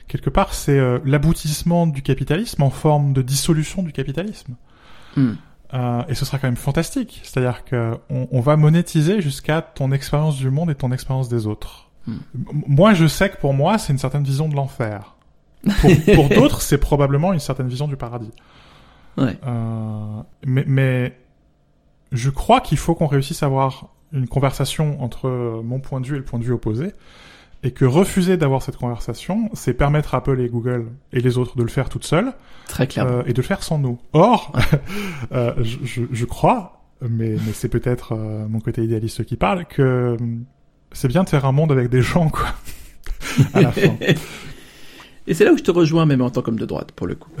quelque 0.07 0.29
part, 0.29 0.53
c'est 0.53 0.77
euh, 0.77 0.99
l'aboutissement 1.05 1.87
du 1.87 2.01
capitalisme 2.01 2.61
en 2.61 2.69
forme 2.69 3.13
de 3.13 3.21
dissolution 3.21 3.83
du 3.83 3.91
capitalisme. 3.91 4.55
Hmm. 5.15 5.33
Euh, 5.73 6.03
et 6.07 6.15
ce 6.15 6.23
sera 6.23 6.37
quand 6.37 6.47
même 6.47 6.55
fantastique. 6.55 7.19
C'est-à-dire 7.23 7.65
que 7.65 7.95
on, 8.09 8.27
on 8.31 8.39
va 8.39 8.55
monétiser 8.55 9.21
jusqu'à 9.21 9.61
ton 9.61 9.91
expérience 9.91 10.37
du 10.37 10.49
monde 10.49 10.69
et 10.69 10.75
ton 10.75 10.91
expérience 10.91 11.29
des 11.29 11.45
autres. 11.47 11.86
Moi, 12.33 12.93
je 12.93 13.07
sais 13.07 13.29
que 13.29 13.37
pour 13.37 13.53
moi, 13.53 13.77
c'est 13.77 13.93
une 13.93 13.99
certaine 13.99 14.23
vision 14.23 14.47
de 14.47 14.55
l'enfer. 14.55 15.15
Pour, 15.81 15.91
pour 16.15 16.29
d'autres, 16.29 16.61
c'est 16.61 16.77
probablement 16.77 17.33
une 17.33 17.39
certaine 17.39 17.67
vision 17.67 17.87
du 17.87 17.97
paradis. 17.97 18.31
ouais 19.17 19.37
Euh, 19.45 20.21
mais, 20.45 20.63
mais 20.67 21.17
je 22.11 22.29
crois 22.29 22.61
qu'il 22.61 22.77
faut 22.77 22.95
qu'on 22.95 23.07
réussisse 23.07 23.43
à 23.43 23.47
avoir 23.47 23.89
une 24.13 24.27
conversation 24.27 25.01
entre 25.01 25.61
mon 25.63 25.79
point 25.79 25.99
de 25.99 26.07
vue 26.07 26.15
et 26.15 26.19
le 26.19 26.25
point 26.25 26.39
de 26.39 26.45
vue 26.45 26.53
opposé, 26.53 26.93
et 27.63 27.71
que 27.71 27.85
refuser 27.85 28.37
d'avoir 28.37 28.61
cette 28.61 28.77
conversation, 28.77 29.49
c'est 29.53 29.73
permettre 29.73 30.15
à 30.15 30.19
Apple 30.19 30.39
et 30.39 30.47
Google 30.47 30.87
et 31.11 31.19
les 31.19 31.37
autres 31.37 31.57
de 31.57 31.63
le 31.63 31.69
faire 31.69 31.89
toutes 31.89 32.05
seules, 32.05 32.33
très 32.67 32.87
clairement 32.87 33.19
euh, 33.19 33.23
et 33.25 33.33
de 33.33 33.37
le 33.37 33.43
faire 33.43 33.63
sans 33.63 33.79
nous. 33.79 33.97
Or, 34.13 34.53
euh, 35.31 35.53
je, 35.57 35.77
je, 35.83 36.03
je 36.11 36.25
crois, 36.25 36.83
mais, 37.01 37.31
mais 37.31 37.53
c'est 37.53 37.69
peut-être 37.69 38.13
euh, 38.13 38.47
mon 38.47 38.59
côté 38.59 38.83
idéaliste 38.83 39.25
qui 39.25 39.35
parle, 39.35 39.65
que 39.65 40.17
c'est 40.91 41.07
bien 41.07 41.23
de 41.23 41.29
faire 41.29 41.45
un 41.45 41.51
monde 41.51 41.71
avec 41.71 41.89
des 41.89 42.01
gens, 42.01 42.29
quoi. 42.29 42.47
à 43.53 43.61
la 43.61 43.71
fin. 43.71 43.95
Et 45.27 45.33
c'est 45.33 45.43
là 45.43 45.51
où 45.51 45.57
je 45.57 45.63
te 45.63 45.71
rejoins 45.71 46.05
même 46.05 46.21
en 46.21 46.29
tant 46.29 46.41
qu'homme 46.41 46.59
de 46.59 46.65
droite, 46.65 46.91
pour 46.93 47.07
le 47.07 47.15
coup. 47.15 47.31